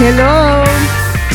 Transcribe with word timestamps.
Hello. 0.00 0.64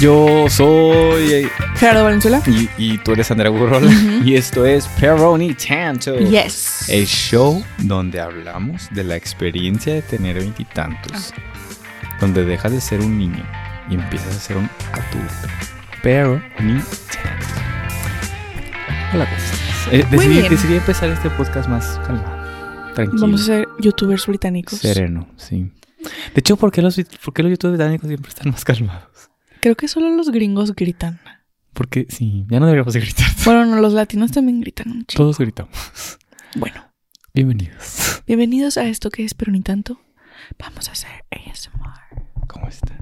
Yo 0.02 0.50
soy. 0.50 1.50
Gerardo 1.76 2.04
Valenzuela. 2.04 2.42
Y, 2.46 2.70
y 2.78 2.98
tú 2.98 3.14
eres 3.14 3.32
Andrea 3.32 3.50
Burrola. 3.50 3.90
Y 4.24 4.36
esto 4.36 4.66
es 4.66 4.86
Peroni 5.00 5.54
Tanto. 5.54 6.18
Yes. 6.18 6.90
El 6.90 7.06
show 7.06 7.64
donde 7.78 8.20
hablamos 8.20 8.90
de 8.92 9.06
la 9.06 9.16
experiencia 9.16 9.94
de 9.94 10.02
tener 10.02 10.36
veintitantos. 10.36 11.34
Donde 12.20 12.44
dejas 12.44 12.74
de 12.74 12.82
ser 12.82 13.00
un 13.00 13.18
niño 13.18 13.44
y 13.90 13.96
empiezas 13.96 14.36
a 14.36 14.40
ser 14.40 14.58
un 14.58 14.70
adulto. 14.92 15.48
Pero 16.04 16.42
ni 16.60 16.74
tanto. 16.74 17.48
Hola. 19.14 19.28
Eh, 19.92 20.06
decidí, 20.12 20.48
decidí 20.50 20.76
empezar 20.76 21.10
este 21.10 21.30
podcast 21.30 21.70
más 21.70 22.00
calmado. 22.06 22.94
Tranquilo. 22.94 23.22
Vamos 23.22 23.42
a 23.44 23.46
ser 23.46 23.68
youtubers 23.80 24.28
británicos. 24.28 24.80
Sereno, 24.80 25.30
sí. 25.38 25.72
De 26.34 26.40
hecho, 26.40 26.58
¿por 26.58 26.72
qué 26.72 26.82
los, 26.82 27.00
por 27.24 27.34
qué 27.34 27.44
los 27.44 27.52
youtubers 27.52 27.78
británicos 27.78 28.08
siempre 28.08 28.30
están 28.30 28.52
más 28.52 28.64
calmados? 28.66 29.30
Creo 29.62 29.76
que 29.76 29.88
solo 29.88 30.10
los 30.10 30.30
gringos 30.30 30.74
gritan. 30.76 31.20
Porque 31.74 32.08
sí, 32.10 32.46
ya 32.50 32.60
no 32.60 32.66
deberíamos 32.66 32.94
de 32.94 33.02
gritar. 33.02 33.28
Bueno, 33.46 33.66
no, 33.66 33.82
los 33.82 33.94
latinos 33.94 34.32
también 34.32 34.62
gritan 34.62 34.92
un 34.92 35.06
chingo. 35.06 35.24
Todos 35.24 35.38
gritamos. 35.38 36.18
Bueno, 36.56 36.84
Bienvenidos. 37.34 38.22
bienvenidos 38.28 38.78
a 38.78 38.86
esto 38.88 39.10
que 39.12 39.24
es, 39.24 39.34
pero 39.34 39.52
ni 39.52 39.62
tanto. 39.62 40.00
Vamos 40.58 40.90
a 40.90 40.94
hacer 40.94 41.26
ASMR. 41.32 42.26
¿Cómo 42.48 42.68
está? 42.68 42.98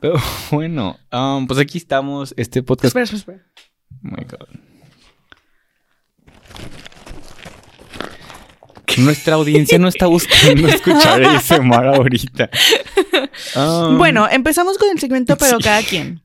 Pero 0.00 0.14
bueno, 0.50 0.98
um, 1.12 1.46
pues 1.46 1.58
aquí 1.58 1.78
estamos. 1.78 2.34
Este 2.36 2.62
podcast. 2.62 2.96
Espera, 2.96 3.04
espera, 3.04 3.18
espera. 3.18 3.52
Oh 3.90 4.16
my 4.16 4.24
God. 4.24 4.67
nuestra 9.04 9.34
audiencia 9.34 9.78
no 9.78 9.88
está 9.88 10.06
buscando 10.06 10.68
escuchar 10.68 11.22
ASMR 11.24 11.86
ahorita. 11.88 12.50
Um, 13.54 13.98
Bueno, 13.98 14.28
empezamos 14.30 14.78
con 14.78 14.90
el 14.90 14.98
segmento, 14.98 15.36
pero 15.36 15.58
Sí. 15.58 15.64
cada 15.64 15.82
quien. 15.82 16.20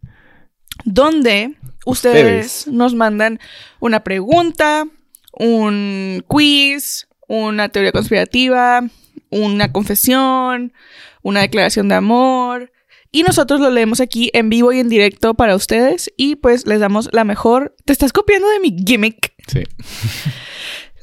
Donde 0.83 1.53
ustedes, 1.85 2.61
Ustedes. 2.61 2.67
nos 2.67 2.95
mandan 2.95 3.39
una 3.79 4.03
pregunta, 4.03 4.85
un 5.31 6.23
quiz, 6.27 7.07
una 7.27 7.69
teoría 7.69 7.91
conspirativa, 7.91 8.81
una 9.29 9.71
confesión, 9.71 10.73
una 11.21 11.41
declaración 11.41 11.87
de 11.89 11.95
amor. 11.95 12.71
Y 13.11 13.21
nosotros 13.23 13.59
lo 13.59 13.69
leemos 13.69 14.01
aquí 14.01 14.31
en 14.33 14.49
vivo 14.49 14.71
y 14.73 14.79
en 14.79 14.89
directo 14.89 15.35
para 15.35 15.55
ustedes. 15.55 16.11
Y 16.17 16.35
pues 16.37 16.65
les 16.65 16.79
damos 16.79 17.09
la 17.11 17.23
mejor. 17.23 17.75
Te 17.85 17.93
estás 17.93 18.11
copiando 18.11 18.47
de 18.49 18.59
mi 18.59 18.75
gimmick. 18.85 19.33
Sí. 19.47 19.63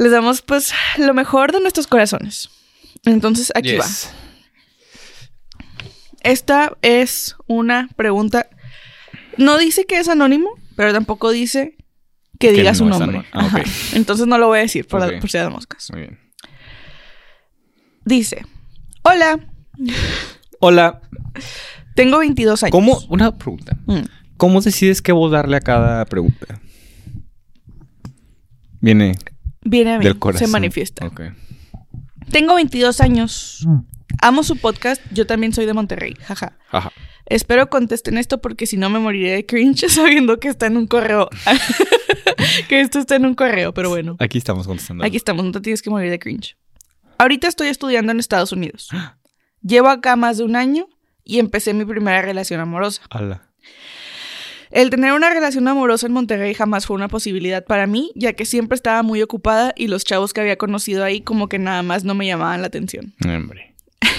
Les 0.01 0.11
damos 0.11 0.41
pues 0.41 0.73
lo 0.99 1.13
mejor 1.15 1.53
de 1.53 1.61
nuestros 1.61 1.87
corazones. 1.87 2.49
Entonces 3.05 3.53
aquí 3.55 3.77
va. 3.77 3.85
Esta 6.23 6.77
es 6.83 7.37
una 7.47 7.89
pregunta. 7.97 8.49
No 9.37 9.59
dice 9.59 9.85
que 9.87 9.99
es 9.99 10.09
anónimo, 10.09 10.51
pero 10.77 10.93
tampoco 10.93 11.31
dice 11.31 11.77
que 12.39 12.49
Que 12.49 12.53
diga 12.53 12.73
no 12.73 12.79
su 12.79 12.85
nombre. 12.87 13.25
ah. 13.33 13.63
Entonces 13.93 14.27
no 14.27 14.39
lo 14.39 14.49
voy 14.49 14.59
a 14.59 14.63
decir 14.63 14.87
por, 14.87 15.01
la- 15.01 15.07
Ok. 15.09 15.21
por 15.21 15.31
si 15.31 15.39
las 15.39 15.51
moscas. 15.51 15.91
Muy 15.93 16.01
bien. 16.01 16.19
Dice: 18.05 18.45
Hola, 19.03 19.39
Hola. 20.61 21.01
tengo 21.95 22.19
22 22.19 22.63
años. 22.63 22.73
¿Cómo? 22.73 22.99
Una 23.11 23.37
pregunta. 23.37 23.77
Mm. 23.87 24.01
¿Cómo 24.39 24.61
decides 24.63 25.03
qué 25.03 25.13
voz 25.13 25.31
darle 25.33 25.59
a 25.59 25.61
cada 25.61 26.05
pregunta? 26.07 26.61
Viene 28.81 29.15
Viene 29.63 29.95
a 29.95 29.99
mí, 29.99 30.05
del 30.05 30.19
corazón. 30.19 30.47
se 30.47 30.53
manifiesta. 30.53 31.11
Tengo 32.31 32.55
22 32.55 33.01
años. 33.01 33.67
Amo 34.23 34.43
su 34.43 34.57
podcast. 34.57 35.03
Yo 35.13 35.27
también 35.27 35.53
soy 35.53 35.67
de 35.67 35.75
Monterrey. 35.75 36.15
Jaja. 36.23 36.57
Ajá. 36.71 36.93
Espero 37.27 37.71
contesten 37.71 38.19
esto 38.19 38.41
porque 38.41 38.67
si 38.67 38.77
no 38.77 38.91
me 38.91 38.99
moriré 38.99 39.31
de 39.31 39.47
cringe 39.47 39.89
sabiendo 39.89 40.39
que 40.41 40.49
está 40.49 40.67
en 40.67 40.77
un 40.77 40.87
correo. 40.87 41.29
que 42.69 42.81
esto 42.81 42.99
está 42.99 43.17
en 43.17 43.27
un 43.27 43.35
correo, 43.35 43.73
pero 43.73 43.89
bueno. 43.89 44.17
Aquí 44.19 44.39
estamos 44.39 44.67
contestando. 44.67 45.05
Aquí 45.05 45.17
estamos, 45.17 45.45
no 45.45 45.53
te 45.53 45.61
tienes 45.61 45.81
que 45.81 45.91
morir 45.91 46.11
de 46.11 46.19
cringe. 46.19 46.57
Ahorita 47.19 47.47
estoy 47.49 47.69
estudiando 47.69 48.13
en 48.13 48.19
Estados 48.19 48.53
Unidos. 48.53 48.89
Llevo 49.63 49.89
acá 49.89 50.17
más 50.17 50.39
de 50.39 50.45
un 50.45 50.57
año 50.57 50.89
y 51.23 51.39
empecé 51.39 51.73
mi 51.73 51.85
primera 51.85 52.23
relación 52.23 52.61
amorosa. 52.61 53.03
Ala. 53.11 53.50
El 54.71 54.91
tener 54.91 55.13
una 55.13 55.31
relación 55.31 55.67
amorosa 55.69 56.07
en 56.07 56.13
Monterrey 56.13 56.55
jamás 56.55 56.87
fue 56.87 56.95
una 56.97 57.09
posibilidad 57.09 57.65
para 57.65 57.87
mí, 57.87 58.13
ya 58.15 58.35
que 58.35 58.45
siempre 58.47 58.77
estaba 58.77 59.03
muy 59.03 59.21
ocupada 59.23 59.73
y 59.77 59.89
los 59.89 60.05
chavos 60.05 60.33
que 60.33 60.41
había 60.41 60.57
conocido 60.57 61.05
ahí 61.05 61.21
como 61.23 61.49
que 61.49 61.59
nada 61.59 61.83
más 61.83 62.05
no 62.05 62.15
me 62.15 62.27
llamaban 62.27 62.61
la 62.61 62.69
atención. 62.69 63.15
Hombre. 63.25 63.75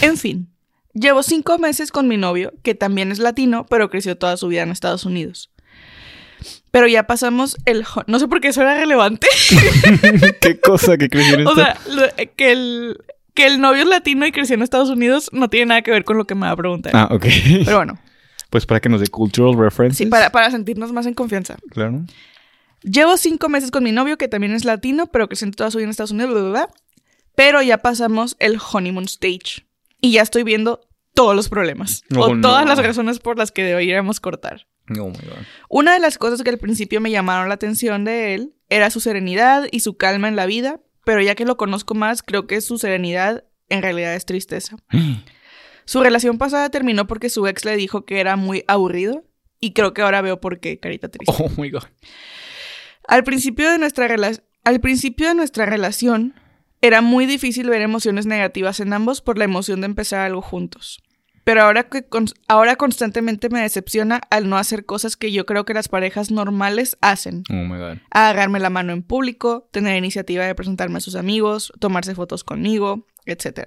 En 0.00 0.16
fin, 0.16 0.48
llevo 0.94 1.22
cinco 1.22 1.58
meses 1.58 1.92
con 1.92 2.08
mi 2.08 2.16
novio, 2.16 2.52
que 2.64 2.74
también 2.74 3.12
es 3.12 3.18
latino, 3.20 3.66
pero 3.70 3.88
creció 3.88 4.16
toda 4.18 4.36
su 4.36 4.48
vida 4.48 4.62
en 4.62 4.70
Estados 4.70 5.04
Unidos. 5.04 5.50
Pero 6.72 6.88
ya 6.88 7.06
pasamos 7.06 7.56
el... 7.66 7.84
No 8.08 8.18
sé 8.18 8.26
por 8.26 8.40
qué 8.40 8.48
eso 8.48 8.62
era 8.62 8.74
relevante. 8.74 9.28
¿Qué 10.40 10.58
cosa 10.58 10.96
que 10.96 11.08
creció 11.08 11.34
en 11.38 11.46
O 11.46 11.54
sea, 11.54 11.76
lo- 11.88 12.08
que, 12.36 12.50
el, 12.52 12.98
que 13.34 13.46
el 13.46 13.60
novio 13.60 13.82
es 13.82 13.88
latino 13.88 14.26
y 14.26 14.32
creció 14.32 14.54
en 14.54 14.62
Estados 14.62 14.88
Unidos 14.90 15.28
no 15.32 15.48
tiene 15.48 15.66
nada 15.66 15.82
que 15.82 15.90
ver 15.92 16.02
con 16.04 16.16
lo 16.18 16.24
que 16.24 16.34
me 16.34 16.46
va 16.46 16.52
a 16.52 16.56
preguntar. 16.56 16.92
Ah, 16.96 17.08
ok. 17.12 17.26
Pero 17.64 17.76
bueno, 17.76 17.98
Pues 18.52 18.66
para 18.66 18.80
que 18.80 18.90
nos 18.90 19.00
dé 19.00 19.06
cultural 19.06 19.58
references. 19.58 19.96
sí, 19.96 20.04
para, 20.04 20.30
para 20.30 20.50
sentirnos 20.50 20.92
más 20.92 21.06
en 21.06 21.14
confianza. 21.14 21.56
Claro. 21.70 22.04
Llevo 22.82 23.16
cinco 23.16 23.48
meses 23.48 23.70
con 23.70 23.82
mi 23.82 23.92
novio, 23.92 24.18
que 24.18 24.28
también 24.28 24.52
es 24.52 24.66
latino, 24.66 25.06
pero 25.06 25.26
creció 25.26 25.50
toda 25.52 25.70
su 25.70 25.78
vida 25.78 25.86
en 25.86 25.90
Estados 25.90 26.10
Unidos, 26.10 26.32
bla, 26.32 26.42
bla, 26.42 26.50
bla. 26.50 26.68
Pero 27.34 27.62
ya 27.62 27.78
pasamos 27.78 28.36
el 28.40 28.58
honeymoon 28.60 29.04
stage. 29.04 29.66
Y 30.02 30.12
ya 30.12 30.20
estoy 30.20 30.42
viendo 30.42 30.86
todos 31.14 31.34
los 31.34 31.48
problemas. 31.48 32.04
Oh, 32.14 32.26
o 32.26 32.34
no. 32.34 32.42
todas 32.46 32.66
las 32.66 32.76
razones 32.76 33.20
por 33.20 33.38
las 33.38 33.52
que 33.52 33.64
deberíamos 33.64 34.20
cortar. 34.20 34.66
Oh 34.90 35.08
my 35.08 35.12
god. 35.12 35.46
Una 35.70 35.94
de 35.94 36.00
las 36.00 36.18
cosas 36.18 36.42
que 36.42 36.50
al 36.50 36.58
principio 36.58 37.00
me 37.00 37.10
llamaron 37.10 37.48
la 37.48 37.54
atención 37.54 38.04
de 38.04 38.34
él 38.34 38.52
era 38.68 38.90
su 38.90 39.00
serenidad 39.00 39.66
y 39.72 39.80
su 39.80 39.96
calma 39.96 40.28
en 40.28 40.36
la 40.36 40.44
vida, 40.44 40.78
pero 41.06 41.22
ya 41.22 41.34
que 41.34 41.46
lo 41.46 41.56
conozco 41.56 41.94
más, 41.94 42.22
creo 42.22 42.46
que 42.46 42.60
su 42.60 42.76
serenidad 42.76 43.44
en 43.70 43.80
realidad 43.80 44.14
es 44.14 44.26
tristeza. 44.26 44.76
Su 45.84 46.02
relación 46.02 46.38
pasada 46.38 46.70
terminó 46.70 47.06
porque 47.06 47.28
su 47.30 47.46
ex 47.46 47.64
le 47.64 47.76
dijo 47.76 48.04
que 48.04 48.20
era 48.20 48.36
muy 48.36 48.64
aburrido 48.68 49.24
y 49.60 49.72
creo 49.72 49.94
que 49.94 50.02
ahora 50.02 50.22
veo 50.22 50.40
por 50.40 50.60
qué, 50.60 50.78
carita 50.78 51.08
triste. 51.08 51.34
Oh 51.38 51.50
my 51.60 51.70
god. 51.70 51.84
Al 53.08 53.24
principio 53.24 53.70
de 53.70 53.78
nuestra 53.78 54.08
rela- 54.08 54.42
al 54.64 54.80
principio 54.80 55.28
de 55.28 55.34
nuestra 55.34 55.66
relación 55.66 56.34
era 56.80 57.00
muy 57.00 57.26
difícil 57.26 57.68
ver 57.68 57.82
emociones 57.82 58.26
negativas 58.26 58.80
en 58.80 58.92
ambos 58.92 59.20
por 59.20 59.38
la 59.38 59.44
emoción 59.44 59.80
de 59.80 59.86
empezar 59.86 60.20
algo 60.20 60.42
juntos. 60.42 61.00
Pero 61.44 61.62
ahora 61.62 61.88
que 61.88 62.04
ahora 62.46 62.76
constantemente 62.76 63.48
me 63.48 63.60
decepciona 63.62 64.20
al 64.30 64.48
no 64.48 64.56
hacer 64.58 64.84
cosas 64.86 65.16
que 65.16 65.32
yo 65.32 65.44
creo 65.46 65.64
que 65.64 65.74
las 65.74 65.88
parejas 65.88 66.30
normales 66.30 66.96
hacen. 67.00 67.42
Oh 67.50 67.54
my 67.54 67.78
god. 67.78 67.98
Agarrarme 68.10 68.60
la 68.60 68.70
mano 68.70 68.92
en 68.92 69.02
público, 69.02 69.68
tener 69.72 69.96
iniciativa 69.96 70.44
de 70.46 70.54
presentarme 70.54 70.98
a 70.98 71.00
sus 71.00 71.16
amigos, 71.16 71.72
tomarse 71.80 72.14
fotos 72.14 72.44
conmigo, 72.44 73.08
etc. 73.26 73.66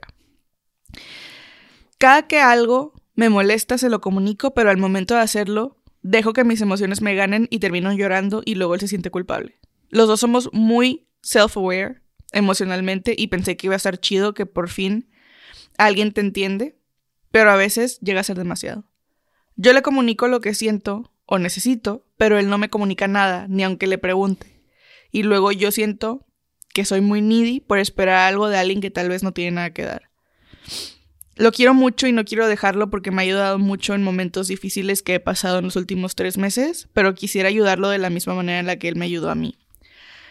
Cada 2.05 2.27
que 2.27 2.39
algo 2.39 2.93
me 3.15 3.29
molesta 3.29 3.79
se 3.79 3.89
lo 3.89 3.99
comunico, 3.99 4.53
pero 4.53 4.69
al 4.69 4.77
momento 4.77 5.15
de 5.15 5.21
hacerlo, 5.21 5.81
dejo 6.03 6.33
que 6.33 6.43
mis 6.43 6.61
emociones 6.61 7.01
me 7.01 7.15
ganen 7.15 7.47
y 7.49 7.57
termino 7.57 7.91
llorando 7.91 8.43
y 8.45 8.53
luego 8.53 8.75
él 8.75 8.79
se 8.79 8.87
siente 8.87 9.09
culpable. 9.09 9.57
Los 9.89 10.07
dos 10.07 10.19
somos 10.19 10.51
muy 10.53 11.07
self-aware 11.23 12.03
emocionalmente 12.31 13.15
y 13.17 13.29
pensé 13.29 13.57
que 13.57 13.65
iba 13.65 13.73
a 13.73 13.77
estar 13.77 13.99
chido 13.99 14.35
que 14.35 14.45
por 14.45 14.69
fin 14.69 15.09
alguien 15.79 16.11
te 16.11 16.21
entiende, 16.21 16.77
pero 17.31 17.49
a 17.49 17.55
veces 17.55 17.99
llega 18.01 18.19
a 18.19 18.23
ser 18.23 18.37
demasiado. 18.37 18.85
Yo 19.55 19.73
le 19.73 19.81
comunico 19.81 20.27
lo 20.27 20.41
que 20.41 20.53
siento 20.53 21.11
o 21.25 21.39
necesito, 21.39 22.05
pero 22.17 22.37
él 22.37 22.51
no 22.51 22.59
me 22.59 22.69
comunica 22.69 23.07
nada, 23.07 23.47
ni 23.49 23.63
aunque 23.63 23.87
le 23.87 23.97
pregunte. 23.97 24.61
Y 25.11 25.23
luego 25.23 25.51
yo 25.51 25.71
siento 25.71 26.27
que 26.71 26.85
soy 26.85 27.01
muy 27.01 27.23
needy 27.23 27.61
por 27.61 27.79
esperar 27.79 28.27
algo 28.27 28.47
de 28.47 28.59
alguien 28.59 28.79
que 28.79 28.91
tal 28.91 29.09
vez 29.09 29.23
no 29.23 29.31
tiene 29.31 29.53
nada 29.53 29.73
que 29.73 29.85
dar. 29.85 30.11
Lo 31.37 31.51
quiero 31.51 31.73
mucho 31.73 32.07
y 32.07 32.13
no 32.13 32.23
quiero 32.23 32.47
dejarlo 32.47 32.89
porque 32.89 33.11
me 33.11 33.21
ha 33.21 33.25
ayudado 33.25 33.59
mucho 33.59 33.93
en 33.93 34.03
momentos 34.03 34.47
difíciles 34.47 35.01
que 35.01 35.15
he 35.15 35.19
pasado 35.19 35.59
en 35.59 35.65
los 35.65 35.75
últimos 35.75 36.15
tres 36.15 36.37
meses, 36.37 36.87
pero 36.93 37.13
quisiera 37.13 37.49
ayudarlo 37.49 37.89
de 37.89 37.97
la 37.97 38.09
misma 38.09 38.35
manera 38.35 38.59
en 38.59 38.67
la 38.67 38.77
que 38.77 38.87
él 38.87 38.95
me 38.95 39.05
ayudó 39.05 39.29
a 39.29 39.35
mí. 39.35 39.57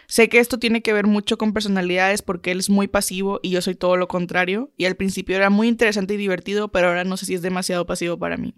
Sé 0.07 0.29
que 0.29 0.39
esto 0.39 0.57
tiene 0.57 0.81
que 0.81 0.93
ver 0.93 1.05
mucho 1.05 1.37
con 1.37 1.53
personalidades 1.53 2.23
porque 2.23 2.51
él 2.51 2.59
es 2.59 2.71
muy 2.71 2.87
pasivo 2.87 3.39
y 3.43 3.51
yo 3.51 3.61
soy 3.61 3.75
todo 3.75 3.97
lo 3.97 4.07
contrario, 4.07 4.71
y 4.77 4.85
al 4.85 4.95
principio 4.95 5.35
era 5.35 5.51
muy 5.51 5.67
interesante 5.67 6.15
y 6.15 6.17
divertido, 6.17 6.69
pero 6.69 6.87
ahora 6.87 7.03
no 7.03 7.17
sé 7.17 7.27
si 7.27 7.35
es 7.35 7.43
demasiado 7.43 7.85
pasivo 7.85 8.17
para 8.17 8.37
mí. 8.37 8.55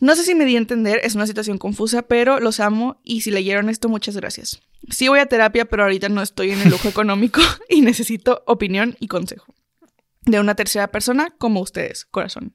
No 0.00 0.16
sé 0.16 0.24
si 0.24 0.34
me 0.34 0.44
di 0.44 0.56
a 0.56 0.58
entender, 0.58 1.00
es 1.04 1.14
una 1.14 1.28
situación 1.28 1.58
confusa, 1.58 2.02
pero 2.02 2.40
los 2.40 2.58
amo 2.58 3.00
y 3.04 3.20
si 3.20 3.30
leyeron 3.30 3.68
esto, 3.68 3.88
muchas 3.88 4.16
gracias. 4.16 4.60
Sí 4.90 5.06
voy 5.06 5.20
a 5.20 5.26
terapia, 5.26 5.64
pero 5.64 5.84
ahorita 5.84 6.08
no 6.08 6.22
estoy 6.22 6.50
en 6.50 6.60
el 6.60 6.70
lujo 6.70 6.88
económico 6.90 7.40
y 7.68 7.82
necesito 7.82 8.42
opinión 8.46 8.96
y 8.98 9.06
consejo. 9.06 9.54
De 10.26 10.40
una 10.40 10.54
tercera 10.54 10.88
persona 10.88 11.34
como 11.38 11.60
ustedes, 11.60 12.06
corazón. 12.06 12.54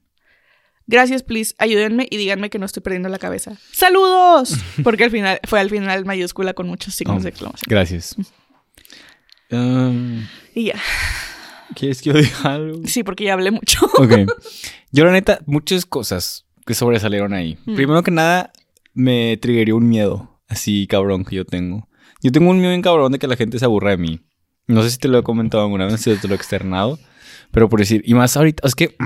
Gracias, 0.86 1.22
please, 1.22 1.54
ayúdenme 1.58 2.08
y 2.10 2.16
díganme 2.16 2.50
que 2.50 2.58
no 2.58 2.66
estoy 2.66 2.82
perdiendo 2.82 3.08
la 3.08 3.18
cabeza. 3.18 3.56
¡Saludos! 3.72 4.54
Porque 4.82 5.04
al 5.04 5.10
final 5.12 5.38
fue 5.44 5.60
al 5.60 5.70
final 5.70 6.04
mayúscula 6.04 6.52
con 6.54 6.66
muchos 6.66 6.94
signos 6.94 7.18
Oh, 7.18 7.22
de 7.22 7.28
exclamación. 7.28 7.66
Gracias. 7.68 8.16
Um, 9.52 10.26
Y 10.54 10.66
ya. 10.66 10.76
¿Quieres 11.74 12.02
que 12.02 12.10
yo 12.10 12.16
diga 12.16 12.54
algo? 12.54 12.82
Sí, 12.86 13.02
porque 13.02 13.24
ya 13.24 13.32
hablé 13.32 13.50
mucho. 13.50 13.84
Ok. 13.96 14.12
Yo, 14.92 15.04
la 15.04 15.12
neta, 15.12 15.40
muchas 15.46 15.86
cosas 15.86 16.46
que 16.66 16.74
sobresalieron 16.74 17.32
ahí. 17.32 17.58
Mm. 17.64 17.74
Primero 17.74 18.02
que 18.04 18.10
nada, 18.12 18.52
me 18.94 19.36
triggerió 19.38 19.76
un 19.76 19.88
miedo 19.88 20.40
así 20.48 20.86
cabrón 20.88 21.24
que 21.24 21.36
yo 21.36 21.44
tengo. 21.44 21.88
Yo 22.22 22.32
tengo 22.32 22.50
un 22.50 22.58
miedo 22.58 22.70
bien 22.70 22.82
cabrón 22.82 23.12
de 23.12 23.18
que 23.20 23.28
la 23.28 23.36
gente 23.36 23.58
se 23.60 23.64
aburra 23.64 23.90
de 23.90 23.96
mí. 23.98 24.20
No 24.66 24.82
sé 24.82 24.90
si 24.90 24.98
te 24.98 25.08
lo 25.08 25.18
he 25.18 25.22
comentado 25.22 25.62
alguna 25.62 25.86
vez, 25.86 26.00
si 26.00 26.14
te 26.16 26.26
lo 26.28 26.34
he 26.34 26.36
externado. 26.36 26.98
Pero 27.50 27.68
por 27.68 27.80
decir, 27.80 28.02
y 28.04 28.14
más 28.14 28.36
ahorita, 28.36 28.66
es 28.66 28.74
que. 28.74 28.96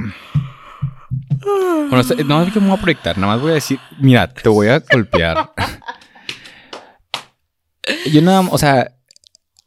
Bueno, 1.41 2.03
no 2.27 2.43
es 2.43 2.53
que 2.53 2.61
me 2.61 2.69
voy 2.69 2.77
a 2.77 2.81
proyectar, 2.81 3.19
nada 3.19 3.35
más 3.35 3.43
voy 3.43 3.53
a 3.53 3.55
decir, 3.55 3.79
mira, 3.99 4.29
te 4.29 4.49
voy 4.49 4.69
a 4.69 4.81
golpear. 4.81 5.51
Yo 8.13 8.23
nada 8.23 8.43
más, 8.43 8.53
o 8.53 8.59
sea, 8.59 8.95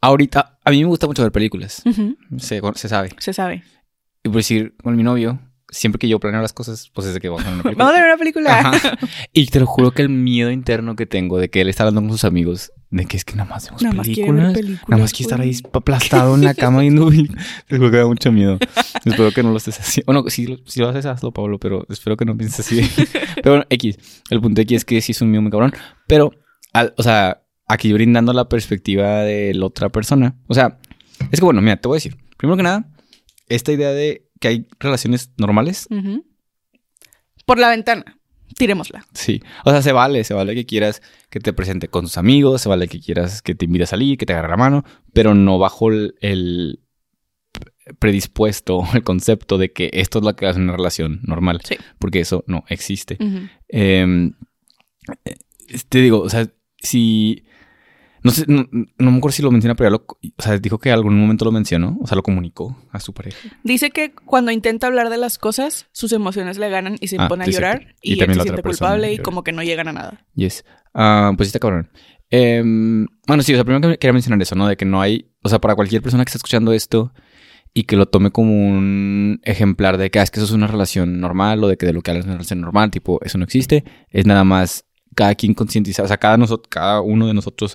ahorita, 0.00 0.58
a 0.64 0.70
mí 0.70 0.80
me 0.80 0.88
gusta 0.88 1.06
mucho 1.06 1.22
ver 1.22 1.32
películas, 1.32 1.82
se, 2.38 2.60
se 2.74 2.88
sabe. 2.88 3.10
Se 3.18 3.32
sabe. 3.32 3.62
Y 4.24 4.28
por 4.28 4.38
decir, 4.38 4.74
con 4.82 4.96
mi 4.96 5.02
novio, 5.02 5.38
siempre 5.70 5.98
que 5.98 6.08
yo 6.08 6.18
planeo 6.18 6.40
las 6.40 6.52
cosas, 6.52 6.90
pues 6.94 7.06
es 7.06 7.14
de 7.14 7.20
que 7.20 7.28
vamos 7.28 7.44
a 7.44 7.48
ver 7.50 7.54
una 7.54 7.62
película. 7.62 7.84
Vamos 7.84 7.98
a 7.98 8.02
ver 8.02 8.10
una 8.10 8.18
película. 8.18 8.58
Ajá. 8.60 8.98
Y 9.32 9.46
te 9.46 9.60
lo 9.60 9.66
juro 9.66 9.90
que 9.92 10.02
el 10.02 10.08
miedo 10.08 10.50
interno 10.50 10.96
que 10.96 11.06
tengo 11.06 11.38
de 11.38 11.50
que 11.50 11.60
él 11.60 11.68
está 11.68 11.84
hablando 11.84 12.00
con 12.02 12.10
sus 12.12 12.24
amigos, 12.24 12.72
de 12.90 13.04
que 13.04 13.16
es 13.16 13.24
que 13.24 13.34
nada 13.36 13.48
más 13.50 13.66
vemos 13.66 13.82
Nada 13.82 13.94
más 13.94 14.06
quiere 14.06 14.22
ver 14.22 14.52
películas, 14.52 14.54
películas, 14.54 14.88
nada 14.88 15.02
más 15.02 15.12
quiere 15.12 15.22
estar 15.24 15.40
ahí 15.40 15.56
aplastado 15.72 16.34
en 16.34 16.44
la 16.44 16.54
cama 16.54 16.80
viendo 16.80 17.08
películas. 17.08 17.44
Te 17.68 17.76
juro 17.76 17.90
que 17.90 17.96
da 17.98 18.06
mucho 18.06 18.32
miedo. 18.32 18.58
Espero 19.04 19.30
que 19.32 19.42
no 19.42 19.50
lo 19.50 19.58
estés 19.58 19.78
haciendo. 19.78 20.12
Bueno, 20.12 20.30
si, 20.30 20.46
lo- 20.46 20.58
si 20.66 20.80
lo 20.80 20.88
haces, 20.88 21.06
hazlo, 21.06 21.32
Pablo, 21.32 21.58
pero 21.58 21.84
espero 21.90 22.16
que 22.16 22.24
no 22.24 22.36
pienses 22.36 22.60
así. 22.60 22.80
pero 23.36 23.50
bueno, 23.52 23.64
X. 23.70 23.98
El 24.30 24.40
punto 24.40 24.60
aquí 24.62 24.74
es 24.74 24.84
que 24.84 25.00
sí 25.00 25.12
es 25.12 25.20
un 25.22 25.30
miedo 25.30 25.42
muy 25.42 25.50
cabrón. 25.50 25.72
Pero, 26.06 26.32
al- 26.72 26.94
o 26.96 27.02
sea, 27.02 27.42
aquí 27.66 27.92
brindando 27.92 28.32
la 28.32 28.48
perspectiva 28.48 29.20
de 29.22 29.52
la 29.54 29.66
otra 29.66 29.90
persona. 29.90 30.34
O 30.46 30.54
sea, 30.54 30.78
es 31.30 31.38
que 31.40 31.44
bueno, 31.44 31.60
mira, 31.60 31.76
te 31.76 31.86
voy 31.88 31.96
a 31.96 31.98
decir. 31.98 32.16
Primero 32.38 32.56
que 32.56 32.62
nada, 32.62 32.90
esta 33.48 33.70
idea 33.72 33.90
de 33.92 34.27
que 34.40 34.48
hay 34.48 34.66
relaciones 34.80 35.30
normales. 35.36 35.88
Por 37.46 37.58
la 37.58 37.68
ventana. 37.70 38.16
Tirémosla. 38.56 39.04
Sí, 39.12 39.42
o 39.64 39.70
sea, 39.70 39.82
se 39.82 39.92
vale, 39.92 40.24
se 40.24 40.34
vale 40.34 40.54
que 40.54 40.64
quieras 40.66 41.02
que 41.30 41.38
te 41.38 41.52
presente 41.52 41.88
con 41.88 42.04
tus 42.06 42.16
amigos, 42.16 42.62
se 42.62 42.68
vale 42.68 42.88
que 42.88 42.98
quieras 43.00 43.42
que 43.42 43.54
te 43.54 43.66
invite 43.66 43.84
a 43.84 43.88
salir, 43.88 44.16
que 44.18 44.26
te 44.26 44.32
agarre 44.32 44.48
la 44.48 44.56
mano, 44.56 44.84
pero 45.12 45.34
no 45.34 45.58
bajo 45.58 45.90
el, 45.90 46.14
el 46.20 46.80
predispuesto, 47.98 48.84
el 48.94 49.02
concepto 49.02 49.58
de 49.58 49.72
que 49.72 49.90
esto 49.92 50.18
es 50.18 50.24
lo 50.24 50.34
que 50.34 50.46
hace 50.46 50.60
una 50.60 50.76
relación 50.76 51.20
normal, 51.24 51.60
Sí. 51.64 51.76
porque 51.98 52.20
eso 52.20 52.44
no 52.46 52.64
existe. 52.68 53.16
Eh, 53.68 54.30
eh, 55.24 55.34
te 55.88 56.00
digo, 56.00 56.20
o 56.20 56.30
sea, 56.30 56.48
si... 56.78 57.44
No 58.28 58.32
sé, 58.34 58.44
no, 58.46 58.66
no 58.98 59.10
me 59.10 59.18
acuerdo 59.18 59.34
si 59.34 59.42
lo 59.42 59.50
menciona, 59.50 59.74
pero 59.74 59.88
ya 59.88 59.90
lo... 59.92 60.06
O 60.36 60.42
sea, 60.42 60.58
dijo 60.58 60.78
que 60.78 60.88
en 60.90 60.94
algún 60.94 61.18
momento 61.18 61.44
lo 61.44 61.52
mencionó, 61.52 61.96
o 62.00 62.06
sea, 62.06 62.16
lo 62.16 62.22
comunicó 62.22 62.76
a 62.90 63.00
su 63.00 63.12
pareja. 63.12 63.38
Dice 63.64 63.90
que 63.90 64.12
cuando 64.12 64.50
intenta 64.50 64.86
hablar 64.86 65.10
de 65.10 65.16
las 65.18 65.38
cosas, 65.38 65.86
sus 65.92 66.12
emociones 66.12 66.58
le 66.58 66.68
ganan 66.70 66.96
y 67.00 67.08
se 67.08 67.16
Ah, 67.18 67.28
pone 67.28 67.44
sí, 67.44 67.50
a 67.50 67.54
llorar. 67.54 67.78
cierto. 67.78 67.94
Y 68.02 68.14
Y, 68.14 68.20
él 68.20 68.34
se 68.34 68.40
siente 68.42 68.62
culpable 68.62 69.12
y 69.12 69.18
como 69.18 69.42
que 69.44 69.52
no 69.52 69.62
llegan 69.62 69.88
a 69.88 69.92
nada. 69.92 70.26
Yes. 70.34 70.64
Ah, 70.94 71.32
pues 71.36 71.48
sí 71.48 71.50
está 71.50 71.58
cabrón. 71.58 71.90
Em, 72.30 73.06
bueno, 73.26 73.42
sí, 73.42 73.52
o 73.52 73.56
sea, 73.56 73.64
primero 73.64 73.88
que 73.88 73.98
quería 73.98 74.12
mencionar 74.12 74.40
eso, 74.42 74.54
¿no? 74.54 74.68
De 74.68 74.76
que 74.76 74.84
no 74.84 75.00
hay, 75.00 75.30
o 75.42 75.48
sea, 75.48 75.60
para 75.60 75.74
cualquier 75.74 76.02
persona 76.02 76.24
que 76.24 76.28
esté 76.28 76.38
escuchando 76.38 76.72
esto 76.72 77.12
y 77.72 77.84
que 77.84 77.96
lo 77.96 78.06
tome 78.06 78.30
como 78.30 78.52
un 78.52 79.40
ejemplar 79.44 79.98
de 79.98 80.10
que, 80.10 80.18
ah, 80.18 80.22
es 80.22 80.30
que 80.30 80.40
eso 80.40 80.46
es 80.46 80.52
una 80.52 80.66
relación 80.66 81.20
normal 81.20 81.62
o 81.64 81.68
de 81.68 81.76
que 81.76 81.86
de 81.86 81.92
lo 81.92 82.02
que 82.02 82.10
hablas 82.10 82.24
es 82.24 82.28
una 82.28 82.34
relación 82.36 82.60
normal, 82.60 82.90
tipo, 82.90 83.18
eso 83.24 83.38
no 83.38 83.44
existe, 83.44 83.84
es 84.10 84.26
nada 84.26 84.44
más 84.44 84.84
cada 85.18 85.34
quien 85.34 85.52
concientizar, 85.52 86.04
o 86.04 86.08
sea, 86.08 86.16
cada, 86.16 86.36
nosotros, 86.36 86.68
cada 86.70 87.00
uno 87.00 87.26
de 87.26 87.34
nosotros 87.34 87.74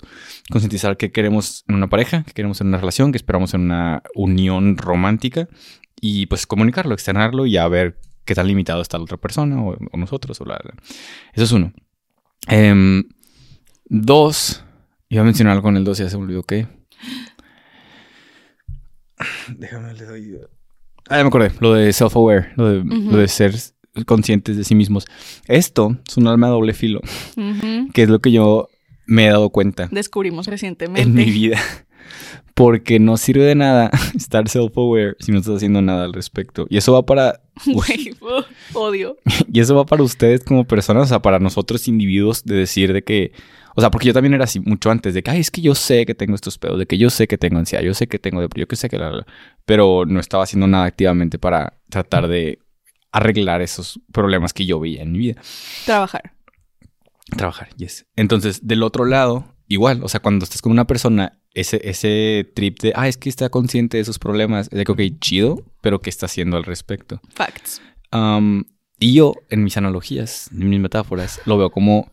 concientizar 0.50 0.96
qué 0.96 1.12
queremos 1.12 1.66
en 1.68 1.76
una 1.76 1.90
pareja, 1.90 2.24
qué 2.24 2.32
queremos 2.32 2.62
en 2.62 2.68
una 2.68 2.78
relación, 2.78 3.12
qué 3.12 3.18
esperamos 3.18 3.54
en 3.54 3.62
una 3.62 4.02
unión 4.16 4.78
romántica 4.78 5.50
y 6.00 6.26
pues 6.28 6.48
comunicarlo, 6.48 6.94
externarlo 6.94 7.46
y 7.46 7.58
a 7.58 7.68
ver 7.68 8.00
qué 8.24 8.34
tan 8.34 8.48
limitado 8.48 8.82
está 8.82 8.98
la 8.98 9.04
otra 9.04 9.18
persona 9.18 9.62
o, 9.62 9.76
o 9.92 9.98
nosotros 9.98 10.40
o 10.40 10.46
la, 10.46 10.54
la- 10.64 10.74
Eso 11.34 11.44
es 11.44 11.52
uno. 11.52 11.74
Em, 12.48 13.04
dos, 13.90 14.64
iba 15.10 15.22
a 15.22 15.26
mencionar 15.26 15.52
algo 15.58 15.68
en 15.68 15.76
el 15.78 15.84
dos 15.84 16.00
y 16.00 16.04
ya 16.04 16.10
se 16.10 16.18
me 16.18 16.24
olvidó 16.24 16.44
qué. 16.44 16.68
Déjame, 19.50 19.94
le 19.96 20.06
doy. 20.06 20.38
Ah, 21.10 21.18
ya 21.18 21.24
me 21.24 21.28
acordé. 21.28 21.52
Lo 21.60 21.74
de 21.74 21.90
self-aware, 21.92 22.54
lo 22.56 22.70
de, 22.70 22.80
Ujú. 22.80 23.12
lo 23.12 23.18
de 23.18 23.28
ser 23.28 23.54
conscientes 24.06 24.58
de 24.58 24.64
sí 24.64 24.76
mismos. 24.76 25.06
Esto 25.48 25.98
es 26.08 26.18
un 26.18 26.28
arma 26.28 26.48
de 26.48 26.54
doble 26.54 26.74
filo, 26.74 27.02
que 27.94 28.04
es 28.04 28.10
lo 28.10 28.20
que 28.20 28.32
yo 28.32 28.70
me 29.06 29.26
he 29.26 29.30
dado 29.30 29.50
cuenta 29.50 29.90
Descubrimos 29.92 30.48
recientemente. 30.48 31.02
en 31.02 31.14
mi 31.14 31.26
vida. 31.26 31.60
Porque 32.56 33.00
no 33.00 33.18
sirve 33.18 33.44
de 33.46 33.56
nada 33.56 33.90
estar 34.16 34.48
self-aware 34.48 35.16
si 35.20 35.32
no 35.32 35.40
estás 35.40 35.56
haciendo 35.56 35.82
nada 35.82 36.04
al 36.06 36.14
respecto. 36.14 36.68
Y 36.70 36.78
eso 36.78 36.94
va 36.94 37.04
para 37.04 37.42
Güey, 37.66 38.16
odio. 38.74 39.18
y 39.52 39.60
eso 39.60 39.76
va 39.76 39.86
para 39.86 40.04
ustedes 40.04 40.44
como 40.44 40.66
personas, 40.66 41.04
o 41.04 41.08
sea, 41.08 41.22
para 41.22 41.40
nosotros 41.40 41.88
individuos, 41.88 42.44
de 42.44 42.56
decir 42.56 42.94
de 42.94 43.04
que, 43.04 43.32
o 43.76 43.82
sea, 43.82 43.90
porque 43.90 44.08
yo 44.08 44.14
también 44.14 44.34
era 44.36 44.44
así 44.44 44.60
mucho 44.60 44.92
antes, 44.92 45.14
de 45.16 45.24
que, 45.24 45.32
ay, 45.32 45.40
es 45.40 45.50
que 45.50 45.62
yo 45.62 45.74
sé 45.74 46.06
que 46.06 46.14
tengo 46.14 46.36
estos 46.36 46.58
pedos, 46.60 46.78
de 46.78 46.86
que 46.86 46.98
yo 47.00 47.10
sé 47.10 47.28
que 47.28 47.38
tengo 47.40 47.58
ansiedad, 47.58 47.84
yo 47.84 47.94
sé 47.96 48.08
que 48.08 48.20
tengo 48.20 48.40
depresión, 48.42 48.66
yo 48.66 48.68
que 48.68 48.76
sé 48.76 48.90
que 48.90 48.98
la, 48.98 49.10
la, 49.12 49.18
la, 49.18 49.28
pero 49.66 50.06
no 50.06 50.20
estaba 50.20 50.44
haciendo 50.44 50.68
nada 50.68 50.86
activamente 50.86 51.40
para 51.40 51.74
tratar 51.90 52.28
de 52.28 52.60
arreglar 53.14 53.62
esos 53.62 54.02
problemas 54.12 54.52
que 54.52 54.66
yo 54.66 54.80
veía 54.80 55.04
en 55.04 55.14
mi 55.14 55.20
vida. 55.20 55.42
Trabajar. 55.86 56.34
Trabajar, 57.38 57.70
yes. 57.78 58.06
Entonces, 58.18 58.68
del 58.68 58.84
otro 58.84 59.06
lado, 59.06 59.56
igual, 59.68 60.04
o 60.04 60.10
sea, 60.10 60.20
cuando 60.20 60.44
estás 60.44 60.62
con 60.62 60.72
una 60.72 60.86
persona, 60.86 61.40
ese, 61.54 61.80
ese 61.88 62.52
trip 62.56 62.82
de, 62.82 62.94
ah, 62.96 63.08
es 63.08 63.18
que 63.18 63.30
está 63.30 63.50
consciente 63.50 63.98
de 63.98 64.04
sus 64.04 64.20
problemas, 64.20 64.68
es 64.72 64.78
de 64.78 64.84
que, 64.84 64.92
ok, 64.92 65.02
chido, 65.20 65.64
pero 65.82 66.02
¿qué 66.02 66.10
está 66.10 66.26
haciendo 66.26 66.58
al 66.58 66.64
respecto? 66.64 67.22
Facts. 67.34 67.82
Um, 68.12 68.64
y 69.00 69.14
yo, 69.14 69.36
en 69.50 69.64
mis 69.64 69.78
analogías, 69.78 70.50
en 70.52 70.70
mis 70.70 70.80
metáforas, 70.80 71.40
lo 71.46 71.58
veo 71.58 71.72
como. 71.72 72.12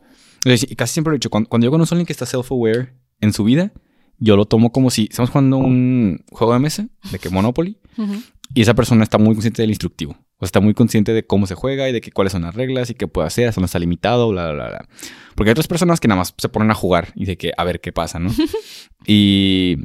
Casi 0.77 0.93
siempre 0.93 1.11
lo 1.11 1.15
he 1.15 1.19
dicho. 1.19 1.31
Cuando, 1.31 1.49
cuando 1.49 1.67
yo 1.67 1.71
conozco 1.71 1.95
a 1.95 1.97
alguien 1.97 2.07
que 2.07 2.13
está 2.13 2.25
self-aware 2.25 2.95
en 3.21 3.33
su 3.33 3.45
vida, 3.45 3.73
yo 4.21 4.37
lo 4.37 4.45
tomo 4.45 4.71
como 4.71 4.91
si 4.91 5.09
estamos 5.11 5.31
jugando 5.31 5.57
un 5.57 6.25
juego 6.31 6.53
de 6.53 6.59
mesa, 6.61 6.87
de 7.11 7.19
que 7.19 7.31
Monopoly, 7.31 7.79
y 8.55 8.63
esa 8.63 8.75
persona 8.75 9.03
está 9.03 9.19
muy 9.19 9.35
consciente 9.35 9.63
del 9.63 9.71
instructivo. 9.71 10.13
O 10.13 10.41
sea, 10.41 10.47
está 10.47 10.61
muy 10.61 10.75
consciente 10.75 11.13
de 11.13 11.27
cómo 11.27 11.47
se 11.47 11.55
juega 11.55 11.89
y 11.89 11.93
de 11.93 12.01
que 12.01 12.13
cuáles 12.13 12.33
son 12.33 12.43
las 12.43 12.55
reglas 12.55 12.91
y 12.91 12.95
qué 12.95 13.09
puede 13.09 13.27
hacer, 13.27 13.53
dónde 13.55 13.67
está 13.67 13.79
limitado, 13.79 14.29
bla, 14.29 14.53
bla, 14.53 14.55
bla, 14.55 14.69
bla. 14.69 14.89
Porque 15.35 15.51
hay 15.51 15.53
otras 15.53 15.69
personas 15.69 16.01
que 16.01 16.09
nada 16.09 16.19
más 16.19 16.35
se 16.37 16.49
ponen 16.49 16.71
a 16.71 16.75
jugar 16.75 17.09
y 17.15 17.25
de 17.25 17.37
que 17.37 17.53
a 17.57 17.65
ver 17.65 17.81
qué 17.81 17.93
pasa, 17.93 18.19
¿no? 18.19 18.31
y, 19.07 19.77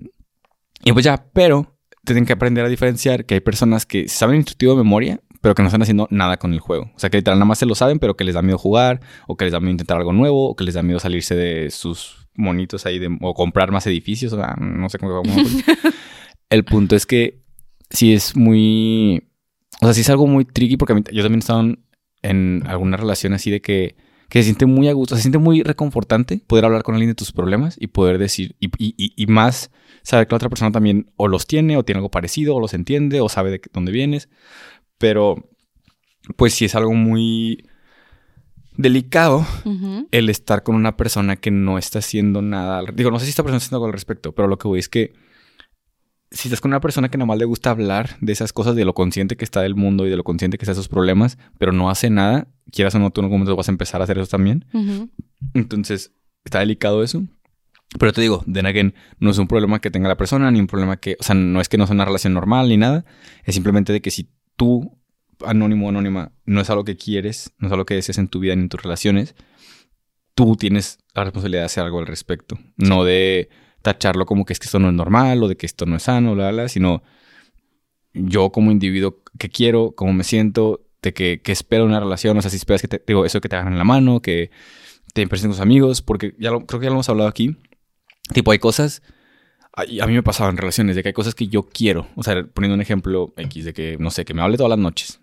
y 0.84 0.92
pues 0.92 1.06
ya, 1.06 1.26
pero 1.34 1.78
tienen 2.06 2.26
que 2.26 2.34
aprender 2.34 2.66
a 2.66 2.70
diferenciar 2.70 3.26
que 3.26 3.36
hay 3.36 3.40
personas 3.40 3.86
que 3.86 4.08
saben 4.08 4.38
instructivo 4.38 4.74
de 4.74 4.78
memoria, 4.78 5.22
pero 5.42 5.56
que 5.56 5.62
no 5.62 5.68
están 5.68 5.82
haciendo 5.82 6.08
nada 6.10 6.38
con 6.38 6.54
el 6.54 6.60
juego. 6.60 6.92
O 6.96 7.00
sea, 7.00 7.10
que 7.10 7.18
literal 7.18 7.38
nada 7.38 7.46
más 7.46 7.60
se 7.60 7.66
lo 7.66 7.76
saben, 7.76 8.00
pero 8.00 8.16
que 8.16 8.24
les 8.24 8.36
da 8.36 8.42
miedo 8.42 8.58
jugar, 8.58 9.02
o 9.28 9.38
que 9.38 9.46
les 9.46 9.52
da 9.52 9.60
miedo 9.60 9.72
intentar 9.72 9.98
algo 9.98 10.14
nuevo, 10.14 10.50
o 10.50 10.56
que 10.56 10.64
les 10.64 10.74
da 10.74 10.82
miedo 10.82 11.00
salirse 11.00 11.36
de 11.36 11.70
sus 11.70 12.25
monitos 12.36 12.86
ahí, 12.86 13.00
de, 13.00 13.16
o 13.22 13.34
comprar 13.34 13.72
más 13.72 13.86
edificios, 13.88 14.34
o 14.34 14.38
sea, 14.38 14.56
no 14.60 14.90
sé 14.90 14.98
cómo. 15.00 15.22
cómo- 15.22 15.36
el 16.50 16.64
punto 16.66 16.96
es 16.96 17.06
que 17.06 17.42
sí 17.90 18.14
es 18.14 18.36
muy. 18.36 19.24
O 19.82 19.86
sea, 19.86 19.94
sí 19.94 20.02
es 20.02 20.10
algo 20.10 20.28
muy 20.28 20.46
tricky, 20.46 20.78
porque 20.78 20.94
a 20.94 20.96
mí- 20.96 21.04
yo 21.12 21.22
también 21.24 21.40
he 21.40 21.40
estado 21.40 21.60
en, 21.62 21.86
en 22.22 22.64
alguna 22.68 22.98
relación 22.98 23.34
así 23.34 23.52
de 23.52 23.62
que, 23.62 23.96
que 24.30 24.40
se 24.40 24.46
siente 24.46 24.66
muy 24.66 24.88
a 24.88 24.94
gusto, 24.94 25.16
se 25.16 25.22
siente 25.22 25.38
muy 25.38 25.64
reconfortante 25.64 26.40
poder 26.48 26.66
hablar 26.66 26.84
con 26.84 26.96
alguien 26.96 27.10
de 27.12 27.16
tus 27.16 27.32
problemas 27.32 27.76
y 27.80 27.88
poder 27.88 28.18
decir, 28.18 28.56
y, 28.60 28.68
y- 28.78 28.96
y- 28.98 29.14
y 29.16 29.28
más 29.28 29.72
saber 30.02 30.28
que 30.28 30.34
la 30.34 30.38
otra 30.38 30.50
persona 30.50 30.72
también 30.72 31.12
o 31.18 31.28
los 31.28 31.46
tiene, 31.48 31.78
o 31.78 31.84
tiene 31.84 31.98
algo 32.00 32.10
parecido, 32.12 32.56
o 32.56 32.60
los 32.62 32.74
entiende, 32.74 33.22
o 33.22 33.28
sabe 33.30 33.52
de 33.52 33.62
dónde 33.74 33.92
vienes. 33.92 34.30
Pero, 34.98 35.50
pues 36.38 36.54
sí 36.54 36.66
es 36.66 36.76
algo 36.76 36.94
muy 36.94 37.68
delicado 38.78 39.46
el 40.12 40.30
estar 40.30 40.64
con 40.64 40.76
una 40.76 40.98
persona 40.98 41.36
que 41.36 41.52
no 41.52 41.78
está 41.78 42.00
haciendo 42.00 42.42
nada. 42.42 42.84
Digo, 42.94 43.12
no 43.12 43.20
sé 43.20 43.26
si 43.26 43.30
esta 43.30 43.44
persona 43.44 43.58
está 43.58 43.68
haciendo 43.68 43.78
algo 43.78 43.88
al 43.88 43.94
respecto, 43.94 44.34
pero 44.34 44.48
lo 44.48 44.58
que 44.58 44.68
voy 44.68 44.80
es 44.80 44.90
que 44.90 45.14
si 46.32 46.48
estás 46.50 46.60
con 46.60 46.72
una 46.72 46.82
persona 46.82 47.10
que 47.10 47.18
nada 47.18 47.28
más 47.28 47.38
le 47.38 47.46
gusta 47.46 47.70
hablar 47.70 48.18
de 48.20 48.34
esas 48.34 48.52
cosas, 48.52 48.76
de 48.76 48.84
lo 48.84 48.94
consciente 48.94 49.38
que 49.38 49.46
está 49.46 49.62
del 49.62 49.76
mundo 49.76 50.06
y 50.06 50.10
de 50.10 50.18
lo 50.18 50.24
consciente 50.24 50.58
que 50.58 50.66
está 50.66 50.72
de 50.72 50.78
sus 50.78 50.90
problemas, 50.90 51.38
pero 51.58 51.72
no 51.72 51.90
hace 51.90 52.10
nada, 52.10 52.48
quieras 52.72 52.96
o 52.96 53.00
no, 53.00 53.12
tú 53.12 53.22
en 53.22 53.26
algún 53.26 53.40
momento 53.40 53.56
vas 53.56 53.70
a 53.70 53.72
empezar 53.72 54.02
a 54.02 54.04
hacer 54.04 54.18
eso 54.18 54.28
también. 54.28 54.66
Entonces, 55.54 56.14
está 56.44 56.60
delicado 56.60 57.04
eso. 57.04 57.24
Pero 57.98 58.12
te 58.12 58.20
digo, 58.20 58.44
then 58.52 58.66
again, 58.66 58.94
no 59.20 59.30
es 59.30 59.38
un 59.38 59.48
problema 59.48 59.80
que 59.80 59.92
tenga 59.92 60.10
la 60.10 60.18
persona, 60.18 60.52
ni 60.52 60.60
un 60.60 60.68
problema 60.68 60.98
que, 60.98 61.16
o 61.20 61.24
sea, 61.24 61.36
no 61.36 61.62
es 61.62 61.70
que 61.70 61.78
no 61.78 61.86
sea 61.86 61.94
una 61.94 62.06
relación 62.06 62.34
normal 62.34 62.68
ni 62.68 62.78
nada. 62.78 63.06
Es 63.44 63.56
simplemente 63.56 63.94
de 63.94 64.02
que 64.02 64.12
si 64.12 64.30
tú, 64.58 64.98
anónimo 65.46 65.88
o 65.88 65.90
anónima, 65.90 66.32
no 66.46 66.62
es 66.62 66.70
algo 66.70 66.84
que 66.84 66.96
quieres, 66.96 67.54
no 67.58 67.68
es 67.68 67.72
algo 67.72 67.86
que 67.86 67.96
deseas 67.96 68.18
en 68.18 68.28
tu 68.28 68.40
vida 68.40 68.56
ni 68.56 68.64
en 68.64 68.70
tus 68.70 68.82
relaciones, 68.82 69.36
tú 70.36 70.56
tienes 70.56 71.00
la 71.14 71.24
responsabilidad 71.24 71.62
de 71.62 71.66
hacer 71.66 71.84
algo 71.84 72.00
al 72.00 72.08
respecto. 72.08 72.60
No 72.78 73.04
de 73.04 73.50
tacharlo 73.82 74.26
como 74.26 74.46
que 74.46 74.54
es 74.54 74.60
que 74.60 74.66
esto 74.66 74.80
no 74.80 74.90
es 74.90 74.94
normal 74.94 75.42
o 75.44 75.48
de 75.48 75.56
que 75.58 75.66
esto 75.66 75.86
no 75.86 75.96
es 75.96 76.04
sano, 76.04 76.36
bla, 76.36 76.52
bla, 76.52 76.68
sino 76.70 77.04
yo 78.14 78.52
como 78.52 78.72
individuo 78.72 79.22
que 79.38 79.50
quiero, 79.50 79.94
cómo 79.96 80.14
me 80.14 80.24
siento, 80.24 80.86
de 81.02 81.14
que, 81.14 81.42
que 81.42 81.52
espero 81.52 81.86
una 81.86 82.00
relación, 82.00 82.38
o 82.38 82.42
sea, 82.42 82.50
si 82.50 82.58
esperas 82.58 82.82
que 82.82 82.88
te, 82.88 83.04
digo, 83.06 83.26
eso 83.26 83.42
que 83.42 83.50
te 83.50 83.56
hagan 83.56 83.78
la 83.78 83.84
mano, 83.84 84.22
que 84.22 84.50
te 85.14 85.28
con 85.28 85.40
tus 85.40 85.60
amigos, 85.60 86.02
porque 86.02 86.36
ya 86.40 86.52
lo, 86.52 86.66
creo 86.66 86.80
que 86.80 86.86
ya 86.86 86.90
lo 86.90 86.96
hemos 86.96 87.10
hablado 87.10 87.30
aquí. 87.30 87.56
Tipo, 88.34 88.52
hay 88.52 88.60
cosas, 88.60 89.02
a, 89.74 89.84
a 89.84 90.08
mí 90.08 90.14
me 90.14 90.24
pasaba 90.24 90.50
en 90.50 90.58
relaciones 90.58 90.96
de 90.96 91.04
que 91.04 91.10
hay 91.10 91.14
cosas 91.14 91.36
que 91.36 91.48
yo 91.48 91.64
quiero. 91.64 92.08
O 92.16 92.24
sea, 92.24 92.44
poniendo 92.46 92.76
un 92.76 92.82
ejemplo 92.82 93.34
X 93.38 93.66
de 93.66 93.74
que, 93.74 93.98
no 94.00 94.10
sé, 94.10 94.26
que 94.26 94.34
me 94.34 94.42
hable 94.42 94.58
todas 94.58 94.72
las 94.72 94.80
noches. 94.80 95.22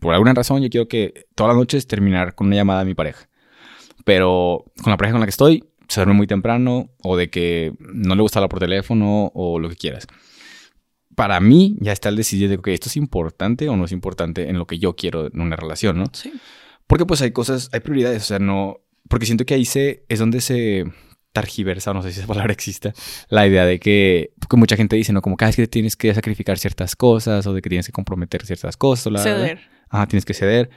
Por 0.00 0.14
alguna 0.14 0.34
razón 0.34 0.62
yo 0.62 0.70
quiero 0.70 0.88
que 0.88 1.26
todas 1.34 1.50
las 1.50 1.56
noches 1.56 1.86
terminar 1.86 2.34
con 2.34 2.48
una 2.48 2.56
llamada 2.56 2.80
a 2.80 2.84
mi 2.84 2.94
pareja. 2.94 3.28
Pero 4.04 4.64
con 4.82 4.90
la 4.90 4.96
pareja 4.96 5.14
con 5.14 5.20
la 5.20 5.26
que 5.26 5.30
estoy, 5.30 5.64
se 5.88 6.00
duerme 6.00 6.14
muy 6.14 6.26
temprano 6.26 6.90
o 7.02 7.16
de 7.16 7.30
que 7.30 7.74
no 7.78 8.14
le 8.14 8.22
gusta 8.22 8.38
hablar 8.38 8.48
por 8.48 8.60
teléfono 8.60 9.30
o 9.34 9.58
lo 9.58 9.68
que 9.68 9.76
quieras. 9.76 10.06
Para 11.14 11.40
mí 11.40 11.76
ya 11.80 11.92
está 11.92 12.08
el 12.08 12.16
decidir 12.16 12.48
de 12.48 12.58
que 12.58 12.72
esto 12.72 12.88
es 12.88 12.96
importante 12.96 13.68
o 13.68 13.76
no 13.76 13.84
es 13.84 13.92
importante 13.92 14.48
en 14.48 14.58
lo 14.58 14.66
que 14.66 14.78
yo 14.78 14.96
quiero 14.96 15.26
en 15.26 15.40
una 15.40 15.56
relación, 15.56 15.98
¿no? 15.98 16.06
Sí. 16.12 16.32
Porque 16.86 17.04
pues 17.04 17.20
hay 17.22 17.32
cosas, 17.32 17.68
hay 17.72 17.80
prioridades, 17.80 18.22
o 18.22 18.26
sea, 18.26 18.38
no... 18.38 18.78
Porque 19.08 19.26
siento 19.26 19.44
que 19.44 19.54
ahí 19.54 19.64
se, 19.64 20.04
es 20.08 20.18
donde 20.18 20.40
se 20.40 20.86
targiversa, 21.32 21.92
no 21.94 22.02
sé 22.02 22.12
si 22.12 22.18
esa 22.20 22.26
palabra 22.32 22.52
exista, 22.52 22.92
la 23.28 23.46
idea 23.46 23.64
de 23.66 23.78
que, 23.80 24.32
porque 24.38 24.56
mucha 24.56 24.76
gente 24.76 24.96
dice, 24.96 25.12
¿no? 25.12 25.22
Como 25.22 25.36
cada 25.36 25.48
vez 25.50 25.56
que 25.56 25.66
tienes 25.66 25.96
que 25.96 26.12
sacrificar 26.14 26.58
ciertas 26.58 26.94
cosas 26.96 27.46
o 27.46 27.54
de 27.54 27.62
que 27.62 27.68
tienes 27.68 27.86
que 27.86 27.92
comprometer 27.92 28.44
ciertas 28.46 28.76
cosas. 28.76 29.12
la- 29.12 29.22
Ceder. 29.22 29.60
Ajá, 29.88 30.06
tienes 30.06 30.24
que 30.24 30.34
ceder. 30.34 30.70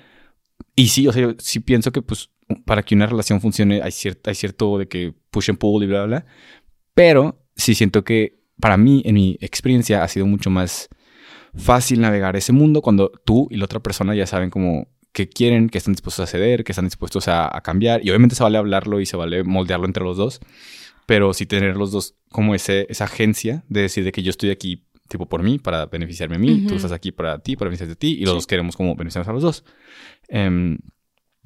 Y 0.75 0.87
sí, 0.87 1.07
o 1.07 1.11
sea, 1.13 1.21
yo 1.21 1.33
sí 1.39 1.59
pienso 1.59 1.91
que 1.91 2.01
pues 2.01 2.29
para 2.65 2.83
que 2.83 2.95
una 2.95 3.07
relación 3.07 3.41
funcione 3.41 3.81
hay, 3.81 3.91
cierto 3.91 4.29
hay 4.29 4.35
cierto 4.35 4.77
de 4.77 4.87
que 4.87 5.13
push 5.31 5.49
and 5.49 5.57
pull 5.59 5.83
y 5.83 5.87
bla, 5.87 6.05
bla, 6.05 6.19
bla. 6.19 6.25
Pero 6.93 7.45
sí 7.55 7.75
siento 7.75 8.03
que 8.03 8.39
para 8.59 8.77
mí, 8.77 9.01
en 9.05 9.15
mi 9.15 9.37
experiencia, 9.41 10.03
ha 10.03 10.07
sido 10.07 10.25
mucho 10.25 10.49
más 10.49 10.87
fácil 11.55 12.01
navegar 12.01 12.35
ese 12.35 12.51
mundo 12.53 12.81
cuando 12.81 13.11
tú 13.25 13.47
y 13.51 13.57
la 13.57 13.65
otra 13.65 13.81
persona 13.81 14.13
ya 14.15 14.27
saben 14.27 14.49
como 14.49 14.87
qué 15.15 15.29
quieren, 15.29 15.69
que 15.69 15.77
están 15.79 15.93
dispuestos 15.93 16.23
a 16.23 16.27
ceder, 16.27 16.63
que 16.65 16.73
están 16.73 16.85
dispuestos 16.85 17.27
a, 17.29 17.55
a 17.55 17.61
cambiar. 17.61 18.05
Y 18.05 18.09
obviamente 18.09 18.35
se 18.35 18.43
vale 18.43 18.57
hablarlo 18.57 18.99
y 18.99 19.05
se 19.05 19.15
vale 19.17 19.43
moldearlo 19.43 19.85
entre 19.87 20.03
los 20.03 20.17
dos. 20.17 20.41
Pero 21.07 21.33
sí 21.33 21.45
tener 21.45 21.77
los 21.77 21.91
dos 21.91 22.15
como 22.29 22.53
ese, 22.53 22.85
esa 22.89 23.05
agencia 23.05 23.63
de 23.69 23.81
decir 23.81 24.03
de 24.03 24.11
que 24.11 24.21
yo 24.23 24.29
estoy 24.29 24.49
aquí 24.49 24.83
tipo 25.07 25.27
por 25.29 25.41
mí, 25.43 25.57
para 25.59 25.85
beneficiarme 25.85 26.35
a 26.35 26.39
mí, 26.39 26.65
tú 26.67 26.75
estás 26.75 26.91
aquí 26.91 27.11
para 27.11 27.37
ti, 27.39 27.55
para 27.55 27.69
beneficiarte 27.69 27.93
a 27.93 27.99
ti, 27.99 28.13
y 28.19 28.21
los 28.21 28.31
Sí. 28.31 28.35
dos 28.37 28.47
queremos 28.47 28.75
como 28.75 28.95
beneficiarnos 28.95 29.29
a 29.29 29.33
los 29.33 29.43
dos. 29.43 29.63
Em, 30.27 30.79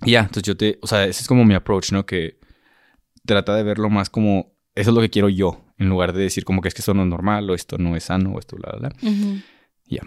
y 0.06 0.12
ya, 0.12 0.22
entonces 0.22 0.44
yo 0.44 0.56
te, 0.56 0.80
o 0.82 0.88
sea, 0.88 1.04
ese 1.06 1.22
es 1.22 1.28
como 1.28 1.44
mi 1.46 1.54
approach, 1.56 1.92
¿no? 1.92 2.06
Que 2.06 2.40
trata 3.26 3.54
de 3.56 3.64
verlo 3.64 3.90
más 3.90 4.10
como, 4.10 4.54
eso 4.76 4.92
es 4.92 4.96
lo 4.96 5.02
que 5.02 5.10
quiero 5.10 5.28
yo, 5.28 5.66
en 5.78 5.90
lugar 5.90 6.14
de 6.14 6.22
decir 6.24 6.46
como 6.46 6.62
que 6.62 6.70
es 6.70 6.74
que 6.74 6.80
esto 6.82 6.94
no 6.94 7.02
es 7.04 7.10
normal, 7.10 7.50
o 7.50 7.54
esto 7.54 7.78
no 7.78 7.98
es 7.98 8.06
sano, 8.06 8.32
o 8.32 8.40
esto 8.40 8.56
bla, 8.56 8.72
bla, 8.80 8.90
bla. 8.90 9.12
Ya. 9.88 10.02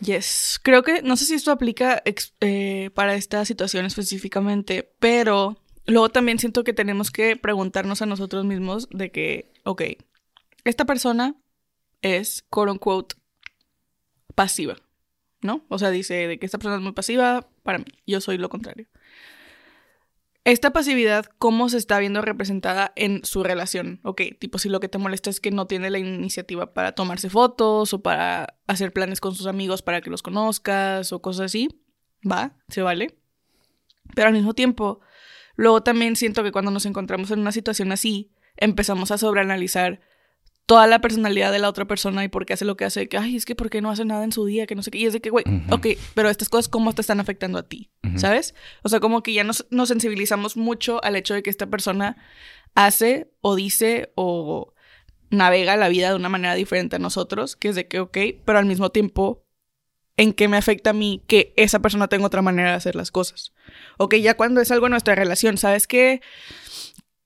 Yes. 0.00 0.58
Creo 0.62 0.82
que, 0.82 1.02
no 1.02 1.16
sé 1.16 1.26
si 1.26 1.34
esto 1.34 1.50
aplica 1.50 2.02
eh, 2.40 2.90
para 2.94 3.14
esta 3.14 3.44
situación 3.44 3.84
específicamente, 3.84 4.94
pero 4.98 5.62
luego 5.86 6.08
también 6.08 6.38
siento 6.38 6.64
que 6.64 6.72
tenemos 6.72 7.10
que 7.10 7.36
preguntarnos 7.36 8.00
a 8.02 8.06
nosotros 8.06 8.44
mismos 8.44 8.88
de 8.90 9.10
que, 9.10 9.52
ok, 9.64 9.82
esta 10.64 10.84
persona 10.84 11.36
es, 12.02 12.44
quote 12.48 12.72
unquote, 12.72 13.16
pasiva, 14.34 14.76
¿no? 15.42 15.64
O 15.68 15.78
sea, 15.78 15.90
dice 15.90 16.28
de 16.28 16.38
que 16.38 16.46
esta 16.46 16.58
persona 16.58 16.76
es 16.76 16.82
muy 16.82 16.92
pasiva 16.92 17.48
para 17.62 17.78
mí, 17.78 17.86
yo 18.06 18.20
soy 18.20 18.38
lo 18.38 18.48
contrario. 18.48 18.86
Esta 20.44 20.72
pasividad, 20.72 21.26
¿cómo 21.38 21.68
se 21.68 21.76
está 21.76 21.98
viendo 21.98 22.22
representada 22.22 22.92
en 22.96 23.22
su 23.24 23.42
relación? 23.42 24.00
Ok, 24.04 24.22
tipo, 24.38 24.58
si 24.58 24.70
lo 24.70 24.80
que 24.80 24.88
te 24.88 24.96
molesta 24.96 25.28
es 25.28 25.38
que 25.38 25.50
no 25.50 25.66
tiene 25.66 25.90
la 25.90 25.98
iniciativa 25.98 26.72
para 26.72 26.92
tomarse 26.92 27.28
fotos 27.28 27.92
o 27.92 28.02
para 28.02 28.56
hacer 28.66 28.92
planes 28.92 29.20
con 29.20 29.34
sus 29.34 29.46
amigos 29.46 29.82
para 29.82 30.00
que 30.00 30.08
los 30.08 30.22
conozcas 30.22 31.12
o 31.12 31.20
cosas 31.20 31.46
así, 31.46 31.68
va, 32.28 32.56
se 32.68 32.80
vale. 32.80 33.18
Pero 34.14 34.28
al 34.28 34.34
mismo 34.34 34.54
tiempo, 34.54 35.00
luego 35.56 35.82
también 35.82 36.16
siento 36.16 36.42
que 36.42 36.52
cuando 36.52 36.70
nos 36.70 36.86
encontramos 36.86 37.30
en 37.30 37.40
una 37.40 37.52
situación 37.52 37.92
así, 37.92 38.32
empezamos 38.56 39.10
a 39.10 39.18
sobreanalizar 39.18 40.00
toda 40.70 40.86
la 40.86 41.00
personalidad 41.00 41.50
de 41.50 41.58
la 41.58 41.68
otra 41.68 41.84
persona 41.84 42.22
y 42.22 42.28
por 42.28 42.46
qué 42.46 42.52
hace 42.52 42.64
lo 42.64 42.76
que 42.76 42.84
hace, 42.84 43.08
que, 43.08 43.18
ay, 43.18 43.34
es 43.34 43.44
que 43.44 43.56
por 43.56 43.70
qué 43.70 43.80
no 43.80 43.90
hace 43.90 44.04
nada 44.04 44.22
en 44.22 44.30
su 44.30 44.46
día, 44.46 44.68
que 44.68 44.76
no 44.76 44.84
sé 44.84 44.92
qué, 44.92 44.98
y 44.98 45.06
es 45.06 45.12
de 45.12 45.20
que, 45.20 45.28
güey, 45.28 45.44
Ujú. 45.44 45.74
ok, 45.74 45.86
pero 46.14 46.30
estas 46.30 46.48
cosas, 46.48 46.68
¿cómo 46.68 46.92
te 46.92 47.00
están 47.00 47.18
afectando 47.18 47.58
a 47.58 47.64
ti? 47.64 47.90
¿Sabes? 48.14 48.54
O 48.84 48.88
sea, 48.88 49.00
como 49.00 49.24
que 49.24 49.32
ya 49.32 49.42
nos, 49.42 49.66
nos 49.70 49.88
sensibilizamos 49.88 50.56
mucho 50.56 51.02
al 51.02 51.16
hecho 51.16 51.34
de 51.34 51.42
que 51.42 51.50
esta 51.50 51.66
persona 51.66 52.18
hace 52.76 53.32
o 53.40 53.56
dice 53.56 54.12
o 54.14 54.72
navega 55.30 55.76
la 55.76 55.88
vida 55.88 56.10
de 56.10 56.14
una 56.14 56.28
manera 56.28 56.54
diferente 56.54 56.94
a 56.94 56.98
nosotros, 57.00 57.56
que 57.56 57.70
es 57.70 57.74
de 57.74 57.88
que, 57.88 57.98
ok, 57.98 58.18
pero 58.44 58.60
al 58.60 58.66
mismo 58.66 58.90
tiempo, 58.90 59.44
¿en 60.16 60.32
qué 60.32 60.46
me 60.46 60.56
afecta 60.56 60.90
a 60.90 60.92
mí 60.92 61.20
que 61.26 61.52
esa 61.56 61.80
persona 61.80 62.06
tenga 62.06 62.26
otra 62.26 62.42
manera 62.42 62.70
de 62.70 62.76
hacer 62.76 62.94
las 62.94 63.10
cosas? 63.10 63.52
Ok, 63.98 64.14
ya 64.14 64.36
cuando 64.36 64.60
es 64.60 64.70
algo 64.70 64.86
en 64.86 64.92
nuestra 64.92 65.16
relación, 65.16 65.56
¿sabes 65.56 65.88
qué? 65.88 66.20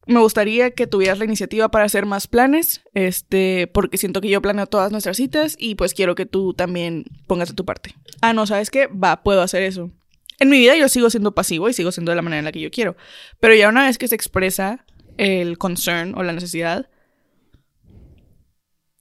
Me 0.06 0.20
gustaría 0.20 0.72
que 0.72 0.86
tuvieras 0.86 1.18
la 1.18 1.24
iniciativa 1.24 1.70
para 1.70 1.86
hacer 1.86 2.04
más 2.04 2.26
planes, 2.26 2.82
este, 2.92 3.66
porque 3.72 3.96
siento 3.96 4.20
que 4.20 4.28
yo 4.28 4.42
planeo 4.42 4.66
todas 4.66 4.92
nuestras 4.92 5.16
citas 5.16 5.56
y 5.58 5.76
pues 5.76 5.94
quiero 5.94 6.14
que 6.14 6.26
tú 6.26 6.52
también 6.52 7.04
pongas 7.26 7.48
de 7.48 7.54
tu 7.54 7.64
parte. 7.64 7.94
Ah, 8.20 8.32
no, 8.32 8.46
¿sabes 8.46 8.70
qué? 8.70 8.86
Va, 8.86 9.22
puedo 9.22 9.40
hacer 9.40 9.62
eso. 9.62 9.90
En 10.40 10.50
mi 10.50 10.58
vida 10.58 10.76
yo 10.76 10.88
sigo 10.88 11.08
siendo 11.10 11.34
pasivo 11.34 11.68
y 11.68 11.72
sigo 11.72 11.92
siendo 11.92 12.10
de 12.12 12.16
la 12.16 12.22
manera 12.22 12.40
en 12.40 12.44
la 12.44 12.52
que 12.52 12.60
yo 12.60 12.70
quiero. 12.70 12.96
Pero 13.40 13.54
ya 13.54 13.68
una 13.68 13.86
vez 13.86 13.98
que 13.98 14.08
se 14.08 14.14
expresa 14.14 14.84
el 15.16 15.58
concern 15.58 16.14
o 16.16 16.22
la 16.22 16.32
necesidad, 16.32 16.90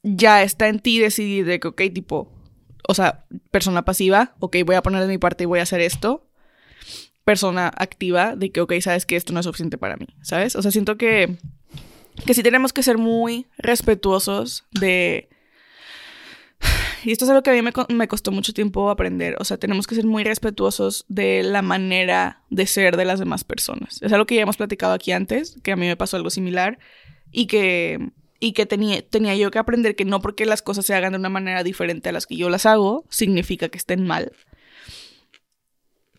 ya 0.03 0.43
está 0.43 0.67
en 0.67 0.79
ti 0.79 0.99
decidir 0.99 1.45
de 1.45 1.59
que, 1.59 1.69
ok, 1.69 1.81
tipo, 1.93 2.31
o 2.87 2.93
sea, 2.93 3.25
persona 3.51 3.83
pasiva, 3.85 4.35
ok, 4.39 4.57
voy 4.65 4.75
a 4.75 4.83
poner 4.83 5.01
de 5.01 5.07
mi 5.07 5.17
parte 5.17 5.43
y 5.43 5.47
voy 5.47 5.59
a 5.59 5.63
hacer 5.63 5.81
esto. 5.81 6.29
Persona 7.23 7.71
activa, 7.75 8.35
de 8.35 8.51
que, 8.51 8.61
ok, 8.61 8.73
sabes 8.81 9.05
que 9.05 9.15
esto 9.15 9.33
no 9.33 9.39
es 9.39 9.45
suficiente 9.45 9.77
para 9.77 9.95
mí, 9.97 10.07
¿sabes? 10.21 10.55
O 10.55 10.61
sea, 10.61 10.71
siento 10.71 10.97
que, 10.97 11.37
que 12.25 12.33
sí 12.33 12.43
tenemos 12.43 12.73
que 12.73 12.83
ser 12.83 12.97
muy 12.97 13.47
respetuosos 13.57 14.65
de... 14.71 15.29
Y 17.05 17.11
esto 17.11 17.25
es 17.25 17.31
algo 17.31 17.43
que 17.43 17.49
a 17.49 17.53
mí 17.53 17.61
me, 17.61 17.73
me 17.93 18.07
costó 18.07 18.31
mucho 18.31 18.53
tiempo 18.53 18.89
aprender. 18.89 19.35
O 19.39 19.43
sea, 19.43 19.57
tenemos 19.57 19.87
que 19.87 19.95
ser 19.95 20.05
muy 20.05 20.23
respetuosos 20.23 21.03
de 21.09 21.43
la 21.43 21.61
manera 21.61 22.43
de 22.49 22.65
ser 22.65 22.95
de 22.95 23.03
las 23.03 23.19
demás 23.19 23.43
personas. 23.43 24.01
Es 24.01 24.13
algo 24.13 24.25
que 24.25 24.35
ya 24.35 24.43
hemos 24.43 24.55
platicado 24.55 24.93
aquí 24.93 25.11
antes, 25.11 25.57
que 25.63 25.73
a 25.73 25.75
mí 25.75 25.85
me 25.85 25.97
pasó 25.97 26.15
algo 26.15 26.29
similar 26.29 26.79
y 27.29 27.47
que, 27.47 28.11
y 28.39 28.53
que 28.53 28.65
tenía, 28.65 29.01
tenía 29.01 29.35
yo 29.35 29.51
que 29.51 29.59
aprender 29.59 29.97
que 29.97 30.05
no 30.05 30.21
porque 30.21 30.45
las 30.45 30.61
cosas 30.61 30.85
se 30.85 30.93
hagan 30.93 31.11
de 31.11 31.19
una 31.19 31.29
manera 31.29 31.63
diferente 31.63 32.07
a 32.07 32.13
las 32.13 32.25
que 32.25 32.37
yo 32.37 32.49
las 32.49 32.65
hago, 32.65 33.05
significa 33.09 33.67
que 33.67 33.77
estén 33.77 34.07
mal. 34.07 34.31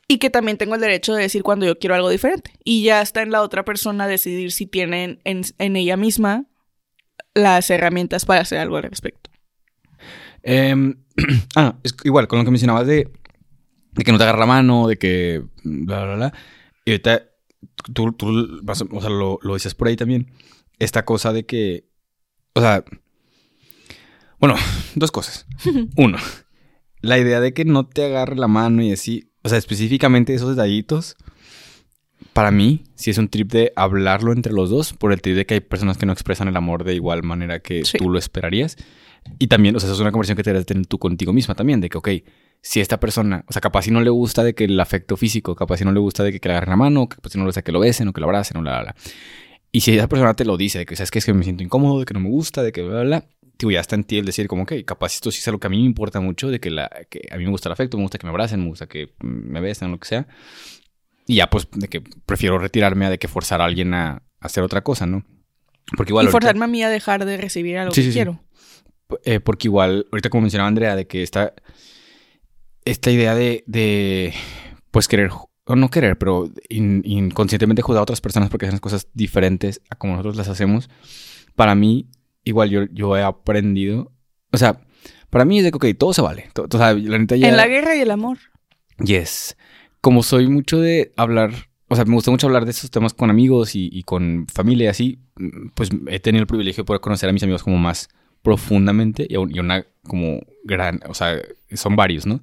Y 0.06 0.18
que 0.18 0.30
también 0.30 0.58
tengo 0.58 0.74
el 0.74 0.80
derecho 0.80 1.14
de 1.14 1.22
decir 1.22 1.42
cuando 1.42 1.66
yo 1.66 1.78
quiero 1.78 1.94
algo 1.94 2.10
diferente. 2.10 2.52
Y 2.62 2.82
ya 2.84 3.00
está 3.00 3.22
en 3.22 3.30
la 3.30 3.42
otra 3.42 3.64
persona 3.64 4.06
decidir 4.06 4.52
si 4.52 4.66
tiene 4.66 5.18
en, 5.24 5.42
en 5.58 5.76
ella 5.76 5.96
misma 5.96 6.46
las 7.34 7.70
herramientas 7.70 8.24
para 8.24 8.40
hacer 8.40 8.58
algo 8.58 8.76
al 8.76 8.84
respecto. 8.84 9.30
Em, 10.42 10.96
ah, 11.56 11.78
es 11.82 11.94
igual, 12.04 12.28
con 12.28 12.38
lo 12.38 12.44
que 12.44 12.50
mencionabas 12.50 12.86
de, 12.86 13.10
de 13.92 14.04
que 14.04 14.12
no 14.12 14.18
te 14.18 14.24
agarra 14.24 14.40
la 14.40 14.46
mano, 14.46 14.86
de 14.86 14.96
que 14.96 15.42
bla, 15.62 16.04
bla, 16.04 16.14
bla. 16.16 16.32
Y 16.84 16.90
ahorita 16.92 17.30
tú, 17.92 18.12
tú 18.12 18.60
o 18.66 19.00
sea, 19.00 19.10
lo, 19.10 19.38
lo 19.42 19.54
dices 19.54 19.74
por 19.74 19.88
ahí 19.88 19.96
también. 19.96 20.30
Esta 20.78 21.04
cosa 21.04 21.32
de 21.32 21.46
que, 21.46 21.88
o 22.52 22.60
sea, 22.60 22.84
bueno, 24.38 24.56
dos 24.94 25.10
cosas. 25.10 25.46
Uno, 25.96 26.18
la 27.00 27.18
idea 27.18 27.40
de 27.40 27.54
que 27.54 27.64
no 27.64 27.86
te 27.86 28.04
agarre 28.04 28.36
la 28.36 28.48
mano 28.48 28.82
y 28.82 28.92
así, 28.92 29.32
o 29.44 29.48
sea, 29.48 29.58
específicamente 29.58 30.34
esos 30.34 30.56
detallitos, 30.56 31.14
para 32.32 32.50
mí, 32.50 32.82
sí 32.94 33.10
es 33.10 33.18
un 33.18 33.28
trip 33.28 33.52
de 33.52 33.72
hablarlo 33.76 34.32
entre 34.32 34.52
los 34.52 34.70
dos, 34.70 34.92
por 34.92 35.12
el 35.12 35.20
trip 35.20 35.36
de 35.36 35.46
que 35.46 35.54
hay 35.54 35.60
personas 35.60 35.98
que 35.98 36.06
no 36.06 36.12
expresan 36.12 36.48
el 36.48 36.56
amor 36.56 36.82
de 36.82 36.94
igual 36.94 37.22
manera 37.22 37.60
que 37.60 37.84
Sí. 37.84 37.98
tú 37.98 38.10
lo 38.10 38.18
esperarías. 38.18 38.76
Y 39.38 39.46
también, 39.46 39.76
o 39.76 39.80
sea, 39.80 39.86
eso 39.86 39.94
es 39.94 40.00
una 40.00 40.10
conversación 40.10 40.36
que 40.36 40.42
te 40.42 40.50
debes 40.52 40.66
tener 40.66 40.86
tú 40.86 40.98
contigo 40.98 41.32
misma 41.32 41.54
también, 41.54 41.80
de 41.80 41.88
que, 41.88 41.98
ok, 41.98 42.08
si 42.60 42.80
esta 42.80 42.98
persona, 42.98 43.44
o 43.46 43.52
sea, 43.52 43.60
capaz 43.60 43.82
si 43.82 43.90
no 43.90 44.00
le 44.00 44.10
gusta 44.10 44.42
de 44.42 44.54
que 44.54 44.64
el 44.64 44.80
afecto 44.80 45.16
físico, 45.16 45.54
capaz 45.54 45.76
si 45.78 45.84
no 45.84 45.92
le 45.92 46.00
gusta 46.00 46.24
de 46.24 46.32
que, 46.32 46.40
que 46.40 46.48
le 46.48 46.54
agarren 46.54 46.70
la 46.70 46.76
mano, 46.76 47.08
capaz 47.08 47.30
si 47.30 47.38
no 47.38 47.44
le 47.44 47.48
gusta 47.48 47.62
que 47.62 47.72
lo 47.72 47.80
besen 47.80 48.08
o 48.08 48.12
que 48.12 48.20
lo 48.20 48.26
abracen 48.26 48.56
o 48.56 48.60
bla, 48.62 48.72
bla, 48.72 48.82
bla. 48.82 48.94
Y 49.70 49.80
si 49.80 49.96
esa 49.96 50.08
persona 50.08 50.34
te 50.34 50.44
lo 50.44 50.56
dice, 50.56 50.78
de 50.78 50.86
que, 50.86 50.94
¿sabes 50.96 51.10
qué? 51.10 51.18
Es 51.18 51.24
que 51.26 51.34
me 51.34 51.42
siento 51.44 51.62
incómodo, 51.62 51.98
de 52.00 52.04
que 52.06 52.14
no 52.14 52.20
me 52.20 52.28
gusta, 52.28 52.62
de 52.62 52.72
que 52.72 52.82
bla, 52.82 53.02
bla, 53.02 53.04
bla. 53.04 53.24
Digo, 53.58 53.70
ya 53.70 53.80
está 53.80 53.94
en 53.94 54.04
ti 54.04 54.18
el 54.18 54.24
decir 54.26 54.48
como, 54.48 54.64
ok, 54.64 54.72
capaz 54.84 55.14
esto 55.14 55.30
sí 55.30 55.38
es 55.38 55.46
algo 55.48 55.60
que 55.60 55.66
a 55.68 55.70
mí 55.70 55.78
me 55.78 55.84
importa 55.86 56.20
mucho, 56.20 56.50
de 56.50 56.58
que, 56.60 56.70
la, 56.70 56.90
que 57.08 57.28
a 57.30 57.36
mí 57.36 57.44
me 57.44 57.50
gusta 57.50 57.68
el 57.68 57.72
afecto, 57.74 57.96
me 57.96 58.02
gusta 58.02 58.18
que 58.18 58.26
me 58.26 58.30
abracen, 58.30 58.60
me 58.60 58.66
gusta 58.68 58.86
que 58.86 59.14
me 59.20 59.60
besen, 59.60 59.90
lo 59.92 59.98
que 60.00 60.08
sea. 60.08 60.26
Y 61.26 61.36
ya, 61.36 61.48
pues, 61.48 61.68
de 61.72 61.88
que 61.88 62.00
prefiero 62.26 62.58
retirarme 62.58 63.06
a 63.06 63.10
de 63.10 63.18
que 63.18 63.28
forzar 63.28 63.60
a 63.60 63.64
alguien 63.64 63.94
a, 63.94 64.10
a 64.10 64.22
hacer 64.40 64.62
otra 64.64 64.82
cosa, 64.82 65.06
¿no? 65.06 65.24
Porque 65.96 66.10
igual... 66.10 66.24
y 66.24 66.26
ahorita- 66.26 66.32
forzarme 66.48 66.64
a 66.64 66.68
mí 66.68 66.82
a 66.82 66.88
dejar 66.88 67.24
de 67.24 67.36
recibir 67.36 67.78
algo 67.78 67.94
Sí, 67.94 68.00
que 68.00 68.04
sí, 68.06 68.10
sí. 68.12 68.16
quiero. 68.18 68.40
eh, 69.24 69.38
porque 69.40 69.68
igual, 69.68 70.06
ahorita 70.10 70.30
como 70.30 70.42
mencionaba 70.42 70.68
Andrea, 70.68 70.96
de 70.96 71.06
que 71.06 71.22
esta, 71.22 71.54
esta 72.84 73.10
idea 73.10 73.34
de, 73.34 73.64
de, 73.66 74.34
pues 74.90 75.08
querer, 75.08 75.30
o 75.66 75.76
no 75.76 75.90
querer, 75.90 76.18
pero 76.18 76.50
in- 76.68 77.02
inconscientemente 77.04 77.82
juzgar 77.82 78.00
a 78.00 78.02
otras 78.02 78.20
personas 78.20 78.50
porque 78.50 78.66
hacen 78.66 78.78
cosas 78.80 79.08
diferentes 79.14 79.80
a 79.90 79.96
como 79.96 80.12
nosotros 80.14 80.36
las 80.36 80.48
hacemos, 80.48 80.90
para 81.56 81.74
mí, 81.74 82.08
igual 82.44 82.70
yo, 82.70 82.84
yo 82.92 83.16
he 83.16 83.22
aprendido, 83.22 84.12
o 84.52 84.56
sea, 84.56 84.80
para 85.30 85.44
mí 85.44 85.58
es 85.58 85.64
de 85.64 85.70
que, 85.72 85.76
ok, 85.76 85.86
todo 85.98 86.12
se 86.12 86.22
vale. 86.22 86.48
to- 86.52 86.66
o 86.70 86.78
sea, 86.78 86.92
la 86.94 87.18
neta 87.18 87.36
ya... 87.36 87.48
En 87.48 87.56
la 87.56 87.66
guerra 87.66 87.96
y 87.96 88.00
el 88.00 88.10
amor. 88.10 88.38
Yes. 89.04 89.56
Como 90.00 90.22
soy 90.22 90.48
mucho 90.48 90.78
de 90.80 91.12
hablar 91.16 91.52
o 91.88 91.96
sea, 91.96 92.04
me 92.06 92.14
gusta 92.14 92.30
mucho 92.30 92.46
hablar 92.46 92.64
de 92.64 92.70
estos 92.70 92.90
temas 92.90 93.12
con 93.14 93.30
amigos 93.30 93.76
y, 93.76 93.88
y 93.92 94.02
con 94.04 94.46
familia 94.52 94.86
y 94.86 94.88
así, 94.88 95.18
pues 95.74 95.90
he 96.08 96.18
tenido 96.18 96.40
el 96.40 96.46
privilegio 96.46 96.82
de 96.82 96.86
poder 96.86 97.00
conocer 97.00 97.28
a 97.28 97.32
mis 97.32 97.42
amigos 97.42 97.62
como 97.62 97.76
más 97.78 98.08
profundamente 98.42 99.26
y, 99.28 99.34
y 99.34 99.58
una 99.60 99.86
como 100.02 100.40
gran, 100.64 101.00
o 101.08 101.14
sea, 101.14 101.36
son 101.72 101.94
varios, 101.94 102.26
¿no? 102.26 102.40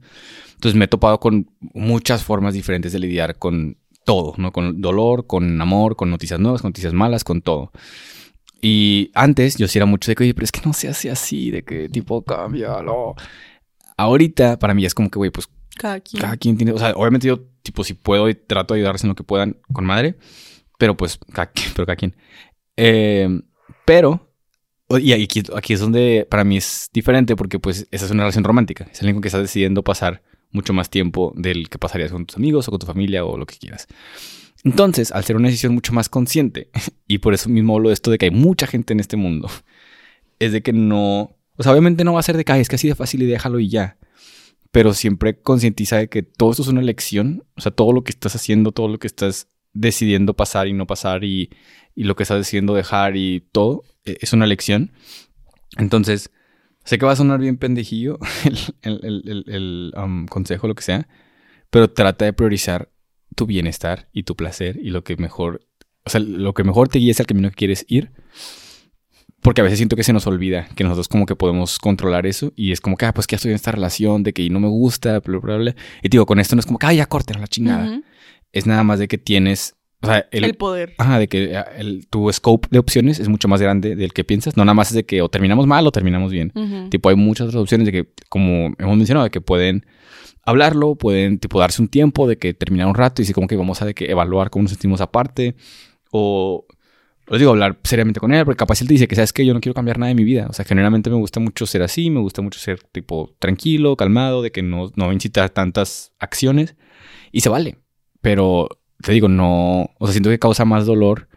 Entonces 0.53 0.77
me 0.77 0.85
he 0.85 0.87
topado 0.87 1.19
con 1.19 1.49
muchas 1.73 2.23
formas 2.23 2.53
diferentes 2.53 2.91
de 2.93 2.99
lidiar 2.99 3.37
con 3.39 3.77
todo, 4.05 4.35
¿no? 4.37 4.51
Con 4.51 4.79
dolor, 4.79 5.25
con 5.27 5.59
amor, 5.59 5.95
con 5.95 6.11
noticias 6.11 6.39
nuevas, 6.39 6.61
con 6.61 6.69
noticias 6.69 6.93
malas, 6.93 7.23
con 7.23 7.41
todo. 7.41 7.71
Y 8.61 9.11
antes 9.15 9.57
yo 9.57 9.67
sí 9.67 9.79
era 9.79 9.85
mucho 9.85 10.11
de 10.11 10.15
que, 10.15 10.23
oye, 10.23 10.33
pero 10.33 10.45
es 10.45 10.51
que 10.51 10.61
no 10.63 10.73
se 10.73 10.87
hace 10.87 11.09
así, 11.09 11.49
de 11.49 11.63
que 11.63 11.89
tipo, 11.89 12.23
cámbialo. 12.23 13.15
Ahorita, 13.97 14.59
para 14.59 14.73
mí 14.73 14.85
es 14.85 14.93
como 14.93 15.09
que, 15.09 15.17
güey, 15.17 15.31
pues 15.31 15.49
Cada 15.77 15.99
quien. 15.99 16.21
cada 16.21 16.37
quien 16.37 16.57
tiene, 16.57 16.71
o 16.71 16.77
sea, 16.77 16.91
obviamente 16.91 17.27
yo, 17.27 17.39
tipo, 17.63 17.83
si 17.83 17.93
puedo 17.93 18.29
y 18.29 18.35
trato 18.35 18.73
de 18.73 18.79
ayudarles 18.79 19.03
en 19.03 19.09
lo 19.09 19.15
que 19.15 19.23
puedan 19.23 19.57
con 19.73 19.85
madre, 19.85 20.15
pero 20.77 20.95
pues, 20.95 21.19
cada 21.33 21.47
quien, 21.47 21.71
pero 21.75 21.85
cada 21.85 21.95
quien. 21.95 22.15
Eh, 22.77 23.41
pero, 23.85 24.31
y 24.89 25.13
aquí, 25.13 25.43
aquí 25.55 25.73
es 25.73 25.79
donde 25.79 26.27
para 26.29 26.43
mí 26.43 26.57
es 26.57 26.89
diferente 26.93 27.35
porque 27.35 27.59
pues 27.59 27.87
esa 27.91 28.05
es 28.05 28.11
una 28.11 28.23
relación 28.23 28.43
romántica, 28.43 28.87
es 28.91 28.99
alguien 28.99 29.15
con 29.15 29.21
que 29.21 29.29
estás 29.29 29.41
decidiendo 29.41 29.83
pasar 29.83 30.21
mucho 30.51 30.73
más 30.73 30.89
tiempo 30.89 31.33
del 31.35 31.69
que 31.69 31.79
pasarías 31.79 32.11
con 32.11 32.25
tus 32.25 32.37
amigos 32.37 32.67
o 32.67 32.71
con 32.71 32.79
tu 32.79 32.85
familia 32.85 33.23
o 33.25 33.37
lo 33.37 33.45
que 33.45 33.57
quieras. 33.57 33.87
Entonces, 34.63 35.11
al 35.11 35.23
ser 35.23 35.35
una 35.35 35.47
decisión 35.47 35.73
mucho 35.73 35.93
más 35.93 36.09
consciente, 36.09 36.69
y 37.07 37.19
por 37.19 37.33
eso 37.33 37.49
mismo 37.49 37.75
hablo 37.75 37.89
de 37.89 37.93
esto 37.93 38.11
de 38.11 38.17
que 38.17 38.25
hay 38.25 38.31
mucha 38.31 38.67
gente 38.67 38.93
en 38.93 38.99
este 38.99 39.17
mundo, 39.17 39.49
es 40.39 40.51
de 40.51 40.61
que 40.61 40.73
no, 40.73 41.35
o 41.57 41.63
sea, 41.63 41.71
obviamente 41.71 42.03
no 42.03 42.13
va 42.13 42.19
a 42.19 42.23
ser 42.23 42.37
de 42.37 42.45
que 42.45 42.51
"Ay, 42.51 42.61
es 42.61 42.69
que 42.69 42.75
así 42.75 42.87
de 42.87 42.95
fácil 42.95 43.21
y 43.23 43.25
déjalo 43.25 43.59
y 43.59 43.69
ya, 43.69 43.97
pero 44.71 44.93
siempre 44.93 45.39
concientiza 45.39 45.97
de 45.97 46.07
que 46.09 46.23
todo 46.23 46.51
esto 46.51 46.63
es 46.63 46.69
una 46.69 46.81
elección, 46.81 47.43
o 47.55 47.61
sea, 47.61 47.71
todo 47.71 47.91
lo 47.93 48.03
que 48.03 48.11
estás 48.11 48.35
haciendo, 48.35 48.71
todo 48.71 48.87
lo 48.87 48.99
que 48.99 49.07
estás 49.07 49.47
decidiendo 49.73 50.33
pasar 50.35 50.67
y 50.67 50.73
no 50.73 50.87
pasar 50.87 51.23
y, 51.23 51.49
lo 51.95 52.15
que 52.15 52.23
estás 52.23 52.37
decidiendo 52.39 52.73
dejar 52.73 53.17
y 53.17 53.41
todo 53.51 53.83
eh, 54.05 54.17
es 54.21 54.33
una 54.33 54.45
elección. 54.45 54.91
Entonces, 55.77 56.31
sé 56.85 56.97
que 56.97 57.05
va 57.05 57.11
a 57.13 57.15
sonar 57.17 57.39
bien 57.39 57.57
pendejillo 57.57 58.17
el, 58.81 59.43
el- 59.47 59.93
consejo, 60.29 60.67
lo 60.67 60.75
que 60.75 60.83
sea, 60.83 61.07
pero 61.69 61.89
trata 61.91 62.25
de 62.25 62.33
priorizar 62.33 62.90
tu 63.35 63.45
bienestar 63.45 64.07
y 64.13 64.23
tu 64.23 64.35
placer 64.35 64.77
y 64.81 64.89
lo 64.89 65.03
que 65.03 65.15
mejor, 65.17 65.61
o 66.05 66.09
sea, 66.09 66.19
lo 66.21 66.53
que 66.53 66.63
mejor 66.63 66.87
te 66.89 66.99
guíe 66.99 67.11
es 67.11 67.19
el 67.19 67.25
camino 67.27 67.49
que 67.49 67.55
quieres 67.55 67.85
ir. 67.87 68.11
Porque 69.41 69.61
a 69.61 69.63
veces 69.63 69.79
siento 69.79 69.95
que 69.95 70.03
se 70.03 70.13
nos 70.13 70.27
olvida 70.27 70.67
que 70.75 70.83
nosotros 70.83 71.07
como 71.07 71.25
que 71.25 71.35
podemos 71.35 71.79
controlar 71.79 72.27
eso 72.27 72.53
y 72.55 72.71
es 72.71 72.79
como 72.79 72.95
que, 72.95 73.05
ah, 73.07 73.13
pues 73.13 73.25
que 73.25 73.33
ya 73.33 73.37
estoy 73.37 73.49
en 73.51 73.55
esta 73.55 73.71
relación 73.71 74.21
de 74.21 74.33
que 74.33 74.47
no 74.51 74.59
me 74.59 74.67
gusta, 74.67 75.19
bla, 75.19 75.39
bla, 75.39 75.57
bla. 75.57 75.75
Y 76.03 76.09
digo, 76.09 76.27
con 76.27 76.39
esto 76.39 76.55
no 76.55 76.59
es 76.59 76.67
como 76.67 76.77
que, 76.77 76.85
ah, 76.85 76.93
ya 76.93 77.07
corten 77.07 77.41
la 77.41 77.47
chingada. 77.47 78.01
Es 78.51 78.67
nada 78.67 78.83
más 78.83 78.99
de 78.99 79.07
que 79.07 79.17
tienes, 79.17 79.73
o 80.03 80.07
sea, 80.07 80.27
el, 80.31 80.43
El 80.43 80.53
poder. 80.53 80.93
Ajá, 80.99 81.17
de 81.17 81.27
que 81.27 81.57
ah, 81.57 81.65
el- 81.75 82.05
tu 82.07 82.31
scope 82.31 82.67
de 82.69 82.77
opciones 82.77 83.19
es 83.19 83.29
mucho 83.29 83.47
más 83.47 83.59
grande 83.63 83.95
del 83.95 84.13
que 84.13 84.23
piensas. 84.23 84.57
No 84.57 84.63
nada 84.63 84.75
más 84.75 84.89
es 84.89 84.93
de 84.95 85.05
que 85.05 85.23
o 85.23 85.29
terminamos 85.29 85.65
mal 85.65 85.87
o 85.87 85.91
terminamos 85.91 86.31
bien. 86.31 86.51
Tipo, 86.91 87.09
hay 87.09 87.15
muchas 87.15 87.47
otras 87.47 87.63
opciones 87.63 87.87
de 87.87 87.91
que, 87.93 88.09
como 88.29 88.75
hemos 88.77 88.95
mencionado, 88.97 89.23
de 89.23 89.31
que 89.31 89.41
pueden 89.41 89.87
hablarlo, 90.43 90.95
pueden, 90.95 91.39
tipo, 91.39 91.59
darse 91.59 91.81
un 91.81 91.87
tiempo 91.87 92.27
de 92.27 92.37
que 92.37 92.53
terminar 92.53 92.87
un 92.87 92.95
rato 92.95 93.21
y 93.21 93.25
si 93.25 93.33
como 93.33 93.47
que 93.47 93.55
vamos 93.55 93.81
a 93.81 93.85
de 93.85 93.93
que 93.93 94.11
evaluar 94.11 94.49
cómo 94.49 94.63
nos 94.63 94.71
sentimos 94.71 95.01
aparte. 95.01 95.55
O, 96.11 96.65
les 97.27 97.39
digo, 97.39 97.51
hablar 97.51 97.79
seriamente 97.83 98.19
con 98.19 98.33
él, 98.33 98.43
porque 98.43 98.57
capaz 98.57 98.81
él 98.81 98.87
te 98.87 98.93
dice 98.93 99.07
que, 99.07 99.15
¿sabes 99.15 99.31
que 99.33 99.45
Yo 99.45 99.53
no 99.53 99.61
quiero 99.61 99.73
cambiar 99.73 99.97
nada 99.97 100.09
de 100.09 100.15
mi 100.15 100.23
vida. 100.23 100.47
O 100.49 100.53
sea, 100.53 100.65
generalmente 100.65 101.09
me 101.09 101.15
gusta 101.15 101.39
mucho 101.39 101.65
ser 101.65 101.81
así, 101.83 102.09
me 102.09 102.19
gusta 102.19 102.41
mucho 102.41 102.59
ser, 102.59 102.81
tipo, 102.83 103.35
tranquilo, 103.39 103.95
calmado, 103.95 104.41
de 104.41 104.51
que 104.51 104.63
no, 104.63 104.91
no 104.95 105.13
incita 105.13 105.43
a 105.43 105.49
tantas 105.49 106.13
acciones. 106.19 106.75
Y 107.31 107.41
se 107.41 107.49
vale. 107.49 107.77
Pero, 108.21 108.67
te 109.01 109.11
digo, 109.13 109.29
no, 109.29 109.91
o 109.99 110.05
sea, 110.05 110.11
siento 110.11 110.29
que 110.29 110.39
causa 110.39 110.65
más 110.65 110.85
dolor 110.85 111.29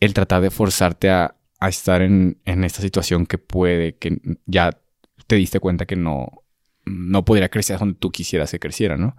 el 0.00 0.14
tratar 0.14 0.42
de 0.42 0.50
forzarte 0.50 1.10
a, 1.10 1.36
a 1.60 1.68
estar 1.68 2.02
en, 2.02 2.38
en 2.44 2.64
esta 2.64 2.82
situación 2.82 3.26
que 3.26 3.38
puede, 3.38 3.96
que 3.96 4.18
ya 4.46 4.78
te 5.26 5.36
diste 5.36 5.60
cuenta 5.60 5.86
que 5.86 5.96
no, 5.96 6.43
no 6.84 7.24
podría 7.24 7.48
crecer 7.48 7.78
donde 7.78 7.98
tú 7.98 8.10
quisieras 8.10 8.50
que 8.50 8.58
creciera, 8.58 8.96
¿no? 8.96 9.16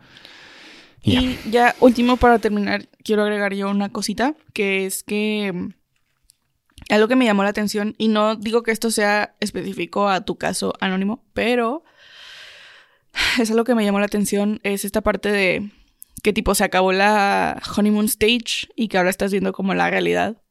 Y 1.01 1.13
ya. 1.13 1.21
Y 1.21 1.39
ya 1.51 1.75
último 1.79 2.17
para 2.17 2.39
terminar, 2.39 2.87
quiero 3.03 3.23
agregar 3.23 3.53
yo 3.53 3.69
una 3.69 3.91
cosita, 3.91 4.35
que 4.53 4.85
es 4.85 5.03
que 5.03 5.51
mm, 5.53 5.73
algo 6.89 7.07
que 7.07 7.15
me 7.15 7.25
llamó 7.25 7.43
la 7.43 7.49
atención, 7.49 7.95
y 7.97 8.07
no 8.07 8.35
digo 8.35 8.63
que 8.63 8.71
esto 8.71 8.91
sea 8.91 9.35
específico 9.39 10.09
a 10.09 10.25
tu 10.25 10.37
caso 10.37 10.73
anónimo, 10.79 11.23
pero 11.33 11.83
es 13.39 13.49
algo 13.51 13.63
que 13.63 13.75
me 13.75 13.85
llamó 13.85 13.99
la 13.99 14.05
atención, 14.05 14.59
es 14.63 14.85
esta 14.85 15.01
parte 15.01 15.31
de 15.31 15.71
que 16.23 16.33
tipo 16.33 16.55
se 16.55 16.63
acabó 16.63 16.91
la 16.91 17.61
honeymoon 17.77 18.05
stage 18.05 18.67
y 18.75 18.87
que 18.87 18.97
ahora 18.97 19.11
estás 19.11 19.31
viendo 19.31 19.53
como 19.53 19.75
la 19.75 19.89
realidad. 19.89 20.41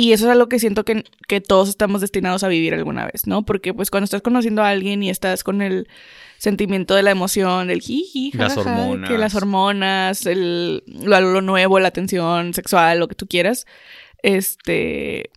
Y 0.00 0.14
eso 0.14 0.24
es 0.24 0.30
algo 0.30 0.48
que 0.48 0.58
siento 0.58 0.86
que, 0.86 1.04
que 1.28 1.42
todos 1.42 1.68
estamos 1.68 2.00
destinados 2.00 2.42
a 2.42 2.48
vivir 2.48 2.72
alguna 2.72 3.04
vez, 3.04 3.26
¿no? 3.26 3.44
Porque 3.44 3.74
pues 3.74 3.90
cuando 3.90 4.06
estás 4.06 4.22
conociendo 4.22 4.62
a 4.62 4.70
alguien 4.70 5.02
y 5.02 5.10
estás 5.10 5.44
con 5.44 5.60
el 5.60 5.88
sentimiento 6.38 6.94
de 6.94 7.02
la 7.02 7.10
emoción, 7.10 7.68
del 7.68 7.82
jiji, 7.82 8.32
Las 8.32 8.54
jajaja, 8.54 8.80
hormonas. 8.80 9.10
que 9.10 9.18
las 9.18 9.34
hormonas, 9.34 10.24
el, 10.24 10.82
lo, 10.86 11.20
lo 11.20 11.42
nuevo, 11.42 11.78
la 11.80 11.90
tensión 11.90 12.54
sexual, 12.54 12.98
lo 12.98 13.08
que 13.08 13.14
tú 13.14 13.26
quieras, 13.26 13.66
este 14.22 15.28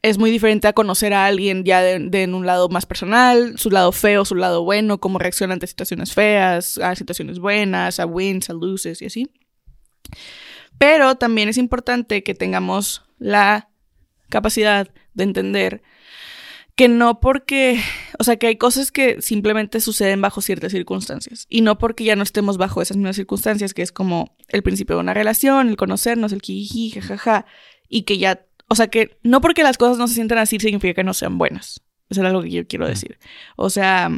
es 0.00 0.16
muy 0.16 0.30
diferente 0.30 0.66
a 0.66 0.72
conocer 0.72 1.12
a 1.12 1.26
alguien 1.26 1.62
ya 1.62 1.82
de, 1.82 1.98
de 1.98 2.22
en 2.22 2.34
un 2.34 2.46
lado 2.46 2.70
más 2.70 2.86
personal, 2.86 3.58
su 3.58 3.68
lado 3.70 3.92
feo, 3.92 4.24
su 4.24 4.34
lado 4.34 4.64
bueno, 4.64 4.98
cómo 4.98 5.18
reacciona 5.18 5.52
ante 5.52 5.66
situaciones 5.66 6.14
feas, 6.14 6.78
a 6.78 6.96
situaciones 6.96 7.38
buenas, 7.38 8.00
a 8.00 8.06
wins, 8.06 8.48
a 8.48 8.54
loses 8.54 9.02
y 9.02 9.04
así. 9.04 9.30
Pero 10.78 11.16
también 11.16 11.50
es 11.50 11.58
importante 11.58 12.22
que 12.22 12.34
tengamos 12.34 13.02
la 13.20 13.68
capacidad 14.28 14.88
de 15.14 15.24
entender 15.24 15.82
que 16.74 16.88
no 16.88 17.20
porque, 17.20 17.78
o 18.18 18.24
sea, 18.24 18.36
que 18.36 18.46
hay 18.46 18.56
cosas 18.56 18.90
que 18.90 19.20
simplemente 19.20 19.80
suceden 19.80 20.22
bajo 20.22 20.40
ciertas 20.40 20.72
circunstancias 20.72 21.46
y 21.50 21.60
no 21.60 21.76
porque 21.76 22.04
ya 22.04 22.16
no 22.16 22.22
estemos 22.22 22.56
bajo 22.56 22.80
esas 22.80 22.96
mismas 22.96 23.16
circunstancias, 23.16 23.74
que 23.74 23.82
es 23.82 23.92
como 23.92 24.34
el 24.48 24.62
principio 24.62 24.96
de 24.96 25.02
una 25.02 25.12
relación, 25.12 25.68
el 25.68 25.76
conocernos, 25.76 26.32
el 26.32 26.40
jiji, 26.40 26.90
jajaja, 26.90 27.44
y 27.88 28.02
que 28.02 28.16
ya, 28.16 28.46
o 28.68 28.74
sea, 28.74 28.88
que 28.88 29.18
no 29.22 29.42
porque 29.42 29.62
las 29.62 29.76
cosas 29.76 29.98
no 29.98 30.08
se 30.08 30.14
sientan 30.14 30.38
así 30.38 30.58
significa 30.58 30.94
que 30.94 31.04
no 31.04 31.12
sean 31.12 31.36
buenas. 31.36 31.82
Eso 32.08 32.22
es 32.22 32.26
algo 32.26 32.42
que 32.42 32.50
yo 32.50 32.66
quiero 32.66 32.88
decir. 32.88 33.18
O 33.56 33.68
sea, 33.68 34.10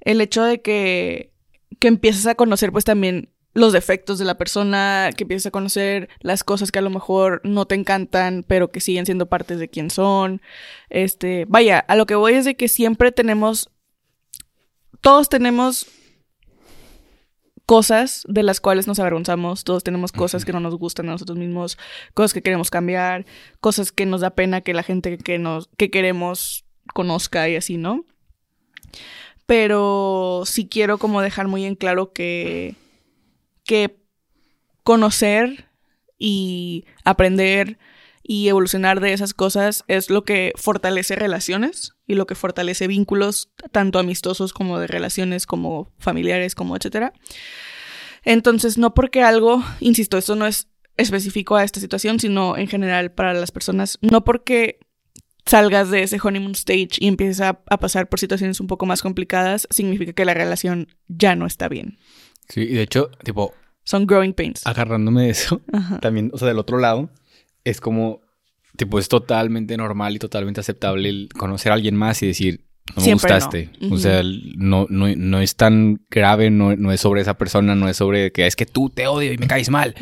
el 0.00 0.20
hecho 0.20 0.42
de 0.42 0.60
que, 0.60 1.32
que 1.78 1.88
empiezas 1.88 2.26
a 2.26 2.34
conocer 2.34 2.72
pues 2.72 2.84
también 2.84 3.30
los 3.58 3.72
defectos 3.72 4.18
de 4.18 4.24
la 4.24 4.38
persona, 4.38 5.10
que 5.16 5.24
empiezas 5.24 5.46
a 5.46 5.50
conocer 5.50 6.08
las 6.20 6.44
cosas 6.44 6.72
que 6.72 6.78
a 6.78 6.82
lo 6.82 6.90
mejor 6.90 7.40
no 7.44 7.66
te 7.66 7.74
encantan, 7.74 8.44
pero 8.46 8.70
que 8.70 8.80
siguen 8.80 9.06
siendo 9.06 9.26
partes 9.26 9.58
de 9.58 9.68
quién 9.68 9.90
son. 9.90 10.40
Este, 10.88 11.44
vaya, 11.48 11.78
a 11.78 11.96
lo 11.96 12.06
que 12.06 12.14
voy 12.14 12.34
es 12.34 12.44
de 12.44 12.56
que 12.56 12.68
siempre 12.68 13.12
tenemos, 13.12 13.70
todos 15.00 15.28
tenemos 15.28 15.86
cosas 17.68 18.24
de 18.26 18.42
las 18.42 18.60
cuales 18.60 18.86
nos 18.86 18.98
avergonzamos, 18.98 19.62
todos 19.62 19.84
tenemos 19.84 20.10
cosas 20.10 20.46
que 20.46 20.52
no 20.54 20.60
nos 20.60 20.74
gustan 20.76 21.06
a 21.10 21.12
nosotros 21.12 21.36
mismos, 21.36 21.76
cosas 22.14 22.32
que 22.32 22.40
queremos 22.40 22.70
cambiar, 22.70 23.26
cosas 23.60 23.92
que 23.92 24.06
nos 24.06 24.22
da 24.22 24.30
pena 24.30 24.62
que 24.62 24.72
la 24.72 24.82
gente 24.82 25.18
que 25.18 25.38
nos 25.38 25.68
que 25.76 25.90
queremos 25.90 26.64
conozca 26.94 27.46
y 27.46 27.56
así, 27.56 27.76
¿no? 27.76 28.06
Pero 29.44 30.44
sí 30.46 30.66
quiero 30.66 30.96
como 30.96 31.20
dejar 31.20 31.46
muy 31.46 31.66
en 31.66 31.74
claro 31.74 32.14
que 32.14 32.74
que 33.68 34.00
conocer 34.82 35.68
y 36.18 36.86
aprender 37.04 37.78
y 38.22 38.48
evolucionar 38.48 39.00
de 39.00 39.12
esas 39.12 39.34
cosas 39.34 39.84
es 39.86 40.08
lo 40.08 40.24
que 40.24 40.52
fortalece 40.56 41.14
relaciones 41.14 41.92
y 42.06 42.14
lo 42.14 42.26
que 42.26 42.34
fortalece 42.34 42.86
vínculos 42.86 43.50
tanto 43.70 43.98
amistosos 43.98 44.54
como 44.54 44.78
de 44.78 44.86
relaciones 44.86 45.46
como 45.46 45.92
familiares 45.98 46.54
como 46.54 46.74
etcétera. 46.74 47.12
Entonces, 48.24 48.78
no 48.78 48.94
porque 48.94 49.22
algo, 49.22 49.62
insisto, 49.80 50.16
esto 50.16 50.34
no 50.36 50.46
es 50.46 50.68
específico 50.96 51.56
a 51.56 51.64
esta 51.64 51.80
situación, 51.80 52.18
sino 52.18 52.56
en 52.56 52.66
general 52.66 53.12
para 53.12 53.34
las 53.34 53.52
personas, 53.52 53.98
no 54.00 54.24
porque 54.24 54.80
salgas 55.44 55.90
de 55.90 56.02
ese 56.02 56.18
honeymoon 56.22 56.52
stage 56.52 56.96
y 56.98 57.08
empieces 57.08 57.42
a, 57.42 57.60
a 57.66 57.78
pasar 57.78 58.08
por 58.08 58.18
situaciones 58.18 58.60
un 58.60 58.66
poco 58.66 58.86
más 58.86 59.02
complicadas, 59.02 59.68
significa 59.70 60.14
que 60.14 60.24
la 60.24 60.34
relación 60.34 60.88
ya 61.08 61.36
no 61.36 61.46
está 61.46 61.68
bien. 61.68 61.98
Sí, 62.48 62.62
y 62.62 62.74
de 62.74 62.82
hecho, 62.82 63.10
tipo, 63.24 63.54
Son 63.84 64.06
growing 64.06 64.32
pains. 64.32 64.66
agarrándome 64.66 65.24
de 65.24 65.30
eso, 65.30 65.60
Ajá. 65.72 65.98
también, 66.00 66.30
o 66.32 66.38
sea, 66.38 66.48
del 66.48 66.58
otro 66.58 66.78
lado, 66.78 67.10
es 67.64 67.80
como, 67.80 68.20
tipo, 68.76 68.98
es 68.98 69.08
totalmente 69.08 69.76
normal 69.76 70.16
y 70.16 70.18
totalmente 70.18 70.60
aceptable 70.60 71.08
el 71.08 71.28
conocer 71.36 71.72
a 71.72 71.74
alguien 71.74 71.96
más 71.96 72.22
y 72.22 72.26
decir, 72.28 72.64
no 72.96 73.04
me 73.04 73.12
gustaste. 73.12 73.70
no. 73.80 73.94
O 73.94 73.98
sea, 73.98 74.22
no, 74.56 74.86
no, 74.88 75.08
no 75.14 75.40
es 75.40 75.56
tan 75.56 76.00
grave, 76.10 76.50
no, 76.50 76.76
no 76.76 76.92
es 76.92 77.00
sobre 77.00 77.20
esa 77.20 77.34
persona, 77.34 77.74
no 77.74 77.88
es 77.88 77.96
sobre 77.96 78.32
que 78.32 78.46
es 78.46 78.56
que 78.56 78.66
tú 78.66 78.90
te 78.90 79.06
odio 79.06 79.32
y 79.32 79.38
me 79.38 79.46
caes 79.46 79.70
mal. 79.70 79.94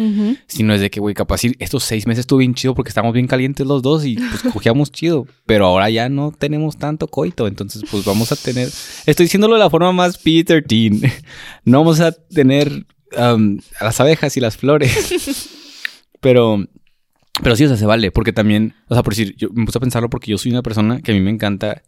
Sino 0.46 0.74
es 0.74 0.80
de 0.80 0.90
que, 0.90 1.00
güey, 1.00 1.14
capaz 1.14 1.42
estos 1.58 1.84
seis 1.84 2.06
meses 2.06 2.20
estuvo 2.20 2.38
bien 2.38 2.54
chido 2.54 2.74
porque 2.74 2.88
estábamos 2.88 3.14
bien 3.14 3.26
calientes 3.26 3.66
los 3.66 3.82
dos 3.82 4.04
y 4.04 4.16
pues 4.16 4.42
cogíamos 4.52 4.92
chido. 4.92 5.26
Pero 5.46 5.66
ahora 5.66 5.90
ya 5.90 6.08
no 6.08 6.32
tenemos 6.32 6.76
tanto 6.76 7.08
coito. 7.08 7.46
Entonces, 7.46 7.82
pues 7.90 8.04
vamos 8.04 8.32
a 8.32 8.36
tener. 8.36 8.68
Estoy 9.06 9.26
diciéndolo 9.26 9.54
de 9.54 9.60
la 9.60 9.70
forma 9.70 9.92
más 9.92 10.22
P13. 10.24 11.12
No 11.64 11.78
vamos 11.78 12.00
a 12.00 12.12
tener 12.12 12.86
a 13.16 13.36
las 13.84 14.00
abejas 14.00 14.36
y 14.36 14.40
las 14.40 14.56
flores. 14.56 15.48
pero, 16.20 16.64
pero 17.42 17.56
sí, 17.56 17.64
o 17.64 17.68
sea, 17.68 17.76
se 17.76 17.86
vale, 17.86 18.10
porque 18.10 18.32
también, 18.32 18.74
o 18.88 18.94
sea, 18.94 19.02
por 19.02 19.14
decir, 19.14 19.34
yo 19.36 19.48
me 19.52 19.64
puse 19.64 19.78
a 19.78 19.80
pensarlo 19.80 20.10
porque 20.10 20.30
yo 20.30 20.38
soy 20.38 20.52
una 20.52 20.62
persona 20.62 21.00
que 21.00 21.12
a 21.12 21.14
mí 21.14 21.20
me 21.20 21.30
encanta, 21.30 21.82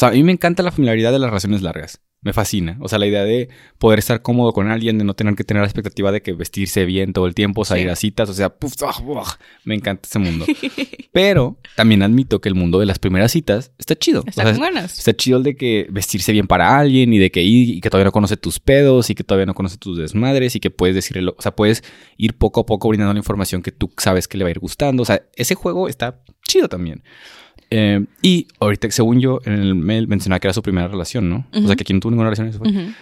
sea, 0.00 0.08
a 0.08 0.12
mí 0.12 0.22
me 0.22 0.32
encanta 0.32 0.62
la 0.62 0.72
familiaridad 0.72 1.12
de 1.12 1.18
las 1.18 1.30
relaciones 1.30 1.62
largas. 1.62 2.00
Me 2.22 2.34
fascina. 2.34 2.76
O 2.80 2.88
sea, 2.88 2.98
la 2.98 3.06
idea 3.06 3.24
de 3.24 3.48
poder 3.78 3.98
estar 3.98 4.20
cómodo 4.20 4.52
con 4.52 4.70
alguien, 4.70 4.98
de 4.98 5.04
no 5.04 5.14
tener 5.14 5.34
que 5.36 5.42
tener 5.44 5.62
la 5.62 5.66
expectativa 5.66 6.12
de 6.12 6.20
que 6.20 6.34
vestirse 6.34 6.84
bien 6.84 7.14
todo 7.14 7.26
el 7.26 7.34
tiempo, 7.34 7.64
salir 7.64 7.84
Sí. 7.86 7.88
a 7.90 7.96
citas, 7.96 8.28
o 8.28 8.34
sea, 8.34 8.54
ah, 8.86 9.02
buah, 9.02 9.24
me 9.64 9.74
encanta 9.74 10.06
ese 10.06 10.18
mundo. 10.18 10.44
Pero 11.12 11.56
también 11.76 12.02
admito 12.02 12.40
que 12.42 12.48
el 12.50 12.54
mundo 12.54 12.78
de 12.78 12.84
las 12.86 12.98
primeras 12.98 13.32
citas 13.32 13.72
está 13.78 13.96
chido. 13.96 14.22
Está 14.26 14.42
O 14.42 14.44
sea, 14.44 14.52
con 14.54 14.62
ganas. 14.62 14.98
Está 14.98 15.14
chido 15.16 15.38
el 15.38 15.44
de 15.44 15.56
que 15.56 15.86
vestirse 15.90 16.32
bien 16.32 16.46
para 16.46 16.78
alguien 16.78 17.12
y 17.14 17.18
de 17.18 17.30
que 17.30 17.42
ir 17.42 17.70
y 17.76 17.80
que 17.80 17.88
todavía 17.88 18.04
no 18.06 18.12
conoce 18.12 18.36
tus 18.36 18.60
pedos 18.60 19.08
y 19.08 19.14
que 19.14 19.24
todavía 19.24 19.46
no 19.46 19.54
conoce 19.54 19.78
tus 19.78 19.96
desmadres 19.98 20.54
y 20.56 20.60
que 20.60 20.70
puedes 20.70 20.94
decirle, 20.94 21.22
lo- 21.22 21.34
o 21.38 21.42
sea, 21.42 21.56
puedes 21.56 21.82
ir 22.18 22.36
poco 22.36 22.60
a 22.60 22.66
poco 22.66 22.88
brindando 22.90 23.14
la 23.14 23.18
información 23.18 23.62
que 23.62 23.72
tú 23.72 23.90
sabes 23.96 24.28
que 24.28 24.36
le 24.36 24.44
va 24.44 24.48
a 24.48 24.50
ir 24.50 24.58
gustando. 24.58 25.02
O 25.02 25.06
sea, 25.06 25.22
ese 25.36 25.54
juego 25.54 25.88
está 25.88 26.22
chido 26.46 26.68
también. 26.68 27.02
Eh, 27.70 28.04
y 28.20 28.48
ahorita, 28.58 28.90
según 28.90 29.20
yo, 29.20 29.40
en 29.44 29.54
el 29.54 29.74
mail 29.74 30.08
mencionaba 30.08 30.40
que 30.40 30.48
era 30.48 30.54
su 30.54 30.62
primera 30.62 30.88
relación, 30.88 31.30
¿no? 31.30 31.46
O 31.52 31.66
sea, 31.66 31.76
que 31.76 31.82
aquí 31.82 31.92
no 31.92 32.00
tuvo 32.00 32.10
ninguna 32.10 32.28
relación. 32.30 32.48
Eso 32.48 32.58
fue. 32.58 32.68
Ujú. 32.68 32.92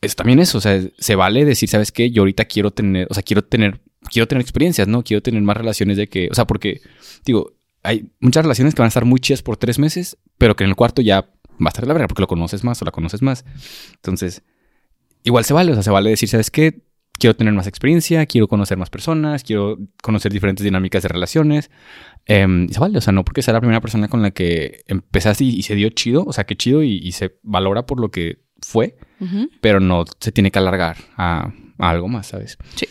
Es 0.00 0.16
también 0.16 0.40
eso, 0.40 0.58
o 0.58 0.60
sea, 0.60 0.80
se 0.98 1.14
vale 1.14 1.44
decir, 1.44 1.68
¿sabes 1.68 1.92
qué? 1.92 2.10
Yo 2.10 2.22
ahorita 2.22 2.44
quiero 2.46 2.72
tener, 2.72 3.06
o 3.10 3.14
sea, 3.14 3.22
quiero 3.22 3.42
tener, 3.42 3.80
quiero 4.10 4.26
tener 4.26 4.42
experiencias, 4.42 4.88
¿no? 4.88 5.04
Quiero 5.04 5.22
tener 5.22 5.40
más 5.42 5.56
relaciones 5.56 5.96
de 5.96 6.08
que, 6.08 6.28
o 6.30 6.34
sea, 6.34 6.44
porque, 6.44 6.80
digo, 7.24 7.52
hay 7.84 8.10
muchas 8.20 8.42
relaciones 8.44 8.74
que 8.74 8.82
van 8.82 8.86
a 8.86 8.88
estar 8.88 9.04
muy 9.04 9.20
chidas 9.20 9.42
por 9.42 9.56
tres 9.56 9.78
meses, 9.78 10.18
pero 10.38 10.56
que 10.56 10.64
en 10.64 10.70
el 10.70 10.76
cuarto 10.76 11.02
ya 11.02 11.20
va 11.20 11.66
a 11.66 11.68
estar 11.68 11.86
la 11.86 11.94
verga 11.94 12.08
porque 12.08 12.22
lo 12.22 12.26
conoces 12.26 12.64
más 12.64 12.82
o 12.82 12.84
la 12.84 12.90
conoces 12.90 13.22
más. 13.22 13.44
Entonces, 13.94 14.42
igual 15.22 15.44
se 15.44 15.54
vale, 15.54 15.70
o 15.70 15.74
sea, 15.74 15.84
se 15.84 15.90
vale 15.90 16.10
decir, 16.10 16.28
¿sabes 16.28 16.50
qué? 16.50 16.82
Quiero 17.22 17.36
tener 17.36 17.54
más 17.54 17.68
experiencia, 17.68 18.26
quiero 18.26 18.48
conocer 18.48 18.76
más 18.76 18.90
personas, 18.90 19.44
quiero 19.44 19.78
conocer 20.02 20.32
diferentes 20.32 20.64
dinámicas 20.64 21.04
de 21.04 21.08
relaciones. 21.08 21.70
Em, 22.26 22.64
y 22.68 22.72
se 22.74 22.80
vale, 22.80 22.98
o 22.98 23.00
sea, 23.00 23.12
no 23.12 23.24
porque 23.24 23.42
sea 23.42 23.54
la 23.54 23.60
primera 23.60 23.80
persona 23.80 24.08
con 24.08 24.22
la 24.22 24.32
que 24.32 24.82
empezaste 24.88 25.44
y, 25.44 25.50
y 25.50 25.62
se 25.62 25.76
dio 25.76 25.88
chido, 25.90 26.24
o 26.26 26.32
sea, 26.32 26.42
que 26.44 26.56
chido 26.56 26.82
y, 26.82 26.96
y 26.98 27.12
se 27.12 27.36
valora 27.44 27.86
por 27.86 28.00
lo 28.00 28.10
que 28.10 28.40
fue, 28.60 28.96
pero 29.60 29.78
no 29.78 30.04
se 30.18 30.32
tiene 30.32 30.50
que 30.50 30.58
alargar 30.58 30.96
a, 31.16 31.52
a 31.78 31.90
algo 31.90 32.08
más, 32.08 32.26
¿sabes? 32.26 32.58
Sí. 32.74 32.86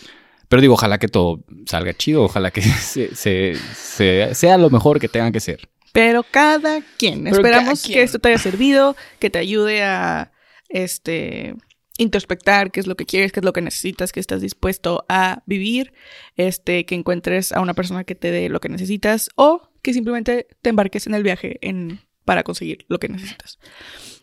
Pero 0.47 0.61
digo, 0.61 0.75
ojalá 0.75 0.97
que 0.97 1.09
todo 1.09 1.43
salga 1.65 1.93
chido, 1.93 2.23
ojalá 2.23 2.51
que 2.51 2.61
se, 2.61 3.13
se- 3.13 3.55
se- 3.73 4.33
sea 4.33 4.57
lo 4.57 4.69
mejor 4.69 4.99
que 5.01 5.09
tenga 5.09 5.31
que 5.33 5.41
ser. 5.41 5.67
Pero 5.91 6.23
cada 6.31 6.79
quien. 6.97 7.25
Pero 7.25 7.35
Esperamos 7.35 7.81
cada 7.83 7.93
que 7.93 8.01
esto 8.01 8.19
te 8.19 8.29
haya 8.29 8.37
servido, 8.37 8.95
que 9.19 9.29
te 9.29 9.39
ayude 9.39 9.83
a 9.83 10.31
este 10.69 11.55
introspectar 12.01 12.71
qué 12.71 12.79
es 12.79 12.87
lo 12.87 12.95
que 12.95 13.05
quieres, 13.05 13.31
qué 13.31 13.41
es 13.41 13.45
lo 13.45 13.53
que 13.53 13.61
necesitas, 13.61 14.11
qué 14.11 14.19
estás 14.19 14.41
dispuesto 14.41 15.05
a 15.07 15.43
vivir, 15.45 15.93
este, 16.35 16.85
que 16.85 16.95
encuentres 16.95 17.51
a 17.51 17.61
una 17.61 17.75
persona 17.75 18.03
que 18.03 18.15
te 18.15 18.31
dé 18.31 18.49
lo 18.49 18.59
que 18.59 18.69
necesitas 18.69 19.29
o 19.35 19.69
que 19.83 19.93
simplemente 19.93 20.47
te 20.61 20.71
embarques 20.71 21.05
en 21.05 21.13
el 21.13 21.21
viaje 21.21 21.59
en, 21.61 22.01
para 22.25 22.43
conseguir 22.43 22.85
lo 22.87 22.97
que 22.97 23.07
necesitas. 23.07 23.59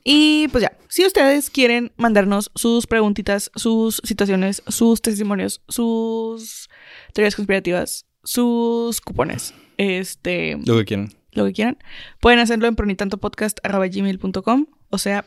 Y 0.03 0.49
pues 0.49 0.63
ya, 0.63 0.77
si 0.89 1.07
ustedes 1.07 1.51
quieren 1.51 1.93
mandarnos 1.97 2.51
sus 2.57 2.89
preguntitas, 2.89 3.53
sus 3.55 4.01
situaciones, 4.03 4.63
sus 4.67 5.01
testimonios, 5.01 5.63
sus 5.69 6.69
teorías 7.13 7.37
conspirativas, 7.37 8.07
sus 8.25 9.01
cupones, 9.01 9.55
este, 9.77 10.59
Lo 10.67 10.79
que 10.79 10.85
quieran. 10.85 11.13
lo 11.31 11.45
que 11.47 11.53
quieran, 11.53 11.79
pueden 12.21 12.41
hacerlo 12.41 12.67
en 12.67 12.75
pronitantopodcast.gmail.com 12.75 14.67
o 14.91 14.99
sea, 14.99 15.25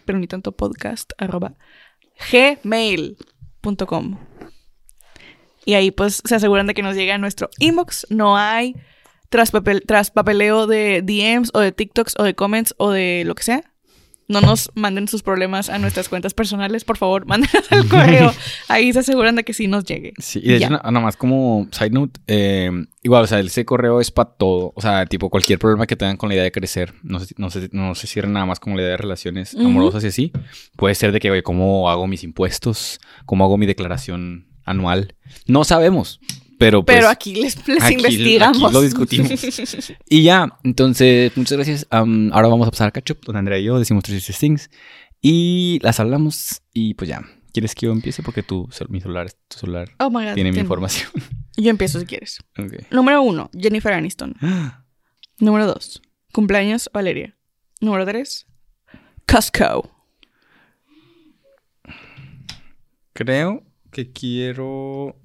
pronitantopodcast.gmail.com 2.18 4.18
y 5.66 5.74
ahí 5.76 5.92
pues 5.92 6.22
se 6.26 6.36
aseguran 6.36 6.66
de 6.68 6.74
que 6.74 6.82
nos 6.82 6.96
llegue 6.96 7.12
a 7.12 7.18
nuestro 7.20 7.50
inbox, 7.60 8.08
no 8.10 8.36
hay 8.36 8.76
traspapel- 9.30 9.86
traspapeleo 9.86 10.66
de 10.66 11.04
DMs 11.04 11.52
o 11.54 11.60
de 11.60 11.72
TikToks 11.72 12.16
o 12.18 12.24
de 12.24 12.34
comments 12.34 12.74
o 12.78 12.90
de 12.90 13.24
lo 13.26 13.36
que 13.36 13.44
sea. 13.44 13.71
No 14.32 14.42
nos 14.42 14.72
manden 14.76 15.08
sus 15.08 15.24
problemas 15.24 15.70
a 15.70 15.78
nuestras 15.78 16.10
cuentas 16.10 16.34
personales, 16.34 16.84
por 16.86 16.98
favor, 16.98 17.26
mándenos 17.28 17.72
al 17.72 17.88
correo. 17.88 18.34
Ahí 18.68 18.92
se 18.94 19.00
aseguran 19.00 19.36
de 19.36 19.44
que 19.44 19.54
sí 19.54 19.68
nos 19.68 19.84
llegue. 19.86 20.14
Sí, 20.20 20.40
y 20.44 20.48
de 20.50 20.60
Ya. 20.60 20.68
hecho, 20.68 20.74
na- 20.76 20.82
nada 20.92 21.00
más 21.06 21.18
como 21.18 21.68
side 21.72 21.90
note, 21.92 22.20
eh, 22.28 22.72
igual, 23.04 23.24
o 23.24 23.28
sea, 23.28 23.40
ese 23.40 23.66
correo 23.66 24.00
es 24.02 24.10
para 24.12 24.30
todo. 24.32 24.72
O 24.76 24.82
sea, 24.82 25.06
tipo, 25.06 25.30
cualquier 25.30 25.60
problema 25.60 25.86
que 25.86 25.96
tengan 25.96 26.18
con 26.18 26.30
la 26.30 26.36
idea 26.36 26.44
de 26.44 26.52
crecer, 26.52 26.94
no 27.04 27.20
se, 27.20 27.34
no 27.38 27.50
se, 27.50 27.70
no 27.74 27.94
se 27.96 28.08
cierren 28.08 28.34
nada 28.34 28.46
más 28.46 28.60
con 28.60 28.76
la 28.76 28.82
idea 28.82 28.92
de 28.92 28.98
relaciones 28.98 29.56
amorosas 29.56 30.04
y 30.04 30.08
así. 30.08 30.32
Puede 30.76 30.96
ser 30.96 31.12
de 31.12 31.20
que, 31.20 31.30
oye, 31.30 31.44
¿cómo 31.44 31.90
hago 31.90 32.08
mis 32.08 32.24
impuestos? 32.24 33.00
¿Cómo 33.26 33.44
hago 33.44 33.58
mi 33.58 33.66
declaración 33.66 34.48
anual? 34.64 35.16
No 35.48 35.64
sabemos, 35.64 36.20
pero 36.62 36.86
pues... 36.86 36.96
Pero 36.96 37.10
aquí 37.10 37.34
les, 37.34 37.68
les 37.68 37.82
aquí- 37.84 37.96
investigamos. 37.96 38.64
aquí 38.64 38.74
lo 38.74 38.82
discutimos. 38.82 39.32
Y 40.08 40.22
ya, 40.22 40.48
entonces, 40.64 41.36
muchas 41.36 41.58
gracias. 41.58 41.88
Ahora 41.90 42.48
vamos 42.48 42.68
a 42.68 42.72
pasar 42.72 42.90
a 42.90 42.92
Ketchup, 42.92 43.26
donde 43.26 43.40
Andrea 43.40 43.58
y 43.58 43.64
yo 43.64 43.80
decimos 43.80 44.04
tres 44.04 44.38
things. 44.38 44.70
Y 45.22 45.80
las 45.82 46.00
hablamos 46.00 46.62
y 46.72 46.94
pues 46.94 47.10
ya. 47.10 47.22
¿Quieres 47.52 47.74
que 47.74 47.88
yo 47.88 47.92
empiece? 47.92 48.22
Porque 48.22 48.44
tu, 48.44 48.70
mi 48.90 49.02
celular, 49.02 49.32
tu 49.48 49.58
celular 49.58 49.90
Oh 50.00 50.10
my 50.12 50.24
God. 50.26 50.36
tiene 50.36 50.52
mi 50.52 50.60
información. 50.60 51.10
Yo 51.58 51.70
empiezo 51.72 52.00
si 52.00 52.06
quieres. 52.06 52.38
Número 52.92 53.22
uno, 53.24 53.50
Jennifer 53.60 53.92
Aniston. 53.94 54.36
Número 55.40 55.66
dos, 55.66 56.02
cumpleaños 56.32 56.90
Valeria. 56.94 57.36
Número 57.82 58.06
tres, 58.06 58.46
Costco. 59.28 59.90
Creo 63.14 63.64
que 63.92 64.12
quiero... 64.12 65.18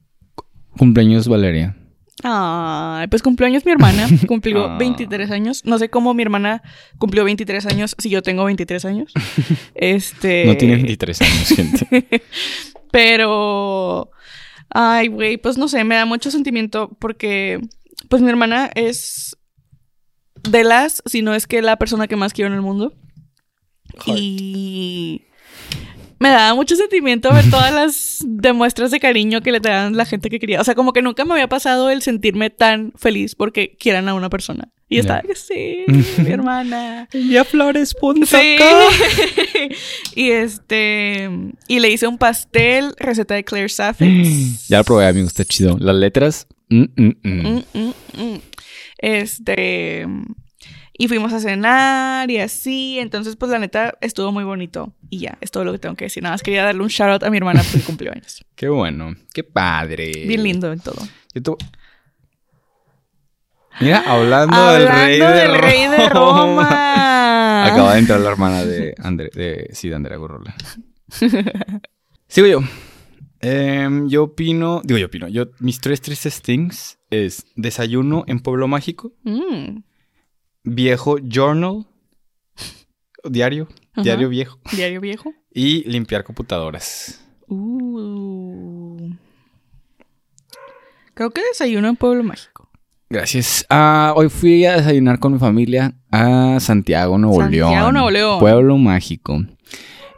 Cumpleaños 0.78 1.28
Valeria. 1.28 1.76
Ay, 2.22 3.06
pues 3.08 3.22
cumpleaños 3.22 3.64
mi 3.66 3.72
hermana. 3.72 4.08
Cumplió 4.26 4.64
Ah. 4.64 4.78
23 4.78 5.30
años. 5.30 5.62
No 5.64 5.78
sé 5.78 5.90
cómo 5.90 6.14
mi 6.14 6.22
hermana 6.22 6.62
cumplió 6.98 7.24
23 7.24 7.66
años 7.66 7.94
si 7.98 8.08
yo 8.08 8.22
tengo 8.22 8.44
23 8.44 8.84
años. 8.86 9.12
Este. 9.74 10.46
No 10.46 10.56
tiene 10.56 10.76
23 10.76 11.22
años, 11.22 11.48
gente. 11.48 12.22
Pero. 12.90 14.10
Ay, 14.70 15.08
güey, 15.08 15.36
pues 15.36 15.58
no 15.58 15.68
sé, 15.68 15.84
me 15.84 15.94
da 15.94 16.06
mucho 16.06 16.30
sentimiento 16.30 16.96
porque. 16.98 17.60
Pues 18.08 18.22
mi 18.22 18.30
hermana 18.30 18.70
es. 18.74 19.36
De 20.48 20.64
las, 20.64 21.02
si 21.06 21.22
no 21.22 21.34
es 21.34 21.46
que 21.46 21.60
la 21.60 21.76
persona 21.76 22.06
que 22.06 22.16
más 22.16 22.32
quiero 22.32 22.48
en 22.48 22.54
el 22.54 22.62
mundo. 22.62 22.94
Y. 24.06 25.25
Me 26.18 26.30
da 26.30 26.54
mucho 26.54 26.76
sentimiento 26.76 27.32
ver 27.32 27.50
todas 27.50 27.72
las 27.72 28.24
demuestras 28.24 28.90
de 28.90 29.00
cariño 29.00 29.42
que 29.42 29.52
le 29.52 29.60
dan 29.60 29.96
la 29.96 30.06
gente 30.06 30.30
que 30.30 30.38
quería. 30.38 30.60
O 30.60 30.64
sea, 30.64 30.74
como 30.74 30.92
que 30.92 31.02
nunca 31.02 31.24
me 31.24 31.32
había 31.32 31.48
pasado 31.48 31.90
el 31.90 32.00
sentirme 32.02 32.48
tan 32.50 32.92
feliz 32.96 33.34
porque 33.34 33.76
quieran 33.78 34.08
a 34.08 34.14
una 34.14 34.30
persona. 34.30 34.70
Y 34.88 34.98
estaba, 34.98 35.22
sí, 35.34 35.84
mi 36.18 36.30
hermana. 36.30 37.08
Y 37.12 37.36
a 37.36 37.44
flores.com. 37.44 38.24
Sí. 38.24 38.56
y 40.14 40.30
este. 40.30 41.28
Y 41.66 41.80
le 41.80 41.90
hice 41.90 42.06
un 42.06 42.18
pastel, 42.18 42.94
receta 42.98 43.34
de 43.34 43.44
Claire 43.44 43.68
Saffix. 43.68 44.66
Ya 44.68 44.78
lo 44.78 44.84
probé, 44.84 45.06
amigo. 45.06 45.26
Está 45.26 45.44
chido. 45.44 45.76
Las 45.78 45.96
letras... 45.96 46.46
mm, 46.68 46.84
mm, 46.96 47.12
mm. 47.22 47.46
Mm, 47.46 47.64
mm, 47.74 47.92
mm. 48.22 48.40
Este. 48.98 50.06
Y 50.98 51.08
fuimos 51.08 51.32
a 51.32 51.40
cenar 51.40 52.30
y 52.30 52.38
así. 52.38 52.98
Entonces, 52.98 53.36
pues 53.36 53.50
la 53.50 53.58
neta 53.58 53.96
estuvo 54.00 54.32
muy 54.32 54.44
bonito. 54.44 54.92
Y 55.10 55.18
ya, 55.18 55.38
es 55.40 55.50
todo 55.50 55.64
lo 55.64 55.72
que 55.72 55.78
tengo 55.78 55.94
que 55.94 56.06
decir. 56.06 56.22
Nada 56.22 56.34
más 56.34 56.42
quería 56.42 56.64
darle 56.64 56.82
un 56.82 56.88
shout 56.88 57.10
out 57.10 57.22
a 57.22 57.30
mi 57.30 57.36
hermana 57.36 57.62
porque 57.62 57.84
cumplió 57.84 58.12
años. 58.12 58.44
Qué 58.54 58.68
bueno. 58.68 59.14
Qué 59.32 59.44
padre. 59.44 60.10
Bien 60.26 60.42
lindo 60.42 60.72
en 60.72 60.80
todo. 60.80 61.06
Yo 61.34 61.56
Mira, 63.80 64.02
hablando, 64.06 64.56
Hablando 64.56 64.72
del 64.72 64.88
rey 64.88 65.20
de 65.20 65.26
del 65.26 65.58
rey 65.58 65.86
de 65.88 66.08
Roma. 66.08 67.66
Acaba 67.66 67.92
de 67.92 67.98
entrar 67.98 68.20
la 68.20 68.30
hermana 68.30 68.64
de 68.64 68.94
André, 68.98 69.30
de, 69.34 69.68
sí, 69.72 69.90
de 69.90 69.96
Andrea 69.96 70.16
Gurrola. 70.16 70.54
Sigo 72.28 72.46
yo. 72.46 72.60
Em, 73.40 74.08
yo 74.08 74.24
opino, 74.24 74.80
digo 74.82 74.98
yo 74.98 75.06
opino, 75.06 75.28
yo, 75.28 75.48
mis 75.58 75.80
tres 75.80 76.00
tristes 76.00 76.40
things 76.40 76.98
es 77.10 77.46
desayuno 77.54 78.24
en 78.26 78.40
Pueblo 78.40 78.66
Mágico, 78.66 79.12
Mm, 79.24 79.82
viejo 80.66 81.16
journal, 81.22 81.86
diario, 83.24 83.68
Ajá. 83.94 84.02
diario 84.02 84.28
viejo, 84.28 84.58
Diario 84.72 85.00
viejo. 85.00 85.32
y 85.52 85.88
limpiar 85.88 86.24
computadoras. 86.24 87.24
Uh. 87.48 89.10
Creo 91.14 91.30
que 91.30 91.42
desayuno 91.42 91.88
en 91.88 91.96
Pueblo 91.96 92.22
Mágico. 92.22 92.68
Gracias. 93.08 93.64
Ah, 93.70 94.12
hoy 94.16 94.28
fui 94.28 94.66
a 94.66 94.76
desayunar 94.78 95.18
con 95.20 95.32
mi 95.32 95.38
familia 95.38 95.94
a 96.10 96.58
Santiago, 96.60 97.16
Nuevo 97.18 97.40
Santiago, 97.40 97.70
León. 97.70 97.92
Nuevo 97.94 98.10
León. 98.10 98.38
Pueblo 98.40 98.76
mágico. 98.76 99.44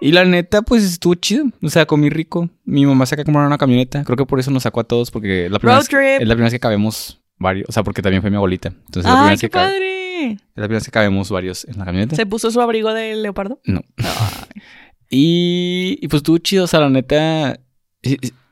Y 0.00 0.12
la 0.12 0.24
neta, 0.24 0.62
pues 0.62 0.84
estuvo 0.84 1.14
chido. 1.14 1.44
O 1.62 1.68
sea, 1.68 1.84
comí 1.84 2.08
rico. 2.08 2.48
Mi 2.64 2.86
mamá 2.86 3.04
se 3.04 3.14
acaba 3.14 3.22
de 3.22 3.26
comprar 3.26 3.46
una 3.46 3.58
camioneta. 3.58 4.04
Creo 4.04 4.16
que 4.16 4.24
por 4.24 4.40
eso 4.40 4.50
nos 4.50 4.62
sacó 4.62 4.80
a 4.80 4.84
todos, 4.84 5.10
porque 5.10 5.46
es 5.46 5.50
la 5.52 5.58
primera, 5.58 5.76
Road 5.80 5.82
vez, 5.82 5.88
trip. 5.90 6.22
es 6.22 6.28
la 6.28 6.34
primera 6.34 6.46
vez 6.46 6.52
que 6.54 6.60
cabemos 6.60 7.20
varios. 7.38 7.68
O 7.68 7.72
sea, 7.72 7.82
porque 7.82 8.00
también 8.00 8.22
fue 8.22 8.30
mi 8.30 8.36
abuelita. 8.36 8.68
Entonces, 8.68 9.00
es 9.00 9.04
la 9.04 9.10
primera 9.10 9.24
¡Ay, 9.26 9.30
vez 9.34 9.40
que 9.42 9.48
padre! 9.50 10.07
Es 10.26 10.40
la 10.54 10.64
primera 10.64 10.78
vez 10.78 10.84
que 10.84 10.90
cabemos 10.90 11.30
varios 11.30 11.64
en 11.64 11.78
la 11.78 11.84
camioneta. 11.84 12.16
¿Se 12.16 12.26
puso 12.26 12.50
su 12.50 12.60
abrigo 12.60 12.92
de 12.92 13.16
leopardo? 13.16 13.60
No. 13.64 13.82
Y, 15.10 15.98
y 16.02 16.08
pues 16.08 16.20
estuvo 16.20 16.36
chido. 16.36 16.64
O 16.64 16.66
sea, 16.66 16.80
la 16.80 16.90
neta. 16.90 17.58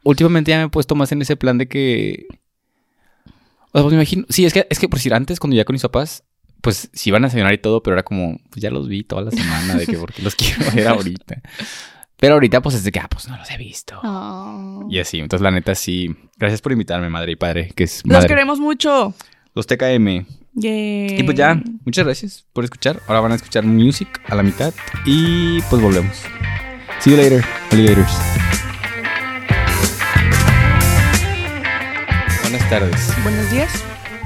últimamente 0.04 0.50
ya 0.50 0.58
me 0.58 0.64
he 0.64 0.68
puesto 0.68 0.94
más 0.94 1.12
en 1.12 1.22
ese 1.22 1.36
plan 1.36 1.58
de 1.58 1.68
que. 1.68 2.26
O 3.26 3.78
sea, 3.78 3.82
pues 3.82 3.86
me 3.88 3.96
imagino. 3.96 4.24
Sí, 4.30 4.46
es 4.46 4.54
que, 4.54 4.66
es 4.70 4.78
que 4.78 4.88
por 4.88 4.98
decir 4.98 5.12
antes, 5.12 5.38
cuando 5.38 5.54
ya 5.56 5.66
con 5.66 5.74
mis 5.74 5.82
papás, 5.82 6.24
pues 6.62 6.88
sí 6.92 7.10
iban 7.10 7.24
a 7.24 7.30
cenar 7.30 7.52
y 7.52 7.58
todo, 7.58 7.82
pero 7.82 7.94
era 7.94 8.02
como, 8.02 8.38
pues 8.50 8.62
ya 8.62 8.70
los 8.70 8.88
vi 8.88 9.04
toda 9.04 9.22
la 9.22 9.30
semana, 9.30 9.74
de 9.74 9.86
que 9.86 9.98
porque 9.98 10.22
los 10.22 10.34
quiero 10.34 10.64
ver 10.74 10.88
ahorita. 10.88 11.42
Pero 12.18 12.32
ahorita, 12.32 12.62
pues 12.62 12.76
es 12.76 12.82
de 12.84 12.92
que, 12.92 12.98
ah, 12.98 13.08
pues 13.10 13.28
no 13.28 13.36
los 13.36 13.50
he 13.50 13.58
visto. 13.58 14.00
Oh. 14.02 14.86
Y 14.88 14.98
así, 15.00 15.18
entonces 15.20 15.42
la 15.42 15.50
neta 15.50 15.74
sí. 15.74 16.16
Gracias 16.38 16.62
por 16.62 16.72
invitarme, 16.72 17.10
madre 17.10 17.32
y 17.32 17.36
padre, 17.36 17.72
que 17.76 17.84
es 17.84 18.00
Los 18.06 18.24
queremos 18.24 18.58
mucho. 18.58 19.12
Los 19.54 19.66
TKM. 19.66 20.24
Yay. 20.58 21.20
Y 21.20 21.22
pues 21.22 21.36
ya, 21.36 21.62
muchas 21.84 22.06
gracias 22.06 22.46
por 22.54 22.64
escuchar. 22.64 23.00
Ahora 23.06 23.20
van 23.20 23.32
a 23.32 23.34
escuchar 23.34 23.64
music 23.64 24.22
a 24.26 24.34
la 24.34 24.42
mitad 24.42 24.72
y 25.04 25.60
pues 25.68 25.82
volvemos. 25.82 26.16
See 27.00 27.10
you 27.10 27.16
later, 27.18 27.44
alligators. 27.70 28.10
Buenas 32.40 32.70
tardes. 32.70 33.22
Buenos 33.22 33.50
días. 33.50 33.70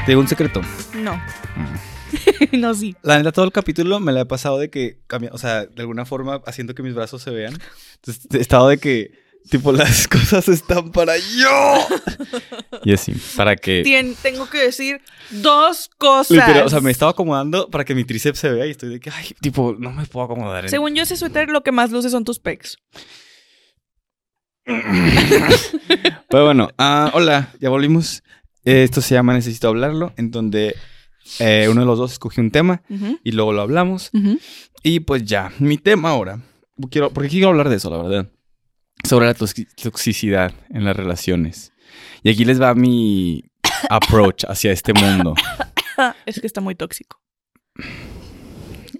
Te 0.06 0.12
digo 0.12 0.20
un 0.20 0.28
secreto. 0.28 0.60
No. 0.94 1.16
Mm. 1.16 1.90
no, 2.60 2.74
sí. 2.74 2.94
La 3.02 3.18
neta, 3.18 3.32
todo 3.32 3.44
el 3.44 3.52
capítulo 3.52 3.98
me 3.98 4.12
la 4.12 4.20
he 4.20 4.26
pasado 4.26 4.58
de 4.58 4.70
que 4.70 5.00
o 5.32 5.38
sea, 5.38 5.66
de 5.66 5.80
alguna 5.82 6.04
forma 6.04 6.42
haciendo 6.46 6.76
que 6.76 6.84
mis 6.84 6.94
brazos 6.94 7.22
se 7.22 7.30
vean. 7.30 7.54
Entonces, 7.96 8.28
he 8.32 8.38
estado 8.38 8.68
de 8.68 8.78
que, 8.78 9.12
tipo, 9.50 9.72
las 9.72 10.08
cosas 10.08 10.48
están 10.48 10.90
para 10.92 11.16
yo. 11.18 11.78
y 12.84 12.92
así, 12.94 13.12
para 13.36 13.56
que. 13.56 13.82
Tien- 13.82 14.16
tengo 14.22 14.48
que 14.48 14.58
decir 14.58 15.00
dos 15.30 15.90
cosas. 15.98 16.30
Literal, 16.30 16.64
o 16.66 16.68
sea, 16.70 16.80
me 16.80 16.90
estaba 16.90 17.10
acomodando 17.12 17.68
para 17.68 17.84
que 17.84 17.94
mi 17.94 18.04
tríceps 18.04 18.38
se 18.38 18.50
vea 18.50 18.66
y 18.66 18.70
estoy 18.70 18.88
de 18.88 19.00
que, 19.00 19.10
ay, 19.10 19.34
tipo, 19.40 19.76
no 19.78 19.92
me 19.92 20.06
puedo 20.06 20.24
acomodar. 20.26 20.64
en- 20.64 20.70
Según 20.70 20.94
yo, 20.94 21.02
ese 21.02 21.16
suéter 21.16 21.48
lo 21.50 21.62
que 21.62 21.72
más 21.72 21.90
luce 21.90 22.08
son 22.10 22.24
tus 22.24 22.38
pecs. 22.38 22.78
Pero 26.30 26.44
bueno, 26.44 26.70
ah, 26.78 27.10
hola, 27.14 27.52
ya 27.60 27.68
volvimos. 27.70 28.22
Eh, 28.64 28.84
Esto 28.84 29.00
se 29.00 29.14
llama 29.14 29.32
Necesito 29.34 29.68
hablarlo, 29.68 30.12
en 30.16 30.30
donde 30.30 30.76
eh, 31.38 31.66
uno 31.70 31.80
de 31.80 31.86
los 31.86 31.98
dos 31.98 32.12
escogió 32.12 32.42
un 32.42 32.50
tema 32.50 32.82
y 33.24 33.32
luego 33.32 33.52
lo 33.52 33.62
hablamos. 33.62 34.10
Y 34.82 35.00
pues 35.00 35.24
ya, 35.24 35.50
mi 35.58 35.76
tema 35.78 36.10
ahora, 36.10 36.40
quiero, 36.90 37.10
porque 37.10 37.28
quiero 37.30 37.48
hablar 37.48 37.68
de 37.68 37.76
eso, 37.76 37.90
la 37.90 38.02
verdad, 38.02 38.30
sobre 39.08 39.26
la 39.26 39.34
toxi- 39.34 39.66
toxicidad 39.80 40.52
en 40.70 40.84
las 40.84 40.96
relaciones. 40.96 41.72
Y 42.22 42.30
aquí 42.30 42.44
les 42.44 42.60
va 42.60 42.74
mi 42.74 43.42
approach 43.88 44.44
hacia 44.48 44.72
este 44.72 44.92
mundo. 44.92 45.34
Es 46.24 46.40
que 46.40 46.46
está 46.46 46.62
muy 46.62 46.74
tóxico. 46.74 47.20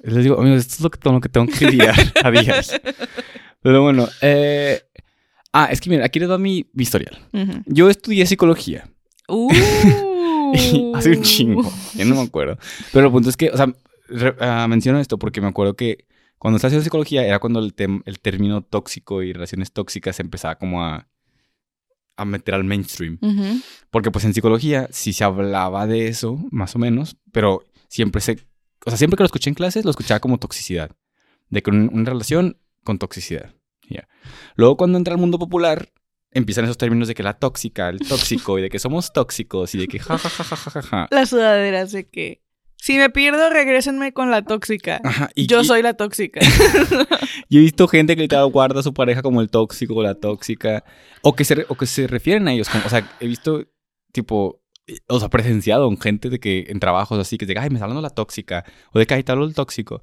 Les 0.02 0.22
digo, 0.24 0.38
amigos, 0.38 0.60
esto 0.60 0.74
es 0.74 0.80
lo 0.80 0.90
que, 0.90 0.98
con 0.98 1.14
lo 1.14 1.20
que 1.20 1.28
tengo 1.30 1.46
que 1.46 1.66
lidiar 1.70 1.94
a 2.24 2.30
días. 2.30 2.78
Pero 3.62 3.82
bueno, 3.82 4.06
eh, 4.20 4.82
ah, 5.52 5.68
es 5.70 5.80
que 5.80 5.88
mira, 5.88 6.04
aquí 6.04 6.18
les 6.20 6.30
va 6.30 6.36
mi, 6.36 6.66
mi 6.74 6.82
historial. 6.82 7.18
Yo 7.66 7.88
estudié 7.88 8.26
psicología. 8.26 8.88
Uh. 9.28 9.50
Hace 10.94 11.10
un 11.16 11.22
chingo, 11.22 11.72
ya 11.94 12.04
no 12.04 12.16
me 12.16 12.22
acuerdo. 12.22 12.58
Pero 12.92 13.06
el 13.06 13.12
punto 13.12 13.30
es 13.30 13.36
que, 13.36 13.48
o 13.50 13.56
sea, 13.56 13.72
re- 14.08 14.36
ah, 14.40 14.66
menciono 14.68 14.98
esto 15.00 15.18
porque 15.18 15.40
me 15.40 15.48
acuerdo 15.48 15.74
que 15.76 16.06
cuando 16.40 16.56
estaba 16.56 16.68
haciendo 16.70 16.84
psicología 16.84 17.24
era 17.26 17.38
cuando 17.38 17.60
el, 17.60 17.74
el 18.06 18.18
término 18.20 18.62
tóxico 18.62 19.22
y 19.22 19.32
relaciones 19.34 19.72
tóxicas 19.72 20.16
se 20.16 20.22
empezaba 20.22 20.56
como 20.56 20.82
a, 20.82 21.06
a 22.16 22.24
meter 22.24 22.54
al 22.54 22.64
mainstream. 22.64 23.18
Porque 23.90 24.10
pues 24.10 24.24
en 24.24 24.32
psicología 24.34 24.88
sí 24.90 25.12
se 25.12 25.22
hablaba 25.24 25.86
de 25.86 26.08
eso, 26.08 26.38
más 26.50 26.74
o 26.74 26.78
menos, 26.78 27.16
pero 27.30 27.62
siempre 27.88 28.20
se... 28.22 28.38
O 28.86 28.90
sea, 28.90 28.96
siempre 28.96 29.16
que 29.18 29.22
lo 29.22 29.26
escuché 29.26 29.50
en 29.50 29.54
clases, 29.54 29.84
lo 29.84 29.90
escuchaba 29.90 30.20
como 30.20 30.38
toxicidad. 30.38 30.90
De 31.50 31.62
que 31.62 31.70
un- 31.70 31.90
una 31.92 32.08
relación 32.10 32.56
con 32.84 32.98
toxicidad. 32.98 33.54
Luego 34.54 34.76
cuando 34.78 34.96
entra 34.98 35.12
al 35.14 35.20
mundo 35.20 35.38
popular, 35.38 35.92
empiezan 36.30 36.64
esos 36.64 36.78
términos 36.78 37.08
de 37.08 37.14
que 37.14 37.22
la 37.22 37.34
tóxica, 37.34 37.88
el 37.90 37.98
tóxico, 37.98 38.58
y 38.58 38.62
de 38.62 38.70
que 38.70 38.78
somos 38.78 39.12
tóxicos, 39.12 39.74
y 39.74 39.78
de 39.78 39.88
que 39.88 39.98
ja, 39.98 40.16
ja, 40.16 40.28
ja, 40.30 40.44
ja, 40.44 40.56
ja, 40.56 40.70
ja, 40.70 40.82
ja. 40.82 41.08
Las 41.10 41.28
sudaderas 41.30 41.92
de 41.92 42.08
que 42.08 42.42
si 42.82 42.96
me 42.96 43.10
pierdo, 43.10 43.50
regrésenme 43.50 44.12
con 44.12 44.30
la 44.30 44.42
tóxica. 44.42 45.00
Ajá, 45.04 45.30
y, 45.34 45.46
Yo 45.46 45.60
y- 45.60 45.64
soy 45.64 45.82
la 45.82 45.94
tóxica. 45.94 46.40
y 47.48 47.58
he 47.58 47.60
visto 47.60 47.86
gente 47.88 48.16
que 48.16 48.22
literal 48.22 48.46
guarda 48.50 48.80
a 48.80 48.82
su 48.82 48.94
pareja 48.94 49.22
como 49.22 49.40
el 49.40 49.50
tóxico 49.50 49.94
o 49.96 50.02
la 50.02 50.14
tóxica, 50.14 50.84
o 51.22 51.34
que 51.34 51.44
se, 51.44 51.54
re- 51.56 51.66
o 51.68 51.74
que 51.76 51.86
se 51.86 52.06
refieren 52.06 52.48
a 52.48 52.52
ellos 52.52 52.68
como, 52.68 52.84
o 52.86 52.88
sea, 52.88 53.08
he 53.20 53.26
visto 53.26 53.64
tipo, 54.12 54.62
o 55.08 55.20
sea, 55.20 55.28
presenciado 55.28 55.88
en 55.88 56.00
gente 56.00 56.30
de 56.30 56.40
que 56.40 56.66
en 56.68 56.80
trabajos 56.80 57.18
así, 57.18 57.36
que 57.38 57.46
de, 57.46 57.58
ay, 57.58 57.68
me 57.70 57.74
está 57.76 57.84
hablando 57.84 58.00
la 58.02 58.10
tóxica, 58.10 58.64
o 58.92 58.98
de 58.98 59.06
que, 59.06 59.14
ay, 59.14 59.22
te 59.22 59.32
hablo 59.32 59.44
el 59.44 59.54
tóxico. 59.54 60.02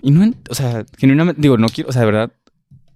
Y 0.00 0.10
no, 0.10 0.22
en- 0.24 0.36
o 0.50 0.54
sea, 0.54 0.84
genuinamente, 0.98 1.40
digo, 1.40 1.58
no 1.58 1.68
quiero, 1.68 1.90
o 1.90 1.92
sea, 1.92 2.00
de 2.00 2.06
verdad, 2.06 2.32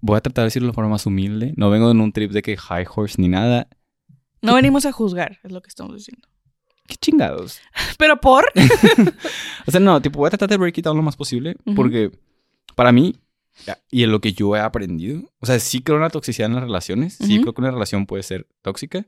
voy 0.01 0.17
a 0.17 0.21
tratar 0.21 0.43
de 0.43 0.47
decirlo 0.49 0.69
de 0.69 0.75
forma 0.75 0.91
más 0.91 1.07
humilde, 1.07 1.53
no 1.57 1.71
vengo 1.71 1.91
en 1.91 2.01
un 2.01 2.13
trip 2.13 2.31
de 2.33 2.43
que 2.43 2.57
high 2.57 2.85
horse 2.95 3.21
ni 3.23 3.29
nada. 3.29 3.69
No 4.43 4.55
venimos 4.55 4.87
a 4.87 4.93
juzgar, 4.93 5.39
es 5.45 5.53
lo 5.53 5.63
que 5.63 5.69
estamos 5.69 5.97
diciendo. 5.97 6.29
¿Qué 6.87 6.97
chingados? 6.97 7.61
Pero 7.99 8.21
por. 8.21 8.45
O 9.67 9.71
sea, 9.71 9.81
no, 9.81 10.01
tipo, 10.01 10.19
voy 10.21 10.29
a 10.29 10.31
tratar 10.31 10.49
de 10.49 10.57
break 10.57 10.79
it 10.79 10.85
down 10.85 10.97
lo 10.97 11.03
más 11.03 11.17
posible. 11.17 11.57
Porque 11.75 12.11
para 12.75 12.93
mí, 12.93 13.17
y 13.91 14.03
en 14.05 14.13
lo 14.13 14.21
que 14.21 14.33
yo 14.33 14.55
he 14.57 14.61
aprendido, 14.61 15.23
o 15.41 15.47
sea, 15.47 15.59
sí 15.59 15.81
creo 15.83 15.97
en 15.97 16.03
la 16.03 16.11
toxicidad 16.11 16.49
en 16.49 16.55
las 16.55 16.63
relaciones. 16.65 17.15
Sí 17.15 17.41
creo 17.41 17.53
que 17.55 17.61
una 17.61 17.71
relación 17.71 18.07
puede 18.07 18.23
ser 18.23 18.47
tóxica. 18.63 19.05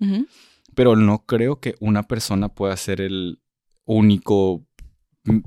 Pero 0.74 0.96
no 0.96 1.24
creo 1.26 1.60
que 1.60 1.74
una 1.80 2.02
persona 2.02 2.48
pueda 2.48 2.76
ser 2.76 3.00
el 3.00 3.40
único 3.84 4.64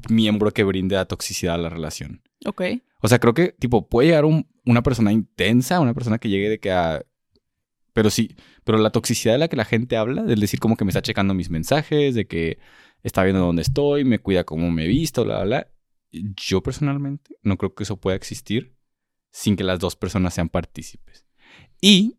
miembro 0.10 0.52
que 0.52 0.63
brinde 0.63 0.96
la 0.96 1.06
toxicidad 1.06 1.56
a 1.56 1.58
la 1.58 1.70
relación. 1.70 2.22
Ok. 2.46 2.62
O 3.02 3.08
sea, 3.08 3.20
creo 3.20 3.34
que, 3.34 3.56
tipo, 3.60 3.88
puede 3.88 4.10
llegar 4.10 4.26
un- 4.26 4.48
una 4.65 4.84
persona 4.84 5.12
intensa, 5.12 5.80
una 5.80 5.94
persona 5.94 6.17
que 6.20 6.30
llegue 6.30 6.50
de 6.50 6.60
que 6.60 6.72
a... 6.72 7.04
Pero 7.93 8.10
sí, 8.10 8.36
pero 8.63 8.77
la 8.77 8.89
toxicidad 8.91 9.34
de 9.34 9.39
la 9.39 9.47
que 9.47 9.56
la 9.58 9.65
gente 9.65 9.97
habla, 9.97 10.23
del 10.23 10.39
decir 10.39 10.60
como 10.60 10.77
que 10.77 10.86
me 10.86 10.89
está 10.91 11.01
checando 11.01 11.34
mis 11.34 11.49
mensajes, 11.49 12.15
de 12.15 12.25
que 12.25 12.58
está 13.04 13.23
viendo 13.23 13.41
dónde 13.41 13.62
estoy, 13.63 14.06
me 14.06 14.19
cuida 14.19 14.43
cómo 14.45 14.71
me 14.71 14.86
he 14.86 14.88
visto, 14.88 15.23
bla, 15.25 15.43
bla, 15.43 15.45
bla. 15.45 15.67
Yo 16.12 16.62
personalmente 16.62 17.36
no 17.43 17.58
creo 17.58 17.73
que 17.73 17.84
eso 17.84 17.97
pueda 17.97 18.15
existir 18.15 18.75
sin 19.32 19.56
que 19.56 19.63
las 19.63 19.80
dos 19.80 19.95
personas 19.95 20.34
sean 20.34 20.49
partícipes. 20.49 21.25
Y 21.82 22.17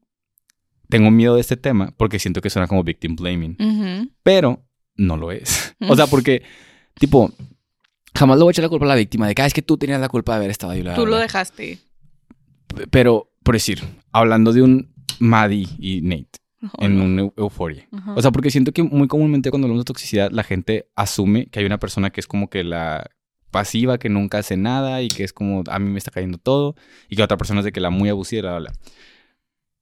tengo 0.88 1.10
miedo 1.10 1.34
de 1.36 1.40
este 1.40 1.56
tema 1.56 1.94
porque 1.96 2.18
siento 2.18 2.40
que 2.40 2.50
suena 2.50 2.66
como 2.68 2.84
victim 2.84 3.16
blaming, 3.16 3.56
Ujú. 3.60 4.10
pero 4.22 4.66
no 4.96 5.16
lo 5.16 5.32
es. 5.32 5.74
O 5.88 5.96
sea, 5.96 6.06
porque, 6.06 6.42
tipo, 6.98 7.32
jamás 8.14 8.36
le 8.38 8.44
voy 8.44 8.50
a 8.50 8.52
echar 8.52 8.62
la 8.64 8.68
culpa 8.68 8.84
a 8.84 8.88
la 8.88 8.94
víctima 8.94 9.26
de 9.26 9.34
que 9.34 9.42
"Ah, 9.42 9.46
es 9.46 9.54
que 9.54 9.62
tú 9.62 9.76
tenías 9.78 10.00
la 10.00 10.08
culpa 10.08 10.32
de 10.32 10.36
haber 10.36 10.50
estado 10.50 10.72
ahí. 10.72 10.82
bla, 10.82 10.94
Tú 10.94 11.02
bla, 11.02 11.10
lo 11.10 11.16
bla". 11.16 11.22
dejaste. 11.22 11.78
Pero, 12.90 13.30
por 13.42 13.54
decir, 13.54 13.82
hablando 14.12 14.52
de 14.52 14.62
un 14.62 14.91
Maddie 15.22 15.68
y 15.78 16.00
Nate 16.02 16.40
Oh, 16.78 16.84
en 16.84 16.96
no. 16.96 17.04
un 17.04 17.18
eu- 17.18 17.34
euforia. 17.36 17.88
O 18.14 18.22
sea, 18.22 18.30
porque 18.30 18.50
siento 18.52 18.70
que 18.72 18.84
muy 18.84 19.08
comúnmente 19.08 19.50
cuando 19.50 19.66
hablamos 19.66 19.80
de 19.84 19.86
toxicidad, 19.88 20.30
la 20.30 20.44
gente 20.44 20.88
asume 20.94 21.46
que 21.46 21.58
hay 21.58 21.66
una 21.66 21.78
persona 21.80 22.10
que 22.10 22.20
es 22.20 22.28
como 22.28 22.48
que 22.50 22.62
la 22.62 23.10
pasiva, 23.50 23.98
que 23.98 24.08
nunca 24.08 24.38
hace 24.38 24.56
nada 24.56 25.02
y 25.02 25.08
que 25.08 25.24
es 25.24 25.32
como 25.32 25.64
a 25.68 25.78
mí 25.80 25.90
me 25.90 25.98
está 25.98 26.12
cayendo 26.12 26.38
todo, 26.38 26.76
y 27.08 27.16
que 27.16 27.22
otra 27.24 27.36
persona 27.36 27.60
es 27.60 27.64
de 27.64 27.72
que 27.72 27.80
la 27.80 27.90
muy 27.90 28.08
abusiva, 28.10 28.42
bla, 28.42 28.58
bla, 28.60 28.70
bla. 28.70 28.80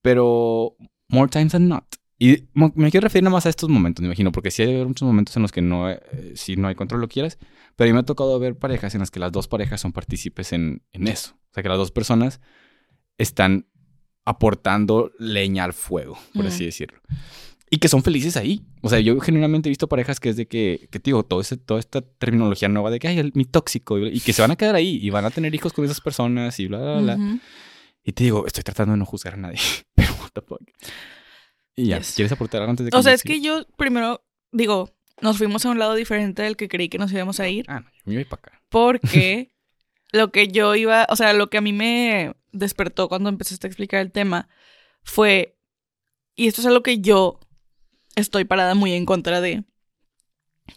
Pero, 0.03 0.77
more 1.09 1.29
times 1.31 1.53
than 1.53 1.69
not. 1.69 1.85
Y 2.19 2.45
me 2.55 2.91
quiero 2.91 3.05
referir 3.05 3.25
nada 3.25 3.33
más 3.33 3.47
a 3.47 3.49
estos 3.49 3.69
momentos, 3.71 4.03
me 4.03 4.09
imagino, 4.09 4.31
porque 4.33 4.51
sí 4.51 4.63
hay 4.63 4.85
muchos 4.85 5.07
momentos 5.07 5.35
en 5.37 5.43
los 5.43 5.53
que 5.53 5.63
no, 5.63 5.91
eh, 5.91 6.01
sí 6.35 6.57
no 6.57 6.69
hay 6.69 6.75
control, 6.75 7.01
lo 7.01 7.09
quieras, 7.09 7.39
pero 7.77 7.89
a 7.89 7.91
mí 7.91 7.95
me 7.95 8.01
ha 8.01 8.05
tocado 8.05 8.39
ver 8.39 8.57
parejas 8.59 8.95
en 8.95 9.01
las 9.01 9.11
que 9.11 9.21
las 9.21 9.33
dos 9.33 9.49
parejas 9.49 9.81
son 9.81 9.93
partícipes 9.93 10.53
en, 10.53 10.83
en 10.93 11.09
eso. 11.09 11.35
O 11.51 11.55
sea, 11.55 11.63
que 11.63 11.69
las 11.71 11.79
dos 11.79 11.91
personas 11.93 12.41
están 13.17 13.67
aportando 14.25 15.13
leña 15.19 15.65
al 15.65 15.73
fuego, 15.73 16.19
por 16.35 16.47
así 16.47 16.65
decirlo. 16.65 17.01
Y 17.73 17.79
que 17.79 17.89
son 17.89 18.03
felices 18.03 18.37
ahí. 18.37 18.63
O 18.83 18.89
sea, 18.89 18.99
yo 19.01 19.19
genuinamente 19.21 19.69
he 19.69 19.71
visto 19.71 19.89
parejas 19.89 20.19
que 20.19 20.29
es 20.31 20.37
de 20.37 20.47
que, 20.49 20.89
que 20.91 20.99
te 20.99 21.11
digo, 21.11 21.23
todo 21.25 21.41
ese, 21.41 21.57
toda 21.57 21.79
esta 21.79 22.01
terminología 22.01 22.69
nueva 22.69 22.91
de 22.91 22.99
que, 22.99 23.07
ay, 23.09 23.19
el- 23.21 23.33
mi 23.35 23.45
tóxico, 23.45 23.97
y, 23.99 24.09
y 24.09 24.21
que 24.21 24.33
se 24.33 24.43
van 24.43 24.51
a 24.51 24.57
quedar 24.57 24.75
ahí 24.75 24.99
y 25.01 25.11
van 25.11 25.25
a 25.25 25.31
tener 25.31 25.55
hijos 25.55 25.73
con 25.73 25.85
esas 25.85 26.01
personas 26.01 26.59
y 26.59 26.67
bla, 26.67 26.79
bla, 26.79 27.01
bla. 27.01 27.39
Y 28.03 28.13
te 28.13 28.25
digo, 28.25 28.45
estoy 28.47 28.65
tratando 28.65 28.93
de 28.93 28.99
no 28.99 29.05
juzgar 29.07 29.35
a 29.35 29.37
nadie, 29.37 29.59
pero 29.95 30.13
what 30.15 30.31
the 30.33 30.41
fuck. 30.41 30.61
Y 31.77 31.87
ya, 31.87 31.99
Yes. 31.99 32.15
¿quieres 32.17 32.33
aportar 32.33 32.63
antes 32.63 32.85
de 32.87 32.91
que 32.91 32.97
O 32.97 33.03
sea, 33.03 33.13
es 33.13 33.23
que 33.23 33.41
yo 33.41 33.65
primero 33.77 34.25
digo, 34.53 34.91
nos 35.23 35.39
fuimos 35.39 35.65
a 35.65 35.71
un 35.71 35.79
lado 35.79 35.95
diferente 35.95 36.43
del 36.43 36.57
que 36.57 36.69
creí 36.69 36.89
que 36.89 36.99
nos 36.99 37.13
íbamos 37.13 37.39
a 37.41 37.49
ir. 37.49 37.67
Ah, 37.69 37.81
no, 37.81 37.87
yo 37.91 38.03
me 38.07 38.15
voy 38.17 38.25
para 38.25 38.41
acá. 38.41 38.63
Porque 38.69 39.53
lo 40.13 40.31
que 40.33 40.49
yo 40.49 40.75
iba, 40.75 41.07
o 41.11 41.17
sea, 41.17 41.33
lo 41.33 41.51
que 41.51 41.59
a 41.59 41.61
mí 41.61 41.73
me 41.73 42.35
despertó 42.53 43.09
cuando 43.09 43.29
empezaste 43.29 43.67
a 43.67 43.71
explicar 43.71 44.01
el 44.01 44.13
tema 44.13 44.49
fue, 45.03 45.57
y 46.35 46.49
esto 46.49 46.61
es 46.61 46.67
algo 46.67 46.83
que 46.83 47.01
yo 47.01 47.41
estoy 48.17 48.45
parada 48.45 48.75
muy 48.75 48.93
en 48.93 49.07
contra 49.07 49.41
de, 49.41 49.65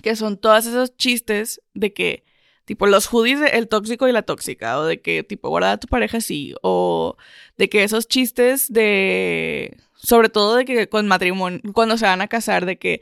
que 0.01 0.15
son 0.15 0.37
todos 0.37 0.65
esos 0.65 0.95
chistes 0.97 1.61
de 1.73 1.93
que, 1.93 2.23
tipo, 2.65 2.87
los 2.87 3.09
de 3.11 3.47
el 3.53 3.67
tóxico 3.67 4.07
y 4.07 4.11
la 4.11 4.23
tóxica, 4.23 4.79
o 4.79 4.85
de 4.85 5.01
que, 5.01 5.23
tipo, 5.23 5.49
guarda 5.49 5.73
a 5.73 5.79
tu 5.79 5.87
pareja 5.87 6.17
así, 6.17 6.55
o 6.61 7.17
de 7.57 7.69
que 7.69 7.83
esos 7.83 8.07
chistes 8.07 8.71
de, 8.71 9.77
sobre 9.95 10.29
todo 10.29 10.55
de 10.55 10.65
que 10.65 10.89
con 10.89 11.07
matrimonio, 11.07 11.61
cuando 11.73 11.97
se 11.97 12.05
van 12.05 12.21
a 12.21 12.27
casar, 12.27 12.65
de 12.65 12.77
que 12.77 13.01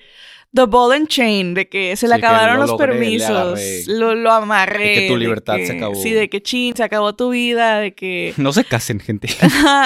The 0.54 0.66
ball 0.66 0.92
and 0.92 1.08
chain, 1.08 1.54
de 1.54 1.70
que 1.70 1.96
se 1.96 2.08
le 2.10 2.16
Sí, 2.16 2.20
acabaron 2.20 2.56
lo 2.56 2.62
los 2.64 2.72
logré, 2.72 2.88
permisos, 2.88 3.88
lo, 3.88 4.16
lo 4.16 4.32
amarré. 4.34 4.88
De 4.90 4.96
que 4.96 5.08
tu 5.08 5.16
libertad 5.18 5.56
que- 5.56 5.66
se 5.68 5.74
acabó. 5.78 5.96
Sí, 5.96 6.12
de 6.12 6.30
que 6.30 6.42
chin, 6.44 6.76
se 6.76 6.84
acabó 6.84 7.16
tu 7.16 7.30
vida, 7.30 7.80
de 7.80 7.94
que... 7.96 8.34
No 8.38 8.52
se 8.52 8.66
casen, 8.66 9.00
gente. 9.00 9.28
si 9.30 9.38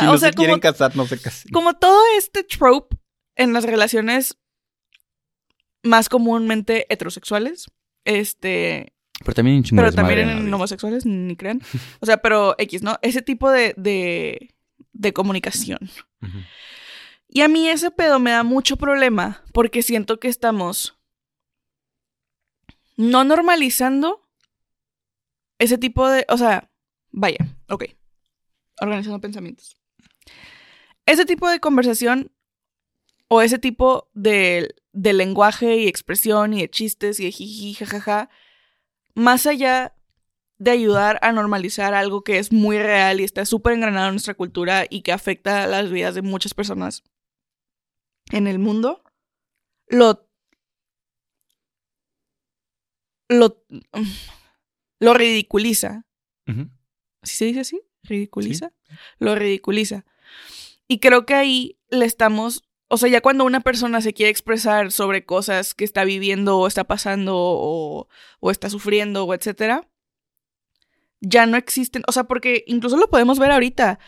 no 0.05 0.11
o 0.13 0.17
sea, 0.17 0.29
se 0.29 0.33
quieren 0.35 0.59
casar, 0.59 0.95
no 0.95 1.05
se 1.05 1.19
casen. 1.21 1.51
como 1.51 1.75
todo 1.75 2.01
este 2.17 2.43
trope 2.43 2.97
en 3.35 3.53
las 3.53 3.63
relaciones 3.65 4.37
más 5.83 6.09
comúnmente 6.09 6.91
heterosexuales, 6.91 7.67
este, 8.05 8.93
Pero 9.19 9.33
también 9.35 9.63
chingo 9.63 9.81
pero 9.83 9.93
también 9.93 10.19
en 10.19 10.29
en 10.47 10.53
homosexuales, 10.53 11.05
ni 11.05 11.35
crean. 11.35 11.61
O 11.99 12.05
sea, 12.07 12.17
pero 12.17 12.55
X, 12.57 12.81
¿no? 12.81 12.97
Ese 13.03 13.21
tipo 13.21 13.51
de, 13.51 13.75
de, 13.77 14.55
de 14.93 15.13
comunicación. 15.13 15.77
Ujú. 16.23 16.39
Y 17.35 17.41
a 17.41 17.49
mí 17.49 17.67
ese 17.67 17.91
pedo 17.91 18.17
me 18.17 18.31
da 18.31 18.43
mucho 18.43 18.77
problema 18.77 19.43
porque 19.51 19.83
siento 19.83 20.21
que 20.21 20.29
estamos 20.29 20.97
no 22.95 23.25
normalizando 23.25 24.25
ese 25.59 25.77
tipo 25.77 26.07
de, 26.07 26.25
o 26.29 26.37
sea, 26.37 26.71
vaya, 27.11 27.45
ok, 27.67 27.87
organizando 28.79 29.19
pensamientos. 29.19 29.75
Ese 31.05 31.25
tipo 31.25 31.49
de 31.49 31.59
conversación 31.59 32.31
o 33.27 33.41
ese 33.41 33.59
tipo 33.59 34.09
de, 34.13 34.73
lenguaje 34.93 35.75
y 35.75 35.89
expresión 35.89 36.53
y 36.53 36.61
de 36.61 36.69
chistes 36.69 37.19
y 37.19 37.25
de 37.25 37.31
jiji, 37.33 37.73
jajaja, 37.73 38.29
más 39.13 39.45
allá 39.45 39.93
de 40.57 40.71
ayudar 40.71 41.19
a 41.21 41.33
normalizar 41.33 41.95
algo 41.95 42.23
que 42.23 42.39
es 42.39 42.53
muy 42.53 42.77
real 42.77 43.19
y 43.19 43.25
está 43.25 43.43
súper 43.43 43.73
engranado 43.73 44.07
en 44.07 44.13
nuestra 44.13 44.35
cultura 44.35 44.85
y 44.89 45.01
que 45.01 45.11
afecta 45.11 45.67
las 45.67 45.91
vidas 45.91 46.15
de 46.15 46.21
muchas 46.21 46.53
personas 46.53 47.03
en 48.31 48.47
el 48.47 48.59
mundo, 48.59 49.03
lo 49.87 50.27
lo 53.29 53.63
lo 54.99 55.13
ridiculiza. 55.13 56.05
Ujú. 56.47 56.69
¿Sí 57.23 57.35
se 57.35 57.45
dice 57.45 57.59
así? 57.61 57.81
¿Ridiculiza? 58.03 58.71
Lo 59.19 59.35
ridiculiza. 59.35 60.05
Y 60.87 60.99
creo 60.99 61.25
que 61.25 61.33
ahí 61.33 61.79
le 61.89 62.05
estamos, 62.05 62.63
o 62.87 62.97
sea, 62.97 63.09
ya 63.09 63.21
cuando 63.21 63.45
una 63.45 63.61
persona 63.61 64.01
se 64.01 64.13
quiere 64.13 64.29
expresar 64.29 64.91
sobre 64.91 65.25
cosas 65.25 65.73
que 65.73 65.83
está 65.83 66.03
viviendo 66.03 66.59
o 66.59 66.67
está 66.67 66.83
pasando 66.83 67.33
o, 67.35 68.07
o 68.39 68.51
está 68.51 68.69
sufriendo 68.69 69.25
o 69.25 69.33
etcétera, 69.33 69.89
ya 71.21 71.47
no 71.47 71.57
existen, 71.57 72.03
o 72.07 72.11
sea, 72.11 72.25
porque 72.25 72.63
incluso 72.67 72.97
lo 72.97 73.09
podemos 73.09 73.39
ver 73.39 73.51
ahorita. 73.51 73.99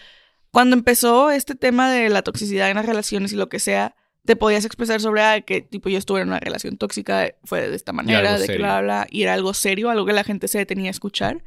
Cuando 0.52 0.76
empezó 0.76 1.32
este 1.32 1.56
tema 1.56 1.92
de 1.92 2.10
la 2.10 2.22
toxicidad 2.22 2.70
en 2.70 2.78
las 2.78 2.86
relaciones 2.86 3.34
y 3.34 3.36
lo 3.36 3.50
que 3.50 3.60
sea, 3.60 3.96
te 4.28 4.36
podías 4.36 4.66
expresar 4.66 5.00
sobre 5.00 5.22
ah, 5.22 5.40
que 5.40 5.62
tipo 5.62 5.88
yo 5.88 5.98
estuve 5.98 6.20
en 6.20 6.28
una 6.28 6.42
relación 6.42 6.78
tóxica, 6.78 7.34
fue 7.46 7.70
de 7.70 7.74
esta 7.74 7.94
manera, 7.94 8.38
de 8.38 8.46
que 8.46 8.58
bla, 8.58 8.82
bla, 8.82 9.08
y 9.10 9.24
era 9.24 9.34
algo 9.34 9.54
serio, 9.54 9.90
algo 9.90 10.06
que 10.06 10.12
la 10.12 10.26
gente 10.26 10.50
se 10.50 10.58
detenía 10.58 10.90
a 10.90 10.92
escuchar. 10.92 11.46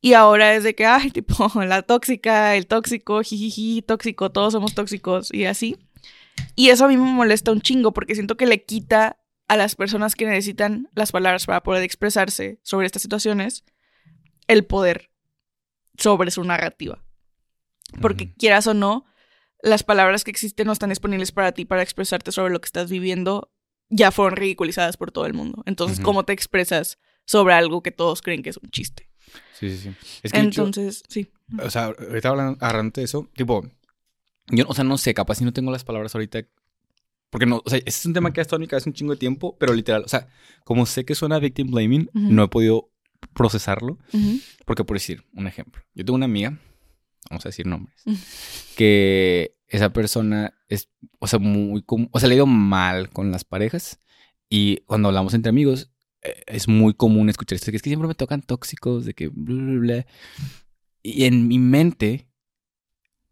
Y 0.00 0.14
ahora 0.14 0.52
es 0.56 0.64
de 0.64 0.74
que, 0.74 0.84
ay, 0.84 1.10
tipo, 1.12 1.48
la 1.62 1.82
tóxica, 1.82 2.56
el 2.56 2.66
tóxico, 2.66 3.22
jijiji, 3.22 3.82
tóxico, 3.82 4.32
todos 4.32 4.52
somos 4.52 4.74
tóxicos 4.74 5.32
y 5.32 5.44
así. 5.44 5.76
Y 6.56 6.70
eso 6.70 6.86
a 6.86 6.88
mí 6.88 6.96
me 6.96 7.04
molesta 7.04 7.52
un 7.52 7.60
chingo 7.60 7.92
porque 7.92 8.16
siento 8.16 8.36
que 8.36 8.46
le 8.46 8.64
quita 8.64 9.18
a 9.46 9.56
las 9.56 9.76
personas 9.76 10.16
que 10.16 10.26
necesitan 10.26 10.88
las 10.96 11.12
palabras 11.12 11.46
para 11.46 11.62
poder 11.62 11.84
expresarse 11.84 12.58
sobre 12.64 12.86
estas 12.86 13.02
situaciones 13.02 13.64
el 14.48 14.64
poder 14.64 15.12
sobre 15.96 16.32
su 16.32 16.42
narrativa. 16.42 17.00
Porque 18.00 18.34
quieras 18.34 18.66
o 18.66 18.74
no, 18.74 19.04
las 19.62 19.84
palabras 19.84 20.24
que 20.24 20.30
existen 20.30 20.66
no 20.66 20.72
están 20.72 20.90
disponibles 20.90 21.32
para 21.32 21.52
ti 21.52 21.64
para 21.64 21.82
expresarte 21.82 22.32
sobre 22.32 22.52
lo 22.52 22.60
que 22.60 22.66
estás 22.66 22.90
viviendo, 22.90 23.50
ya 23.88 24.10
fueron 24.10 24.36
ridiculizadas 24.36 24.96
por 24.96 25.12
todo 25.12 25.26
el 25.26 25.34
mundo. 25.34 25.62
Entonces. 25.66 26.00
¿cómo 26.00 26.24
te 26.24 26.32
expresas 26.32 26.98
sobre 27.24 27.54
algo 27.54 27.82
que 27.82 27.92
todos 27.92 28.20
creen 28.20 28.42
que 28.42 28.50
es 28.50 28.56
un 28.56 28.70
chiste? 28.70 29.08
Sí, 29.58 29.70
sí, 29.70 29.78
sí. 29.78 30.18
Es 30.22 30.32
que 30.32 30.40
Entonces, 30.40 31.04
sí. 31.08 31.30
o 31.62 31.70
sea, 31.70 31.86
ahorita 31.86 32.28
hablando, 32.60 33.00
de 33.00 33.02
eso, 33.04 33.30
tipo, 33.34 33.64
yo, 34.48 34.64
o 34.66 34.74
sea, 34.74 34.84
no 34.84 34.98
sé, 34.98 35.14
capaz 35.14 35.36
si 35.36 35.44
no 35.44 35.52
tengo 35.52 35.70
las 35.70 35.84
palabras 35.84 36.14
ahorita. 36.14 36.40
Porque 37.30 37.46
no, 37.46 37.62
o 37.64 37.70
sea, 37.70 37.78
ese 37.78 37.88
es 37.88 38.06
un 38.06 38.12
tema 38.12 38.32
que 38.32 38.40
ha 38.40 38.42
estado 38.42 38.56
en 38.56 38.62
mi 38.62 38.66
cabeza 38.66 38.90
un 38.90 38.94
chingo 38.94 39.12
de 39.12 39.18
tiempo, 39.18 39.56
pero 39.58 39.72
literal, 39.72 40.02
o 40.04 40.08
sea, 40.08 40.28
como 40.64 40.84
sé 40.84 41.04
que 41.04 41.14
suena 41.14 41.38
victim 41.38 41.70
blaming, 41.70 42.10
no 42.12 42.42
he 42.42 42.48
podido 42.48 42.90
procesarlo. 43.32 43.98
Porque, 44.66 44.84
por 44.84 44.96
decir, 44.96 45.24
un 45.32 45.46
ejemplo, 45.46 45.82
yo 45.94 46.04
tengo 46.04 46.16
una 46.16 46.26
amiga, 46.26 46.58
vamos 47.30 47.44
a 47.46 47.48
decir 47.48 47.66
nombres, 47.66 48.02
Ujú. 48.06 48.16
que 48.76 49.56
esa 49.68 49.92
persona 49.92 50.54
es, 50.68 50.88
o 51.18 51.26
sea, 51.26 51.38
muy, 51.38 51.84
o 51.86 52.20
sea, 52.20 52.28
le 52.28 52.34
ha 52.34 52.36
ido 52.36 52.46
mal 52.46 53.10
con 53.10 53.30
las 53.32 53.44
parejas 53.44 53.98
y 54.48 54.78
cuando 54.86 55.08
hablamos 55.08 55.32
entre 55.34 55.50
amigos 55.50 55.90
eh, 56.22 56.42
es 56.46 56.68
muy 56.68 56.94
común 56.94 57.28
escuchar 57.30 57.56
esto, 57.56 57.70
que 57.70 57.76
es 57.76 57.82
que 57.82 57.90
siempre 57.90 58.08
me 58.08 58.14
tocan 58.14 58.42
tóxicos, 58.42 59.04
de 59.06 59.14
que 59.14 59.28
bla, 59.28 59.54
bla, 59.62 59.80
bla. 59.80 60.06
Y 61.02 61.24
en 61.24 61.48
mi 61.48 61.58
mente, 61.58 62.28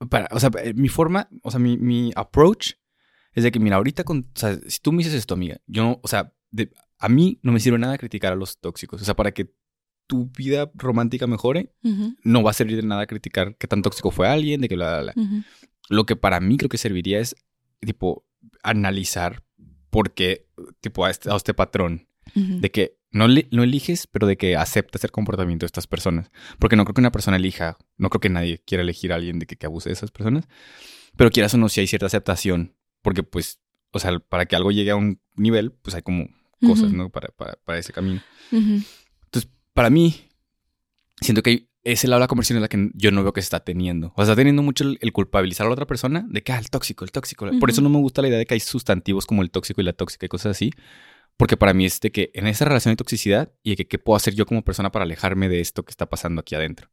para, 0.08 0.28
o 0.32 0.40
sea, 0.40 0.50
mi 0.74 0.88
forma, 0.88 1.28
o 1.42 1.50
sea, 1.50 1.60
mi, 1.60 1.76
mi 1.76 2.10
approach 2.16 2.72
es 3.32 3.44
de 3.44 3.52
que, 3.52 3.60
mira, 3.60 3.76
ahorita, 3.76 4.02
con, 4.04 4.30
o 4.34 4.38
sea, 4.38 4.58
si 4.66 4.80
tú 4.80 4.92
me 4.92 4.98
dices 4.98 5.14
esto, 5.14 5.34
amiga, 5.34 5.58
yo, 5.66 5.82
no- 5.84 6.00
o 6.02 6.08
sea, 6.08 6.32
de- 6.50 6.72
a 6.98 7.08
mí 7.08 7.38
no 7.42 7.52
me 7.52 7.60
sirve 7.60 7.78
nada 7.78 7.96
criticar 7.98 8.32
a 8.32 8.36
los 8.36 8.58
tóxicos, 8.58 9.00
o 9.00 9.04
sea, 9.04 9.14
para 9.14 9.32
que 9.32 9.52
tu 10.10 10.28
vida 10.36 10.68
romántica 10.74 11.28
mejore, 11.28 11.72
no 12.24 12.42
va 12.42 12.50
a 12.50 12.54
servir 12.54 12.74
de 12.74 12.82
nada 12.82 13.06
criticar 13.06 13.54
qué 13.56 13.68
tan 13.68 13.80
tóxico 13.80 14.10
fue 14.10 14.26
alguien, 14.26 14.60
de 14.60 14.68
que 14.68 14.74
bla, 14.74 15.00
bla, 15.00 15.12
bla. 15.12 15.44
Lo 15.88 16.04
que 16.04 16.16
para 16.16 16.40
mí 16.40 16.56
creo 16.56 16.68
que 16.68 16.78
serviría 16.78 17.20
es, 17.20 17.36
tipo, 17.80 18.26
analizar 18.64 19.44
por 19.88 20.14
qué, 20.14 20.48
tipo, 20.80 21.04
a 21.04 21.10
este, 21.10 21.30
a 21.30 21.36
este 21.36 21.54
patrón. 21.54 22.08
De 22.34 22.72
que 22.72 22.98
no, 23.12 23.28
no 23.28 23.62
eliges, 23.62 24.08
pero 24.08 24.26
de 24.26 24.36
que 24.36 24.56
aceptas 24.56 25.04
el 25.04 25.12
comportamiento 25.12 25.62
de 25.62 25.68
estas 25.68 25.86
personas. 25.86 26.32
Porque 26.58 26.74
no 26.74 26.84
creo 26.84 26.94
que 26.94 27.00
una 27.00 27.12
persona 27.12 27.36
elija, 27.36 27.78
no 27.96 28.10
creo 28.10 28.20
que 28.20 28.30
nadie 28.30 28.58
quiera 28.66 28.82
elegir 28.82 29.12
a 29.12 29.16
alguien 29.16 29.38
de 29.38 29.46
que, 29.46 29.54
que 29.54 29.66
abuse 29.66 29.90
de 29.90 29.92
esas 29.92 30.10
personas. 30.10 30.48
Pero 31.16 31.30
quieras 31.30 31.54
o 31.54 31.58
no, 31.58 31.68
si 31.68 31.80
hay 31.80 31.86
cierta 31.86 32.06
aceptación. 32.06 32.74
Porque, 33.00 33.22
pues, 33.22 33.60
o 33.92 34.00
sea, 34.00 34.18
para 34.18 34.46
que 34.46 34.56
algo 34.56 34.72
llegue 34.72 34.90
a 34.90 34.96
un 34.96 35.20
nivel, 35.36 35.70
pues 35.70 35.94
hay 35.94 36.02
como 36.02 36.28
cosas. 36.66 36.92
¿no? 36.92 37.10
Para, 37.10 37.28
para, 37.28 37.54
para 37.64 37.78
ese 37.78 37.92
camino. 37.92 38.20
Para 39.80 39.88
mí, 39.88 40.14
siento 41.22 41.42
que 41.42 41.70
ese 41.84 42.06
lado 42.06 42.18
de 42.18 42.24
la 42.24 42.28
conversión 42.28 42.58
es 42.58 42.60
la 42.60 42.68
que 42.68 42.90
yo 42.92 43.10
no 43.12 43.22
veo 43.22 43.32
que 43.32 43.40
se 43.40 43.46
está 43.46 43.60
teniendo. 43.60 44.08
O 44.08 44.16
sea, 44.16 44.24
está 44.24 44.36
teniendo 44.36 44.62
mucho 44.62 44.84
el, 44.84 44.98
el 45.00 45.10
culpabilizar 45.10 45.64
a 45.64 45.70
la 45.70 45.72
otra 45.72 45.86
persona 45.86 46.26
de 46.28 46.42
que, 46.42 46.52
ah, 46.52 46.58
el 46.58 46.68
tóxico, 46.68 47.02
el 47.02 47.12
tóxico. 47.12 47.48
Por 47.58 47.70
eso 47.70 47.80
no 47.80 47.88
me 47.88 47.96
gusta 47.96 48.20
la 48.20 48.28
idea 48.28 48.36
de 48.36 48.44
que 48.44 48.52
hay 48.52 48.60
sustantivos 48.60 49.24
como 49.24 49.40
el 49.40 49.50
tóxico 49.50 49.80
y 49.80 49.84
la 49.84 49.94
tóxica 49.94 50.26
y 50.26 50.28
cosas 50.28 50.50
así. 50.50 50.70
Porque 51.38 51.56
para 51.56 51.72
mí 51.72 51.86
es 51.86 51.98
de 52.00 52.12
que 52.12 52.30
en 52.34 52.46
esa 52.46 52.66
relación 52.66 52.90
hay 52.90 52.96
toxicidad 52.96 53.54
y 53.62 53.70
de 53.70 53.76
que 53.76 53.88
qué 53.88 53.98
puedo 53.98 54.18
hacer 54.18 54.34
yo 54.34 54.44
como 54.44 54.62
persona 54.62 54.92
para 54.92 55.06
alejarme 55.06 55.48
de 55.48 55.60
esto 55.62 55.82
que 55.82 55.92
está 55.92 56.04
pasando 56.04 56.42
aquí 56.42 56.54
adentro. 56.54 56.90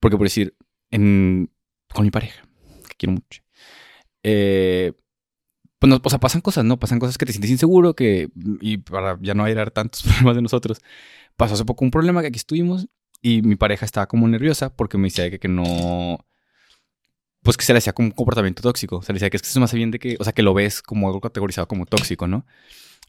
Porque 0.00 0.16
por 0.16 0.24
decir, 0.24 0.56
en, 0.90 1.50
con 1.92 2.06
mi 2.06 2.10
pareja, 2.10 2.48
que 2.88 2.94
quiero 2.96 3.12
mucho, 3.12 3.42
eh, 4.22 4.94
pues 5.78 5.90
no, 5.90 6.00
o 6.02 6.10
sea, 6.10 6.18
pasan 6.18 6.40
cosas, 6.40 6.64
¿no? 6.64 6.78
Pasan 6.78 6.98
cosas 6.98 7.18
que 7.18 7.26
te 7.26 7.32
sientes 7.32 7.50
inseguro, 7.50 7.94
que, 7.94 8.30
y 8.62 8.78
para 8.78 9.18
ya 9.20 9.34
no 9.34 9.44
airar 9.44 9.70
tantos 9.70 10.02
problemas 10.04 10.36
de 10.36 10.42
nosotros, 10.42 10.80
pasó 11.36 11.54
hace 11.54 11.64
poco 11.64 11.84
un 11.84 11.90
problema 11.90 12.20
que 12.22 12.28
aquí 12.28 12.38
estuvimos 12.38 12.88
y 13.22 13.42
mi 13.42 13.56
pareja 13.56 13.84
estaba 13.84 14.06
como 14.06 14.28
nerviosa 14.28 14.74
porque 14.74 14.98
me 14.98 15.04
decía 15.08 15.30
que, 15.38 15.48
no, 15.48 16.24
pues 17.42 17.56
que 17.56 17.64
se 17.64 17.72
le 17.72 17.78
hacía 17.78 17.92
como 17.92 18.08
un 18.08 18.12
comportamiento 18.12 18.62
tóxico, 18.62 19.02
se 19.02 19.12
le 19.12 19.16
decía 19.16 19.30
que 19.30 19.36
es 19.36 19.42
que 19.42 19.48
eso 19.48 19.60
más 19.60 19.72
bien 19.72 19.90
de 19.90 19.98
que, 19.98 20.16
o 20.18 20.24
sea, 20.24 20.32
que 20.32 20.42
lo 20.42 20.54
ves 20.54 20.82
como 20.82 21.06
algo 21.08 21.20
categorizado 21.20 21.68
como 21.68 21.86
tóxico, 21.86 22.26
¿no? 22.26 22.44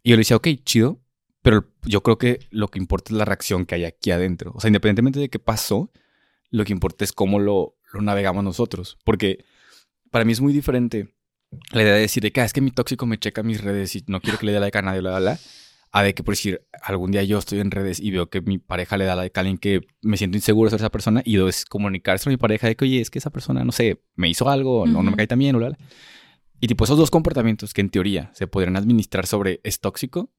Y 0.04 0.12
yo 0.12 0.16
le 0.16 0.22
decía, 0.22 0.38
ok, 0.38 0.48
chido, 0.63 1.02
pero 1.42 1.66
yo 1.84 2.04
creo 2.04 2.18
que 2.18 2.40
lo 2.52 2.68
que 2.68 2.80
importa 2.80 3.12
es 3.13 3.18
la 3.18 3.26
reacción 3.26 3.66
que 3.66 3.76
hay 3.76 3.86
aquí 3.86 4.12
adentro. 4.12 4.52
O 4.56 4.60
sea, 4.60 4.70
independientemente 4.70 5.20
de 5.20 5.30
qué 5.30 5.40
pasó, 5.40 5.92
lo 6.50 6.66
que 6.66 6.74
importa 6.74 7.04
es 7.04 7.13
cómo 7.13 7.40
lo, 7.40 7.78
lo 7.94 8.02
navegamos 8.02 8.44
nosotros. 8.44 8.98
Porque 9.04 9.46
para 10.12 10.26
mí 10.26 10.34
es 10.34 10.42
muy 10.42 10.54
diferente 10.54 11.16
la 11.72 11.82
idea 11.84 11.94
de 11.94 12.02
decir 12.02 12.22
de 12.24 12.32
que 12.32 12.42
"Ah, 12.42 12.46
es 12.46 12.54
que 12.54 12.62
mi 12.62 12.72
tóxico 12.72 13.06
me 13.06 13.18
checa 13.18 13.44
mis 13.44 13.62
redes 13.62 13.96
y 13.96 14.04
no 14.08 14.22
quiero 14.22 14.38
que 14.38 14.46
le 14.46 14.52
dé 14.52 14.60
like 14.60 14.78
a 14.78 14.82
nadie, 14.82 15.00
bla, 15.02 15.12
bla, 15.12 15.20
bla. 15.20 15.40
A 15.91 16.04
de 16.04 16.13
que, 16.13 16.23
por 16.23 16.34
decir, 16.34 16.67
algún 16.82 17.12
día 17.12 17.23
yo 17.23 17.38
estoy 17.39 17.60
en 17.60 17.71
redes 17.71 18.00
y 18.00 18.12
veo 18.12 18.30
que 18.30 18.41
mi 18.41 18.58
pareja 18.58 18.97
le 18.97 19.06
da 19.06 19.15
like 19.15 19.39
a 19.39 19.41
alguien 19.41 19.58
que 19.58 19.82
me 20.02 20.17
siento 20.17 20.38
inseguro 20.38 20.69
sobre 20.69 20.82
esa 20.82 20.89
persona 20.89 21.21
y 21.26 21.38
es 21.47 21.65
comunicarse 21.65 22.30
a 22.30 22.32
mi 22.32 22.38
pareja 22.38 22.67
de 22.67 22.76
que, 22.76 22.86
oye, 22.86 23.00
es 23.00 23.10
que 23.10 23.19
esa 23.19 23.30
persona, 23.30 23.63
no 23.63 23.71
sé, 23.71 24.04
me 24.15 24.30
hizo 24.30 24.50
algo, 24.50 24.82
o 24.82 24.86
no, 24.86 25.02
no 25.02 25.12
me 25.12 25.17
cae 25.17 25.28
tan 25.28 25.39
bien, 25.39 25.58
bla, 25.58 25.69
bla. 25.69 25.78
Y 26.60 26.67
tipo, 26.67 26.84
esos 26.84 26.97
dos 26.97 27.12
comportamientos 27.12 27.73
que 27.73 27.81
en 27.81 27.90
teoría 27.90 28.31
se 28.33 28.48
podrían 28.48 28.75
administrar 28.75 29.27
sobre 29.27 29.62
es 29.63 29.79
tóxico, 29.79 30.31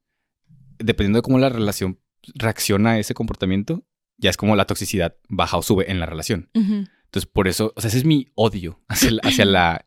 dependiendo 0.78 1.18
de 1.18 1.22
cómo 1.22 1.38
la 1.38 1.48
relación 1.48 2.00
reacciona 2.34 2.92
a 2.92 2.98
ese 2.98 3.14
comportamiento, 3.14 3.86
ya 4.16 4.30
es 4.30 4.36
como 4.36 4.56
la 4.56 4.66
toxicidad 4.66 5.16
baja 5.28 5.56
o 5.56 5.62
sube 5.62 5.90
en 5.90 6.00
la 6.00 6.06
relación. 6.06 6.50
Entonces, 6.54 7.26
por 7.32 7.48
eso, 7.48 7.72
o 7.74 7.80
sea, 7.80 7.88
ese 7.88 7.98
es 7.98 8.04
mi 8.04 8.28
odio 8.34 8.82
hacia 8.88 9.44
la 9.44 9.86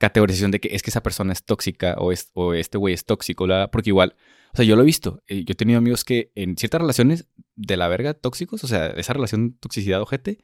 categorización 0.00 0.50
de 0.50 0.60
que 0.60 0.74
es 0.74 0.82
que 0.82 0.90
esa 0.90 1.02
persona 1.02 1.32
es 1.34 1.44
tóxica 1.44 1.94
o, 1.98 2.10
es, 2.10 2.30
o 2.32 2.54
este 2.54 2.78
güey 2.78 2.94
es 2.94 3.04
tóxico, 3.04 3.44
bla, 3.44 3.70
porque 3.70 3.90
igual, 3.90 4.16
o 4.52 4.56
sea, 4.56 4.64
yo 4.64 4.74
lo 4.74 4.82
he 4.82 4.86
visto. 4.86 5.22
eh, 5.28 5.44
Yo 5.44 5.52
he 5.52 5.54
tenido 5.54 5.78
amigos 5.78 6.04
que 6.04 6.32
en 6.34 6.56
ciertas 6.56 6.80
relaciones 6.80 7.28
de 7.54 7.76
la 7.76 7.86
verga 7.86 8.14
tóxicos, 8.14 8.64
o 8.64 8.66
sea, 8.66 8.86
esa 8.88 9.12
relación 9.12 9.58
toxicidad 9.60 10.00
ojete, 10.00 10.38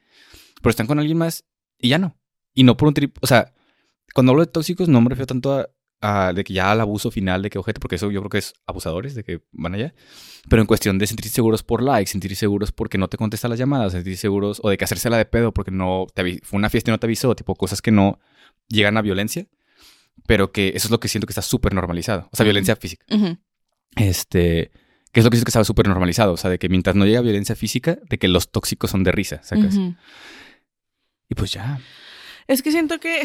pero 0.62 0.70
están 0.70 0.86
con 0.86 0.98
alguien 0.98 1.16
más 1.16 1.46
y 1.78 1.88
ya 1.88 1.98
no. 1.98 2.18
Y 2.54 2.64
no 2.64 2.76
por 2.76 2.88
un 2.88 2.94
trip, 2.94 3.16
o 3.22 3.26
sea, 3.26 3.54
cuando 4.14 4.32
hablo 4.32 4.44
de 4.44 4.52
tóxicos 4.52 4.88
no 4.88 5.00
me 5.00 5.08
refiero 5.08 5.26
tanto 5.26 5.54
a 5.54 5.70
ah, 6.02 6.32
de 6.34 6.44
que 6.44 6.52
ya 6.52 6.70
al 6.70 6.80
abuso 6.82 7.10
final 7.10 7.40
de 7.40 7.48
que 7.48 7.58
ojete, 7.58 7.80
porque 7.80 7.96
eso 7.96 8.10
yo 8.10 8.20
creo 8.20 8.30
que 8.30 8.38
es 8.38 8.52
abusadores, 8.66 9.14
de 9.14 9.24
que 9.24 9.40
van 9.52 9.74
allá. 9.74 9.94
Pero 10.50 10.60
en 10.60 10.66
cuestión 10.66 10.98
de 10.98 11.06
sentirse 11.06 11.34
seguros 11.34 11.62
por 11.62 11.82
likes, 11.82 12.10
sentirse 12.10 12.36
seguros 12.36 12.72
porque 12.72 12.98
no 12.98 13.08
te 13.08 13.16
contesta 13.16 13.48
las 13.48 13.58
llamadas, 13.58 13.92
sentirse 13.92 14.20
seguros, 14.20 14.60
o 14.62 14.68
de 14.68 14.76
que 14.76 14.84
hacérsela 14.84 15.16
de 15.16 15.24
pedo 15.24 15.52
porque 15.52 15.70
no 15.70 16.06
te 16.14 16.40
fue 16.42 16.58
una 16.58 16.68
fiesta 16.68 16.90
y 16.90 16.92
no 16.92 16.98
te 16.98 17.06
avisó, 17.06 17.34
tipo 17.34 17.54
cosas 17.54 17.80
que 17.80 17.90
no 17.90 18.20
llegan 18.68 18.96
a 18.96 19.02
violencia, 19.02 19.46
pero 20.26 20.52
que 20.52 20.68
eso 20.74 20.88
es 20.88 20.90
lo 20.90 21.00
que 21.00 21.08
siento 21.08 21.26
que 21.26 21.32
está 21.32 21.42
súper 21.42 21.74
normalizado. 21.74 22.28
O 22.32 22.36
sea, 22.36 22.44
violencia 22.44 22.76
física. 22.76 23.04
Este, 23.96 24.70
que 25.12 25.20
es 25.20 25.24
lo 25.24 25.30
que 25.30 25.36
siento 25.36 25.46
que 25.46 25.50
está 25.50 25.64
súper 25.64 25.88
normalizado. 25.88 26.32
O 26.32 26.36
sea, 26.36 26.50
de 26.50 26.58
que 26.58 26.68
mientras 26.68 26.96
no 26.96 27.06
llega 27.06 27.20
violencia 27.20 27.56
física, 27.56 27.98
de 28.08 28.18
que 28.18 28.28
los 28.28 28.50
tóxicos 28.50 28.90
son 28.90 29.04
de 29.04 29.12
risa, 29.12 29.42
¿sacas? 29.42 29.76
Y 31.28 31.34
pues 31.34 31.52
ya. 31.52 31.80
Es 32.46 32.62
que 32.62 32.70
siento 32.70 33.00
que 33.00 33.22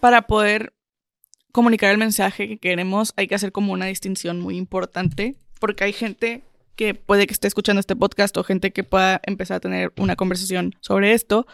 para 0.00 0.22
poder 0.22 0.74
comunicar 1.52 1.90
el 1.90 1.98
mensaje 1.98 2.48
que 2.48 2.58
queremos 2.58 3.14
hay 3.16 3.26
que 3.26 3.34
hacer 3.34 3.52
como 3.52 3.72
una 3.72 3.86
distinción 3.86 4.40
muy 4.40 4.56
importante, 4.56 5.36
porque 5.60 5.84
hay 5.84 5.92
gente 5.92 6.42
que 6.76 6.94
puede 6.94 7.26
que 7.26 7.32
esté 7.32 7.48
escuchando 7.48 7.80
este 7.80 7.96
podcast 7.96 8.36
o 8.36 8.44
gente 8.44 8.72
que 8.72 8.84
pueda 8.84 9.20
empezar 9.24 9.56
a 9.56 9.60
tener 9.60 9.92
una 9.96 10.14
conversación 10.14 10.76
sobre 10.80 11.12
esto, 11.12 11.46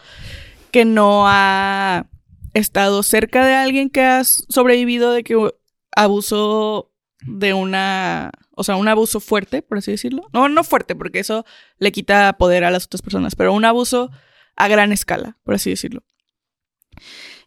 que 0.71 0.85
no 0.85 1.23
ha 1.27 2.07
estado 2.55 3.03
cerca 3.03 3.45
de 3.45 3.53
alguien 3.53 3.89
que 3.89 4.01
ha 4.01 4.23
sobrevivido 4.23 5.11
de 5.11 5.23
que 5.23 5.35
abuso 5.91 6.91
de 7.21 7.53
una, 7.53 8.31
o 8.51 8.63
sea, 8.63 8.75
un 8.75 8.87
abuso 8.87 9.19
fuerte, 9.19 9.61
por 9.61 9.77
así 9.77 9.91
decirlo. 9.91 10.27
No, 10.33 10.49
no 10.49 10.63
fuerte, 10.63 10.95
porque 10.95 11.19
eso 11.19 11.45
le 11.77 11.91
quita 11.91 12.37
poder 12.37 12.63
a 12.63 12.71
las 12.71 12.85
otras 12.85 13.01
personas, 13.01 13.35
pero 13.35 13.53
un 13.53 13.65
abuso 13.65 14.09
a 14.55 14.67
gran 14.67 14.91
escala, 14.91 15.37
por 15.43 15.55
así 15.55 15.69
decirlo. 15.69 16.03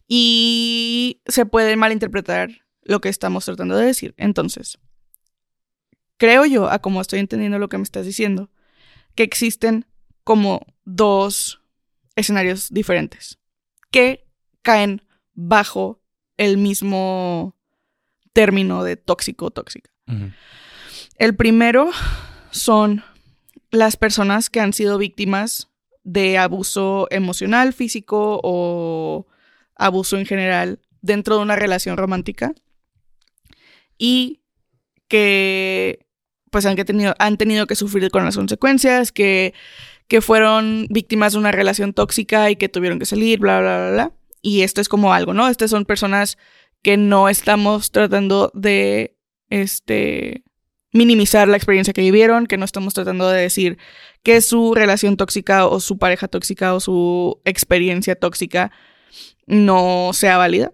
Y 0.07 1.23
se 1.27 1.47
puede 1.47 1.77
malinterpretar 1.77 2.51
lo 2.83 3.01
que 3.01 3.09
estamos 3.09 3.45
tratando 3.45 3.77
de 3.77 3.87
decir. 3.87 4.15
Entonces, 4.17 4.79
creo 6.17 6.45
yo, 6.45 6.71
a 6.71 6.81
como 6.81 7.01
estoy 7.01 7.21
entendiendo 7.21 7.59
lo 7.59 7.69
que 7.69 7.79
me 7.79 7.85
estás 7.85 8.07
diciendo, 8.07 8.51
que 9.15 9.23
existen 9.23 9.87
como 10.23 10.67
dos 10.85 11.63
escenarios 12.15 12.69
diferentes 12.71 13.39
que 13.91 14.28
caen 14.63 15.03
bajo 15.35 16.01
el 16.37 16.59
mismo 16.59 17.57
término 18.33 18.85
de 18.85 18.97
tóxico 18.97 19.47
o 19.47 19.51
tóxica. 19.51 19.91
El 21.17 21.35
primero 21.37 21.91
son 22.51 23.05
las 23.71 23.97
personas 23.97 24.49
que 24.49 24.61
han 24.61 24.73
sido 24.73 24.99
víctimas 24.99 25.69
de 26.05 26.39
abuso 26.39 27.07
emocional, 27.11 27.73
físico 27.73 28.41
o 28.43 29.27
abuso 29.75 30.17
en 30.17 30.27
general 30.27 30.81
dentro 31.03 31.37
de 31.37 31.43
una 31.43 31.57
relación 31.57 31.97
romántica 31.97 32.53
y 33.99 34.41
que 35.09 36.07
pues 36.51 36.65
han, 36.65 36.77
que 36.77 36.85
tenido, 36.85 37.15
han 37.19 37.37
tenido 37.37 37.67
que 37.67 37.75
sufrir 37.75 38.11
con 38.11 38.25
las 38.25 38.37
consecuencias, 38.37 39.13
que, 39.13 39.53
que 40.07 40.21
fueron 40.21 40.87
víctimas 40.91 41.33
de 41.33 41.39
una 41.39 41.53
relación 41.53 41.93
tóxica 41.93 42.51
y 42.51 42.57
que 42.57 42.69
tuvieron 42.69 42.99
que 42.99 43.05
salir, 43.05 43.39
bla, 43.39 43.61
bla, 43.61 43.79
bla, 43.79 43.91
bla. 43.91 44.13
Y 44.43 44.63
esto 44.63 44.81
es 44.81 44.89
como 44.89 45.13
algo, 45.13 45.35
¿no? 45.35 45.49
Estas 45.49 45.71
son 45.71 45.85
personas 45.85 46.39
que 46.83 46.97
no 46.97 47.29
estamos 47.29 47.91
tratando 47.91 48.51
de, 48.55 49.17
este, 49.51 50.45
minimizar 50.93 51.49
la 51.49 51.57
experiencia 51.57 51.93
que 51.93 52.01
vivieron, 52.01 52.47
que 52.47 52.57
no 52.57 52.65
estamos 52.65 52.95
tratando 52.95 53.29
de 53.29 53.41
decir 53.41 53.79
que 54.23 54.41
su 54.41 54.75
relación 54.75 55.17
tóxica 55.17 55.67
o 55.67 55.81
su 55.81 55.99
pareja 55.99 56.29
tóxica 56.29 56.75
o 56.75 56.81
su 56.81 57.41
experiencia 57.45 58.17
tóxica 58.17 58.73
no 59.47 60.11
sea 60.13 60.39
válida. 60.39 60.73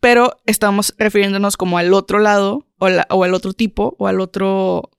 Pero 0.00 0.36
estamos 0.46 0.94
refiriéndonos 0.98 1.56
como 1.56 1.78
al 1.78 1.94
otro 1.94 2.18
lado 2.18 2.66
o, 2.78 2.88
o 3.10 3.24
al 3.24 3.34
otro 3.34 3.52
tipo 3.52 3.94
o 3.98 4.08
al 4.08 4.20
otro 4.20 4.90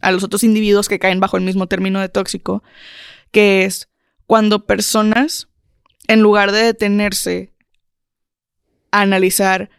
a 0.00 0.12
los 0.12 0.22
otros 0.22 0.44
individuos 0.44 0.88
que 0.88 0.98
caen 0.98 1.20
bajo 1.20 1.36
el 1.36 1.42
mismo 1.42 1.66
término 1.66 2.00
de 2.00 2.08
tóxico, 2.08 2.62
que 3.32 3.64
es 3.64 3.88
cuando 4.26 4.66
personas 4.66 5.48
en 6.08 6.20
lugar 6.20 6.52
de 6.52 6.62
detenerse 6.62 7.52
a 8.90 9.02
analizar 9.02 9.70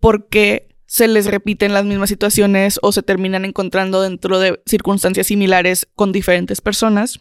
por 0.00 0.28
qué 0.28 0.68
se 0.86 1.06
les 1.06 1.26
repiten 1.26 1.74
las 1.74 1.84
mismas 1.84 2.08
situaciones 2.08 2.78
o 2.82 2.92
se 2.92 3.02
terminan 3.02 3.44
encontrando 3.44 4.00
dentro 4.02 4.38
de 4.38 4.60
circunstancias 4.64 5.26
similares 5.26 5.86
con 5.94 6.12
diferentes 6.12 6.60
personas, 6.60 7.20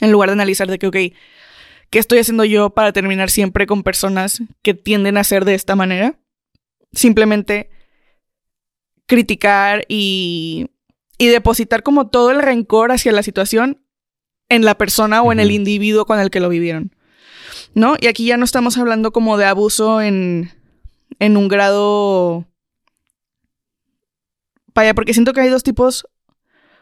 en 0.00 0.10
lugar 0.10 0.28
de 0.28 0.34
analizar 0.34 0.68
de 0.68 0.78
que, 0.78 0.88
ok, 0.88 0.96
¿qué 1.90 1.98
estoy 1.98 2.18
haciendo 2.18 2.44
yo 2.44 2.70
para 2.70 2.92
terminar 2.92 3.30
siempre 3.30 3.66
con 3.66 3.84
personas 3.84 4.42
que 4.62 4.74
tienden 4.74 5.16
a 5.16 5.24
ser 5.24 5.44
de 5.44 5.54
esta 5.54 5.76
manera? 5.76 6.18
Simplemente 6.92 7.70
criticar 9.06 9.84
y, 9.88 10.70
y 11.16 11.28
depositar 11.28 11.84
como 11.84 12.08
todo 12.08 12.32
el 12.32 12.42
rencor 12.42 12.90
hacia 12.90 13.12
la 13.12 13.22
situación 13.22 13.84
en 14.48 14.64
la 14.64 14.76
persona 14.76 15.22
o 15.22 15.30
en 15.30 15.38
el 15.38 15.52
individuo 15.52 16.06
con 16.06 16.18
el 16.18 16.30
que 16.30 16.40
lo 16.40 16.48
vivieron. 16.48 16.92
¿No? 17.74 17.96
Y 18.00 18.06
aquí 18.08 18.26
ya 18.26 18.36
no 18.36 18.44
estamos 18.44 18.76
hablando 18.78 19.12
como 19.12 19.36
de 19.36 19.44
abuso 19.46 20.00
en, 20.00 20.50
en 21.18 21.36
un 21.36 21.48
grado... 21.48 22.46
Vaya, 24.74 24.94
porque 24.94 25.14
siento 25.14 25.32
que 25.32 25.40
hay 25.40 25.48
dos 25.48 25.62
tipos... 25.62 26.06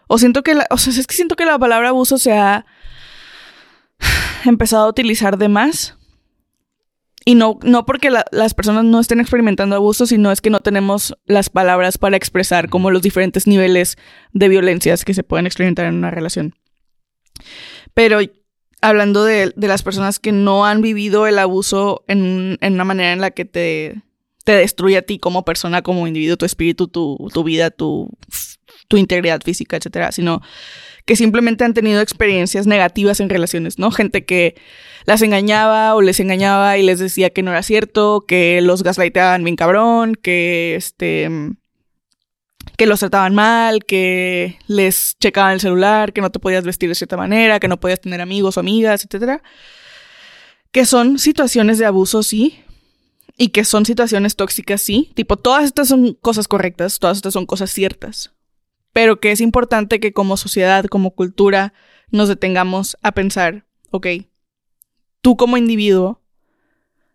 O 0.07 0.19
siento 0.19 0.43
que 0.43 0.55
la... 0.55 0.67
O 0.71 0.79
sea, 0.79 0.93
es 0.93 1.07
que 1.07 1.15
siento 1.15 1.37
que 1.37 1.45
la 1.45 1.59
palabra 1.59 1.91
abuso 1.91 2.19
se 2.19 2.33
ha 2.33 2.65
empezado 4.45 4.85
a 4.87 4.89
utilizar 4.89 5.37
de 5.37 5.49
más. 5.49 5.97
Y 7.25 7.35
no, 7.35 7.59
no 7.63 7.85
porque 7.85 8.11
la- 8.11 8.25
las 8.31 8.55
personas 8.55 8.85
no 8.85 9.01
estén 9.01 9.21
experimentando 9.21 9.77
abuso, 9.77 10.07
sino 10.07 10.33
es 10.33 10.41
que 10.41 10.49
no 10.49 10.61
tenemos 10.61 11.15
las 11.27 11.51
palabras 11.51 11.99
para 11.99 12.17
expresar 12.17 12.71
como 12.71 12.91
los 12.91 13.03
diferentes 13.03 13.47
niveles 13.47 13.99
de 14.33 14.49
violencias 14.49 15.05
que 15.05 15.13
se 15.13 15.25
pueden 15.25 15.47
experimentar 15.47 15.85
en 15.85 15.97
una 15.97 16.11
relación. 16.11 16.55
Pero 17.93 18.21
hablando 18.81 19.25
de, 19.25 19.53
de 19.55 19.69
las 19.69 19.83
personas 19.83 20.19
que 20.19 20.33
no 20.33 20.67
han 20.67 20.83
vivido 20.83 21.27
el 21.27 21.39
abuso 21.39 22.05
en, 22.09 22.59
en 22.61 22.73
una 22.75 22.85
manera 22.85 23.13
en 23.13 23.21
la 23.21 23.31
que 23.31 23.45
te, 23.45 24.03
te 24.45 24.53
destruye 24.53 24.97
a 24.97 25.03
ti 25.03 25.19
como 25.19 25.45
persona, 25.45 25.83
como 25.83 26.07
individuo, 26.07 26.37
tu 26.37 26.47
espíritu, 26.47 26.89
tu, 26.89 27.29
tu 27.33 27.45
vida, 27.45 27.71
tu, 27.71 28.11
tu 28.89 28.97
integridad 28.97 29.43
física, 29.43 29.77
etcétera, 29.77 30.13
sino 30.13 30.41
que 31.05 31.17
simplemente 31.17 31.65
han 31.65 31.75
tenido 31.75 32.01
experiencias 32.01 32.67
negativas 32.67 33.21
en 33.21 33.31
relaciones, 33.31 33.79
¿no? 33.79 33.91
Gente 33.91 34.25
que 34.25 34.57
las 35.07 35.23
engañaba 35.23 35.95
o 35.95 36.03
les 36.03 36.21
engañaba 36.21 36.77
y 36.77 36.83
les 36.83 36.99
decía 36.99 37.31
que 37.31 37.43
no 37.43 37.51
era 37.51 37.63
cierto, 37.63 38.25
que 38.27 38.61
los 38.61 38.83
gaslighteaban 38.83 39.43
bien 39.43 39.57
cabrón, 39.57 40.15
que 40.15 40.75
este 40.77 41.29
que 42.77 42.87
los 42.87 43.01
trataban 43.01 43.35
mal, 43.35 43.85
que 43.85 44.59
les 44.67 45.17
checaban 45.19 45.53
el 45.53 45.61
celular, 45.61 46.13
que 46.13 46.21
no 46.21 46.31
te 46.31 46.39
podías 46.39 46.65
vestir 46.65 46.89
de 46.89 46.95
cierta 46.95 47.17
manera, 47.17 47.61
que 47.61 47.69
no 47.69 47.81
podías 47.81 48.01
tener 48.01 48.21
amigos 48.21 48.57
o 48.57 48.61
amigas, 48.61 49.05
etcétera. 49.05 49.43
Que 50.71 50.85
son 50.85 51.19
situaciones 51.19 51.79
de 51.79 51.87
abuso, 51.87 52.23
sí, 52.23 52.63
y 53.37 53.49
que 53.49 53.65
son 53.65 53.87
situaciones 53.87 54.37
tóxicas, 54.37 54.83
sí. 54.83 55.13
Tipo, 55.15 55.37
todas 55.37 55.65
estas 55.65 55.89
son 55.89 56.15
cosas 56.15 56.49
correctas, 56.49 56.99
todas 56.99 57.19
estas 57.19 57.33
son 57.33 57.47
cosas 57.47 57.71
ciertas. 57.71 58.33
Pero 58.93 59.21
que 59.21 59.31
es 59.31 59.41
importante 59.41 60.01
que 60.01 60.13
como 60.13 60.37
sociedad, 60.37 60.85
como 60.87 61.13
cultura, 61.13 61.73
nos 62.11 62.29
detengamos 62.29 62.97
a 63.01 63.13
pensar, 63.13 63.67
ok, 63.91 64.07
tú 65.21 65.37
como 65.37 65.57
individuo, 65.57 66.21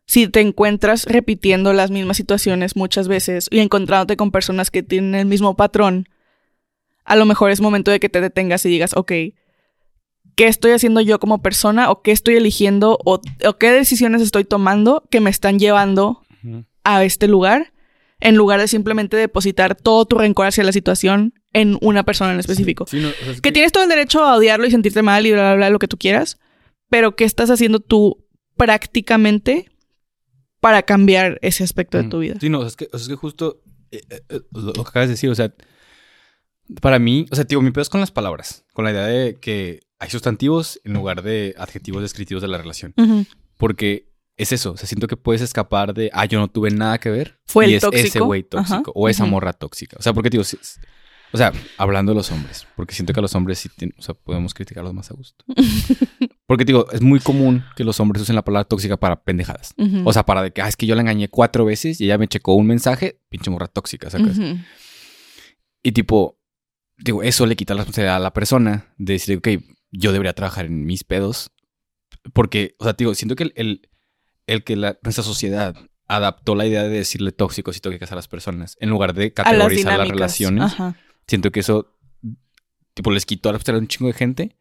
si 0.06 0.28
te 0.28 0.42
encuentras 0.42 1.06
repitiendo 1.06 1.74
las 1.74 1.92
mismas 1.92 2.18
situaciones 2.18 2.76
muchas 2.76 3.08
veces 3.08 3.48
y 3.52 3.60
encontrándote 3.60 4.18
con 4.18 4.32
personas 4.32 4.72
que 4.72 4.84
tienen 4.84 5.16
el 5.16 5.26
mismo 5.26 5.56
patrón, 5.56 6.10
a 7.06 7.16
lo 7.16 7.26
mejor 7.26 7.52
es 7.52 7.62
momento 7.62 7.92
de 7.92 8.00
que 8.00 8.10
te 8.10 8.22
detengas 8.22 8.66
y 8.66 8.70
digas, 8.70 8.94
ok, 8.96 9.12
¿qué 10.36 10.48
estoy 10.48 10.72
haciendo 10.72 11.02
yo 11.02 11.20
como 11.20 11.42
persona 11.42 11.90
o 11.90 12.02
qué 12.02 12.12
estoy 12.12 12.36
eligiendo 12.36 12.98
o, 13.06 13.22
o 13.46 13.58
qué 13.58 13.72
decisiones 13.72 14.22
estoy 14.22 14.44
tomando 14.44 15.04
que 15.10 15.20
me 15.20 15.30
están 15.30 15.60
llevando 15.60 16.22
a 16.84 17.04
este 17.04 17.28
lugar? 17.28 17.72
En 18.20 18.36
lugar 18.36 18.62
de 18.62 18.70
simplemente 18.70 19.18
depositar 19.18 19.76
todo 19.76 20.06
tu 20.06 20.18
rencor 20.18 20.48
hacia 20.48 20.64
la 20.64 20.72
situación 20.72 21.34
en 21.52 21.78
una 21.82 22.04
persona 22.04 22.34
en 22.34 22.40
específico. 22.40 22.86
Sí, 22.88 23.02
no, 23.02 23.10
o 23.10 23.12
sea, 23.12 23.32
es 23.32 23.42
Que 23.42 23.52
tienes 23.52 23.74
todo 23.74 23.84
el 23.84 23.90
derecho 23.90 24.24
a 24.24 24.38
odiarlo 24.38 24.66
y 24.66 24.72
sentirte 24.72 25.02
mal 25.02 25.26
y 25.26 25.32
bla, 25.32 25.42
bla, 25.42 25.56
bla, 25.56 25.70
lo 25.70 25.80
que 25.80 25.90
tú 25.90 25.98
quieras, 25.98 26.40
pero 26.90 27.16
¿qué 27.18 27.26
estás 27.26 27.50
haciendo 27.50 27.82
tú 27.82 28.26
prácticamente 28.56 29.73
para 30.64 30.84
cambiar 30.84 31.40
ese 31.42 31.66
aspecto 31.66 31.98
de 31.98 32.06
tu 32.06 32.20
vida? 32.20 32.36
Sí, 32.40 32.48
no, 32.48 32.66
es 32.66 32.78
que, 32.78 32.88
es 32.94 33.10
que 33.10 33.16
justo 33.16 33.62
eh, 33.92 34.02
eh, 34.10 34.40
lo, 34.54 34.62
lo 34.68 34.74
que 34.86 34.90
acabas 34.90 35.10
de 35.10 35.16
decir, 35.16 35.30
o 35.30 35.36
sea, 35.36 35.54
para 36.80 37.00
mí, 37.00 37.26
o 37.32 37.36
sea, 37.36 37.44
tío, 37.44 37.62
mi 37.62 37.72
pedo 37.72 37.82
es 37.82 37.90
con 37.90 38.00
las 38.00 38.12
palabras, 38.12 38.64
con 38.72 38.86
la 38.86 38.92
idea 38.92 39.06
de 39.06 39.36
que 39.42 39.82
hay 40.00 40.10
sustantivos 40.10 40.80
en 40.86 40.94
lugar 40.94 41.22
de 41.22 41.54
adjetivos 41.58 42.02
descriptivos 42.02 42.42
de 42.42 42.48
la 42.48 42.58
relación. 42.58 42.94
Porque 43.58 44.14
es 44.38 44.54
eso, 44.54 44.72
o 44.72 44.78
sea, 44.78 44.88
siento 44.88 45.08
que 45.08 45.18
puedes 45.18 45.42
escapar 45.42 45.94
de, 45.94 46.10
ah, 46.14 46.24
yo 46.24 46.40
no 46.40 46.48
tuve 46.48 46.72
nada 46.72 46.98
que 46.98 47.10
ver. 47.10 47.42
Fue 47.46 47.66
y 47.66 47.72
el 47.72 47.76
es 47.76 47.82
tóxico. 47.82 48.08
ese 48.08 48.20
güey 48.22 48.44
tóxico 48.44 48.92
Ajá. 48.92 48.92
o 48.96 49.10
esa 49.10 49.26
morra 49.26 49.52
tóxica. 49.52 49.98
O 50.00 50.02
sea, 50.02 50.14
porque, 50.14 50.30
digo, 50.30 50.46
o 51.34 51.38
sea, 51.38 51.52
hablando 51.78 52.14
de 52.14 52.16
los 52.16 52.32
hombres, 52.32 52.66
porque 52.78 52.96
siento 52.96 53.12
que 53.12 53.20
a 53.20 53.22
los 53.22 53.36
hombres 53.36 53.60
sí, 53.60 53.70
o 53.98 54.02
sea, 54.02 54.16
podemos 54.16 54.54
criticarlos 54.54 54.94
más 54.94 55.12
a 55.12 55.14
gusto. 55.14 55.44
Porque 56.46 56.66
digo, 56.66 56.92
es 56.92 57.02
muy 57.02 57.20
común 57.20 57.64
que 57.76 57.84
los 57.84 58.00
hombres 58.00 58.22
usen 58.22 58.36
la 58.36 58.44
palabra 58.44 58.68
tóxica 58.68 58.98
para 58.98 59.24
pendejadas. 59.24 59.74
Ujú. 59.78 60.04
O 60.06 60.12
sea, 60.12 60.26
para 60.26 60.44
de 60.44 60.52
que, 60.52 60.62
ah, 60.62 60.68
es 60.68 60.76
que 60.76 60.86
yo 60.86 60.96
la 60.96 61.02
engañé 61.02 61.30
cuatro 61.30 61.64
veces 61.66 62.02
y 62.02 62.06
ella 62.06 62.18
me 62.18 62.28
checó 62.28 62.54
un 62.56 62.68
mensaje, 62.68 63.22
pinche 63.30 63.50
morra 63.50 63.68
tóxica, 63.68 64.10
¿sacas? 64.10 64.38
Ujú. 64.38 64.58
Y 65.84 65.92
tipo, 65.94 66.40
digo, 66.98 67.24
eso 67.24 67.46
le 67.46 67.56
quita 67.56 67.74
la 67.74 67.82
responsabilidad 67.82 68.18
a 68.18 68.20
la 68.20 68.34
persona 68.34 68.94
de 68.98 69.14
decir, 69.14 69.38
ok, 69.38 69.48
yo 69.92 70.12
debería 70.12 70.34
trabajar 70.34 70.66
en 70.66 70.86
mis 70.86 71.04
pedos. 71.04 71.52
Porque, 72.34 72.76
o 72.80 72.84
sea, 72.84 72.94
digo, 72.94 73.16
siento 73.16 73.36
que 73.36 73.44
el, 73.44 73.54
el, 73.56 73.90
el 74.48 74.64
que 74.64 74.76
la, 74.76 74.98
nuestra 75.02 75.24
sociedad 75.24 75.76
adaptó 76.08 76.56
la 76.56 76.66
idea 76.66 76.84
de 76.84 76.90
decirle 76.90 77.32
tóxicos 77.32 77.78
y 77.78 77.80
tóxicas 77.80 78.12
a 78.12 78.16
las 78.16 78.28
personas 78.28 78.78
en 78.80 78.90
lugar 78.90 79.14
de 79.14 79.26
las 79.26 79.34
categorizar 79.34 79.98
las, 79.98 80.08
dinámicas. 80.08 80.10
relaciones. 80.10 80.64
Ajá. 80.64 80.96
Siento 81.28 81.52
que 81.52 81.62
eso, 81.62 81.98
tipo, 82.94 83.12
les 83.12 83.26
quitó 83.26 83.50
a 83.50 83.54
un 83.54 83.88
chingo 83.88 84.08
de 84.08 84.14
gente. 84.14 84.58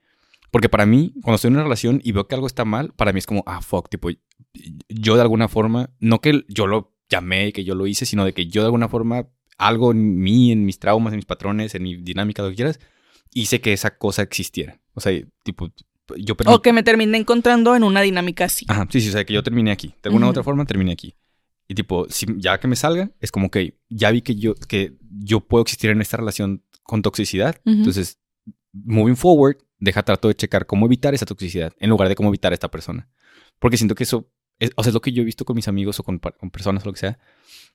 Porque 0.53 0.69
para 0.69 0.87
mí, 0.87 1.13
cuando 1.23 1.35
estoy 1.37 1.49
en 1.49 1.55
una 1.55 1.65
relación 1.65 2.01
y 2.05 2.13
veo 2.13 2.29
que 2.29 2.35
algo 2.37 2.47
está 2.47 2.65
mal, 2.65 2.93
para 2.95 3.13
mí 3.13 3.19
es 3.19 3.27
como, 3.27 3.43
ah, 3.47 3.61
fuck, 3.63 3.89
tipo, 3.89 4.11
yo 4.89 5.17
de 5.17 5.23
alguna 5.23 5.49
forma, 5.49 5.91
no 5.99 6.21
que 6.21 6.45
yo 6.49 6.67
lo 6.69 6.95
llamé 7.09 7.53
que 7.53 7.65
yo 7.65 7.75
lo 7.75 7.87
hice, 7.87 8.07
sino 8.07 8.25
de 8.25 8.33
que 8.33 8.47
yo 8.47 8.61
de 8.63 8.67
alguna 8.67 8.89
forma, 8.89 9.27
algo 9.59 9.91
en 9.93 10.19
mí, 10.21 10.53
en 10.53 10.65
mis 10.65 10.79
traumas, 10.79 11.13
en 11.13 11.17
mis 11.17 11.25
patrones, 11.27 11.75
en 11.75 11.83
mi 11.83 11.97
dinámica, 11.97 12.43
lo 12.43 12.51
que 12.51 12.57
quieras, 12.57 12.81
hice 13.33 13.61
que 13.61 13.73
esa 13.73 13.97
cosa 13.97 14.23
existiera. 14.23 14.79
O 14.95 15.01
sea, 15.01 15.13
tipo, 15.43 15.69
yo 16.19 16.37
permití- 16.37 16.55
O 16.55 16.61
que 16.63 16.73
me 16.73 16.83
terminé 16.83 17.17
encontrando 17.19 17.75
en 17.75 17.83
una 17.83 18.03
dinámica 18.03 18.45
así. 18.45 18.67
Ajá, 18.69 18.87
sí, 18.91 19.01
sí, 19.01 19.09
o 19.09 19.13
sea, 19.13 19.25
que 19.25 19.33
yo 19.33 19.43
terminé 19.43 19.71
aquí. 19.73 19.89
De 20.03 20.09
alguna 20.09 20.27
u 20.27 20.29
Ujú. 20.29 20.31
otra 20.33 20.43
forma 20.43 20.65
terminé 20.67 20.93
aquí. 20.93 21.15
Y 21.69 21.75
tipo, 21.75 22.07
si, 22.11 22.27
ya 22.37 22.59
que 22.61 22.69
me 22.69 22.77
salga, 22.77 23.11
es 23.21 23.31
como 23.33 23.51
que 23.51 23.79
ya 23.89 24.11
vi 24.11 24.21
que 24.21 24.35
yo, 24.35 24.55
que 24.55 24.99
yo 25.11 25.41
puedo 25.41 25.63
existir 25.63 25.89
en 25.91 26.03
esta 26.03 26.19
relación 26.19 26.63
con 26.83 27.01
toxicidad. 27.01 27.57
Ujú. 27.65 27.77
Entonces, 27.77 28.19
moving 28.73 29.17
forward, 29.17 29.57
deja 29.83 30.03
trato 30.05 30.29
de 30.29 30.35
checar 30.35 30.67
cómo 30.67 30.87
evitar 30.87 31.13
esa 31.13 31.27
toxicidad 31.27 31.73
en 31.79 31.91
lugar 31.91 32.09
de 32.09 32.15
cómo 32.15 32.29
evitar 32.29 32.53
a 32.53 32.55
esta 32.55 32.71
persona. 32.71 33.11
Porque 33.59 33.77
siento 33.77 33.95
que 33.95 34.05
eso, 34.05 34.31
es, 34.59 34.71
o 34.77 34.83
sea, 34.83 34.91
es 34.91 34.95
lo 34.95 35.01
que 35.01 35.13
yo 35.13 35.23
he 35.23 35.25
visto 35.25 35.45
con 35.45 35.57
mis 35.57 35.67
amigos 35.69 35.99
o 36.01 36.05
con, 36.05 36.21
personas 36.21 36.85
o 36.85 36.87
lo 36.87 36.93
que 36.93 37.01
sea, 37.01 37.19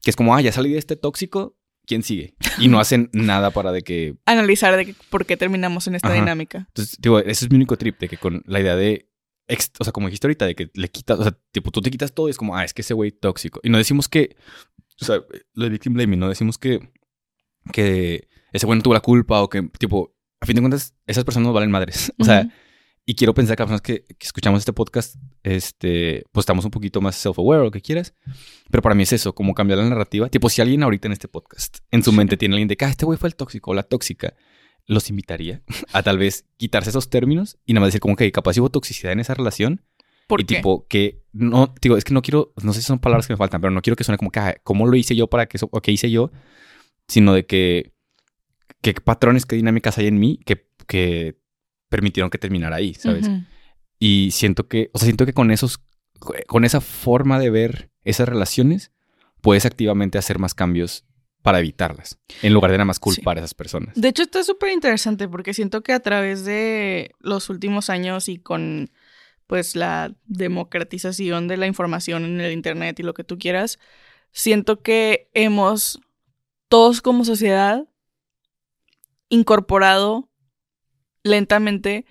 que 0.02 0.10
es 0.10 0.16
como, 0.16 0.34
ah, 0.36 0.42
ya 0.42 0.52
salí 0.52 0.72
de 0.72 0.78
este 0.80 0.96
tóxico, 0.96 1.58
¿quién 1.86 2.04
sigue? 2.04 2.36
Y 2.60 2.70
no 2.70 2.80
hacen 2.80 3.10
nada 3.14 3.52
para 3.52 3.72
de 3.72 3.82
que 3.82 4.16
Analizar 4.26 4.76
de 4.78 4.86
que- 4.88 4.96
por 5.10 5.26
qué 5.26 5.36
terminamos 5.38 5.88
en 5.88 5.96
esta 5.96 6.08
Ajá. 6.08 6.16
dinámica. 6.20 6.60
Entonces, 6.70 6.98
digo, 7.00 7.20
ese 7.20 7.46
es 7.46 7.52
mi 7.52 7.58
único 7.58 7.78
trip 7.78 8.00
de 8.00 8.08
que 8.08 8.18
con 8.18 8.42
la 8.46 8.60
idea 8.62 8.76
de. 8.78 9.10
ex- 9.50 9.72
o 9.80 9.84
sea, 9.84 9.92
como 9.94 10.08
dijiste 10.08 10.28
ahorita, 10.28 10.46
de 10.46 10.56
que 10.56 10.70
le 10.74 10.88
quitas. 10.90 11.20
O 11.20 11.24
sea, 11.24 11.38
tipo, 11.52 11.72
tú 11.72 11.82
te 11.82 11.92
quitas 11.92 12.14
todo 12.14 12.28
y 12.28 12.32
es 12.32 12.38
como, 12.38 12.56
ah, 12.56 12.64
es 12.64 12.74
que 12.74 12.82
ese 12.84 12.94
güey 12.94 13.12
tóxico. 13.12 13.60
Y 13.64 13.70
no 13.70 13.78
decimos 13.78 14.08
que. 14.08 14.36
O 15.02 15.06
sea, 15.06 15.22
lo 15.54 15.64
de 15.66 15.70
victim 15.70 15.94
blaming, 15.94 16.20
no 16.20 16.30
decimos 16.30 16.58
que. 16.58 16.90
Que 17.74 18.28
ese 18.54 18.66
güey 18.66 18.78
no 18.78 18.84
tuvo 18.84 18.94
la 18.94 19.02
culpa 19.02 19.42
o 19.42 19.50
que, 19.50 19.64
tipo, 19.78 20.16
a 20.40 20.46
fin 20.46 20.56
de 20.56 20.62
cuentas, 20.62 20.94
esas 21.06 21.24
personas 21.24 21.48
no 21.48 21.54
valen 21.54 21.72
madres. 21.72 22.12
O 22.20 22.24
sea, 22.24 22.50
y 23.06 23.16
quiero 23.16 23.34
pensar 23.34 23.56
que 23.56 23.64
las 23.64 23.68
personas 23.68 23.82
que, 23.82 24.04
que 24.04 24.26
escuchamos 24.26 24.60
este 24.60 24.74
podcast, 24.74 25.16
este, 25.44 26.26
pues 26.34 26.44
estamos 26.44 26.66
un 26.66 26.72
poquito 26.72 27.00
más 27.00 27.16
self-aware 27.16 27.62
o 27.62 27.64
lo 27.66 27.72
que 27.72 27.82
quieras. 27.82 28.14
Pero 28.70 28.82
para 28.82 28.96
mí 28.96 29.04
es 29.04 29.14
eso, 29.14 29.34
como 29.34 29.54
cambiar 29.54 29.80
la 29.80 29.88
narrativa. 29.88 30.28
Tipo, 30.28 30.50
si 30.50 30.62
alguien 30.62 30.84
ahorita 30.84 31.08
en 31.08 31.14
este 31.14 31.30
podcast, 31.30 31.78
en 31.90 32.04
su 32.04 32.12
mente 32.12 32.36
tiene 32.36 32.56
alguien 32.56 32.68
de 32.68 32.76
que, 32.76 32.84
ah, 32.84 32.90
este 32.90 33.06
güey 33.06 33.18
fue 33.18 33.30
el 33.30 33.36
tóxico 33.36 33.72
o 33.72 33.74
la 33.74 33.84
tóxica, 33.84 34.36
los 34.88 35.10
invitaría 35.10 35.62
a 35.94 36.02
tal 36.02 36.18
vez 36.18 36.46
quitarse 36.58 36.90
esos 36.90 37.10
términos 37.10 37.58
y 37.66 37.74
nada 37.74 37.82
más 37.82 37.90
decir 37.90 38.02
como 38.02 38.16
que 38.16 38.32
capaz 38.32 38.58
hubo 38.58 38.70
toxicidad 38.70 39.14
en 39.14 39.20
esa 39.20 39.34
relación. 39.34 39.84
¿Por 40.28 40.42
y 40.42 40.44
qué? 40.44 40.56
tipo, 40.56 40.86
que 40.88 41.24
no, 41.32 41.74
digo, 41.82 41.96
es 41.96 42.04
que 42.04 42.14
no 42.14 42.22
quiero, 42.22 42.54
no 42.62 42.74
sé 42.74 42.82
si 42.82 42.88
son 42.88 43.00
palabras 43.00 43.28
que 43.28 43.34
me 43.34 43.38
faltan, 43.38 43.62
pero 43.62 43.72
no 43.72 43.82
quiero 43.82 43.96
que 43.96 44.04
suene 44.04 44.18
como 44.18 44.32
que, 44.32 44.40
ah, 44.40 44.56
¿cómo 44.64 44.86
lo 44.86 44.96
hice 44.98 45.16
yo 45.16 45.28
para 45.28 45.46
que 45.46 45.56
eso, 45.56 45.70
o 45.72 45.82
qué 45.82 45.94
hice 45.94 46.12
yo? 46.12 46.32
Sino 47.08 47.34
de 47.34 47.46
que, 47.46 47.94
qué 48.94 49.02
patrones, 49.02 49.46
qué 49.46 49.56
dinámicas 49.56 49.98
hay 49.98 50.08
en 50.08 50.20
mí 50.20 50.40
que, 50.46 50.68
que 50.88 51.40
permitieron 51.90 52.30
que 52.30 52.38
terminara 52.38 52.78
ahí, 52.78 52.94
¿sabes? 52.94 53.30
Y 54.00 54.30
siento 54.32 54.68
que, 54.68 54.90
o 54.94 55.00
sea, 55.00 55.06
siento 55.08 55.26
que 55.26 55.34
con 55.34 55.52
esos, 55.52 55.80
con 56.48 56.66
esa 56.66 56.82
forma 56.82 57.40
de 57.40 57.50
ver 57.50 57.90
esas 58.04 58.30
relaciones, 58.30 58.92
puedes 59.42 59.66
activamente 59.66 60.18
hacer 60.18 60.40
más 60.40 60.54
cambios 60.54 61.06
para 61.42 61.60
evitarlas, 61.60 62.20
en 62.42 62.54
lugar 62.54 62.72
de 62.72 62.78
nada 62.78 62.86
más 62.86 63.00
culpar 63.00 63.38
a 63.38 63.40
esas 63.40 63.54
personas. 63.54 63.96
De 63.96 64.10
hecho, 64.10 64.24
esto 64.24 64.40
es 64.40 64.46
súper 64.46 64.72
interesante 64.74 65.30
porque 65.30 65.54
siento 65.54 65.82
que 65.82 65.94
a 65.94 66.02
través 66.02 66.44
de 66.44 67.12
los 67.20 67.50
últimos 67.50 67.90
años 67.90 68.28
y 68.28 68.38
con 68.38 68.92
pues 69.48 69.78
la 69.78 70.14
democratización 70.26 71.48
de 71.48 71.56
la 71.56 71.68
información 71.68 72.26
en 72.26 72.42
el 72.42 72.52
internet 72.52 73.00
y 73.00 73.04
lo 73.04 73.14
que 73.14 73.24
tú 73.24 73.38
quieras, 73.38 73.80
siento 74.34 74.82
que 74.82 75.30
hemos 75.34 76.02
todos 76.68 77.02
como 77.02 77.24
sociedad 77.24 77.88
incorporado 79.30 80.30
lentamente 81.24 82.06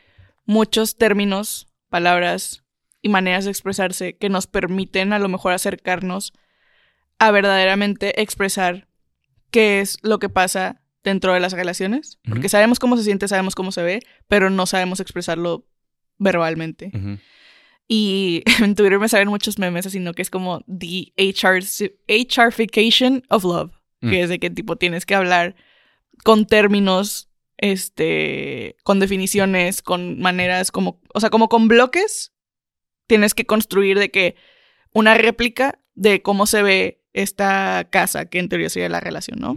muchos 0.44 0.96
términos, 0.96 1.68
palabras 1.88 2.64
y 3.02 3.08
maneras 3.08 3.44
de 3.44 3.50
expresarse 3.50 4.16
que 4.16 4.28
nos 4.28 4.46
permiten 4.46 5.12
a 5.12 5.18
lo 5.18 5.28
mejor 5.28 5.52
acercarnos 5.52 6.32
a 7.18 7.30
verdaderamente 7.30 8.20
expresar 8.20 8.88
qué 9.50 9.80
es 9.80 9.98
lo 10.02 10.18
que 10.18 10.28
pasa 10.28 10.82
dentro 11.02 11.32
de 11.32 11.40
las 11.40 11.52
relaciones, 11.52 12.18
porque 12.28 12.48
sabemos 12.48 12.78
cómo 12.78 12.96
se 12.96 13.04
siente, 13.04 13.28
sabemos 13.28 13.54
cómo 13.54 13.70
se 13.72 13.82
ve, 13.82 14.00
pero 14.26 14.50
no 14.50 14.66
sabemos 14.66 14.98
expresarlo 15.00 15.66
verbalmente. 16.18 16.90
Y 17.88 18.42
en 18.62 18.74
Twitter 18.74 18.98
me 18.98 19.08
salen 19.08 19.28
muchos 19.28 19.58
memes, 19.58 19.86
así, 19.86 20.00
¿no? 20.00 20.12
Que 20.14 20.22
es 20.22 20.30
como 20.30 20.62
the 20.66 21.12
HR, 21.16 21.60
HRification 22.08 23.22
of 23.30 23.44
love, 23.44 23.70
Mm. 24.02 24.10
que 24.10 24.22
es 24.22 24.28
de 24.28 24.38
que 24.38 24.50
tipo 24.50 24.76
tienes 24.76 25.06
que 25.06 25.14
hablar 25.14 25.56
con 26.26 26.44
términos, 26.44 27.30
este, 27.56 28.74
con 28.82 28.98
definiciones, 28.98 29.80
con 29.80 30.18
maneras, 30.18 30.72
como, 30.72 31.00
o 31.14 31.20
sea, 31.20 31.30
como 31.30 31.48
con 31.48 31.68
bloques, 31.68 32.32
tienes 33.06 33.32
que 33.32 33.46
construir 33.46 33.96
de 33.96 34.10
que 34.10 34.34
una 34.92 35.14
réplica 35.14 35.78
de 35.94 36.22
cómo 36.22 36.46
se 36.46 36.64
ve 36.64 37.04
esta 37.12 37.86
casa, 37.92 38.26
que 38.26 38.40
en 38.40 38.48
teoría 38.48 38.70
sería 38.70 38.88
la 38.88 38.98
relación, 38.98 39.38
¿no? 39.38 39.54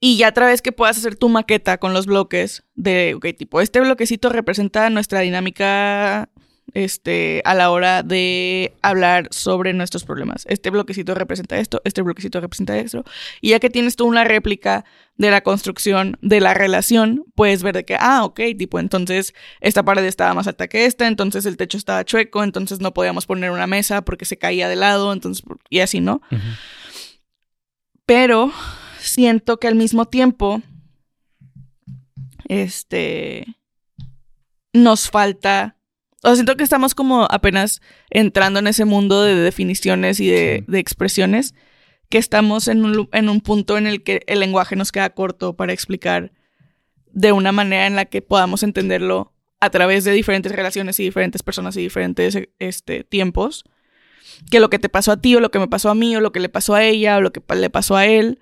Y 0.00 0.16
ya 0.16 0.26
a 0.26 0.32
través 0.32 0.60
que 0.60 0.72
puedas 0.72 0.98
hacer 0.98 1.14
tu 1.14 1.28
maqueta 1.28 1.78
con 1.78 1.94
los 1.94 2.06
bloques 2.06 2.64
de, 2.74 3.14
ok, 3.14 3.26
tipo, 3.38 3.60
este 3.60 3.78
bloquecito 3.80 4.28
representa 4.28 4.90
nuestra 4.90 5.20
dinámica 5.20 6.30
este, 6.74 7.42
a 7.44 7.54
la 7.54 7.70
hora 7.70 8.02
de 8.02 8.74
hablar 8.82 9.28
sobre 9.30 9.72
nuestros 9.72 10.04
problemas. 10.04 10.44
Este 10.48 10.70
bloquecito 10.70 11.14
representa 11.14 11.58
esto, 11.58 11.80
este 11.84 12.02
bloquecito 12.02 12.40
representa 12.40 12.76
esto. 12.76 13.04
Y 13.40 13.50
ya 13.50 13.60
que 13.60 13.70
tienes 13.70 13.96
tú 13.96 14.06
una 14.06 14.24
réplica 14.24 14.84
de 15.16 15.30
la 15.30 15.40
construcción 15.40 16.18
de 16.20 16.40
la 16.40 16.54
relación, 16.54 17.24
puedes 17.34 17.62
ver 17.62 17.74
de 17.74 17.84
que, 17.84 17.96
ah, 17.98 18.24
ok, 18.24 18.40
tipo, 18.58 18.78
entonces 18.78 19.34
esta 19.60 19.82
pared 19.82 20.04
estaba 20.04 20.34
más 20.34 20.46
alta 20.46 20.68
que 20.68 20.84
esta, 20.84 21.06
entonces 21.06 21.46
el 21.46 21.56
techo 21.56 21.78
estaba 21.78 22.04
chueco, 22.04 22.44
entonces 22.44 22.80
no 22.80 22.92
podíamos 22.92 23.26
poner 23.26 23.50
una 23.50 23.66
mesa 23.66 24.02
porque 24.02 24.24
se 24.26 24.36
caía 24.36 24.68
de 24.68 24.76
lado, 24.76 25.12
entonces, 25.12 25.44
y 25.70 25.80
así, 25.80 26.00
¿no? 26.00 26.20
Pero 28.04 28.52
siento 28.98 29.58
que 29.58 29.68
al 29.68 29.74
mismo 29.74 30.06
tiempo, 30.06 30.60
este, 32.48 33.46
nos 34.72 35.10
falta, 35.10 35.76
o 36.22 36.28
sea, 36.28 36.34
siento 36.36 36.56
que 36.56 36.64
estamos 36.64 36.94
como 36.94 37.26
apenas 37.30 37.80
entrando 38.10 38.58
en 38.58 38.66
ese 38.66 38.84
mundo 38.84 39.22
de 39.22 39.34
definiciones 39.34 40.20
y 40.20 40.28
de, 40.28 40.64
Sí. 40.66 40.72
de 40.72 40.78
expresiones, 40.78 41.54
que 42.08 42.18
estamos 42.18 42.68
en 42.68 42.84
un, 42.84 43.08
en 43.12 43.28
un 43.28 43.40
punto 43.40 43.76
en 43.78 43.86
el 43.86 44.02
que 44.02 44.22
el 44.26 44.40
lenguaje 44.40 44.76
nos 44.76 44.92
queda 44.92 45.10
corto 45.10 45.56
para 45.56 45.72
explicar 45.72 46.32
de 47.12 47.32
una 47.32 47.52
manera 47.52 47.86
en 47.86 47.96
la 47.96 48.04
que 48.04 48.22
podamos 48.22 48.62
entenderlo 48.62 49.32
a 49.58 49.70
través 49.70 50.04
de 50.04 50.12
diferentes 50.12 50.52
relaciones 50.52 51.00
y 51.00 51.04
diferentes 51.04 51.42
personas 51.42 51.76
y 51.76 51.80
diferentes 51.80 52.38
este, 52.58 53.04
tiempos 53.04 53.64
que 54.50 54.60
lo 54.60 54.68
que 54.70 54.78
te 54.78 54.88
pasó 54.88 55.12
a 55.12 55.20
ti 55.20 55.34
o 55.34 55.40
lo 55.40 55.50
que 55.50 55.58
me 55.58 55.66
pasó 55.66 55.88
a 55.88 55.94
mí 55.94 56.14
o 56.14 56.20
lo 56.20 56.30
que 56.30 56.40
le 56.40 56.48
pasó 56.48 56.74
a 56.74 56.84
ella 56.84 57.16
o 57.16 57.20
lo 57.20 57.32
que 57.32 57.42
le 57.54 57.70
pasó 57.70 57.96
a 57.96 58.06
él 58.06 58.38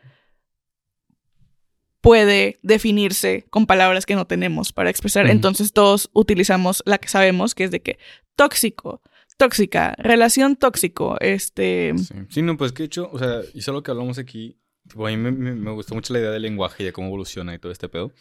puede 2.05 2.59
definirse 2.63 3.47
con 3.49 3.65
palabras 3.65 4.05
que 4.05 4.15
no 4.15 4.27
tenemos 4.27 4.75
para 4.75 4.91
expresar. 4.91 5.25
Ujú. 5.25 5.33
Entonces 5.33 5.73
todos 5.73 6.11
utilizamos 6.13 6.83
la 6.85 6.99
que 6.99 7.09
sabemos, 7.09 7.55
que 7.55 7.65
es 7.65 7.71
de 7.71 7.81
que 7.81 7.99
tóxico, 8.37 9.01
tóxica, 9.39 9.95
relación 9.97 10.57
tóxico, 10.57 11.17
este... 11.21 11.95
Sí. 11.97 12.15
Sí, 12.29 12.43
no, 12.43 12.59
pues 12.59 12.73
que 12.73 12.83
de 12.83 12.89
hecho, 12.89 13.09
o 13.11 13.19
sea, 13.19 13.41
y 13.55 13.63
solo 13.63 13.83
que 13.83 13.91
hablamos 13.91 14.19
aquí, 14.19 14.59
tipo, 14.87 15.07
a 15.07 15.11
mí 15.11 15.17
me, 15.17 15.33
me, 15.33 15.55
me 15.55 15.71
gustó 15.71 15.95
mucho 15.95 16.13
la 16.13 16.19
idea 16.19 16.31
del 16.31 16.43
lenguaje 16.43 16.83
y 16.83 16.87
de 16.87 16.93
cómo 16.93 17.07
evoluciona 17.07 17.55
y 17.55 17.59
todo 17.59 17.73
este 17.73 17.89
pedo. 17.89 18.13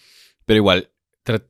Pero 0.45 0.57
igual, 0.57 0.89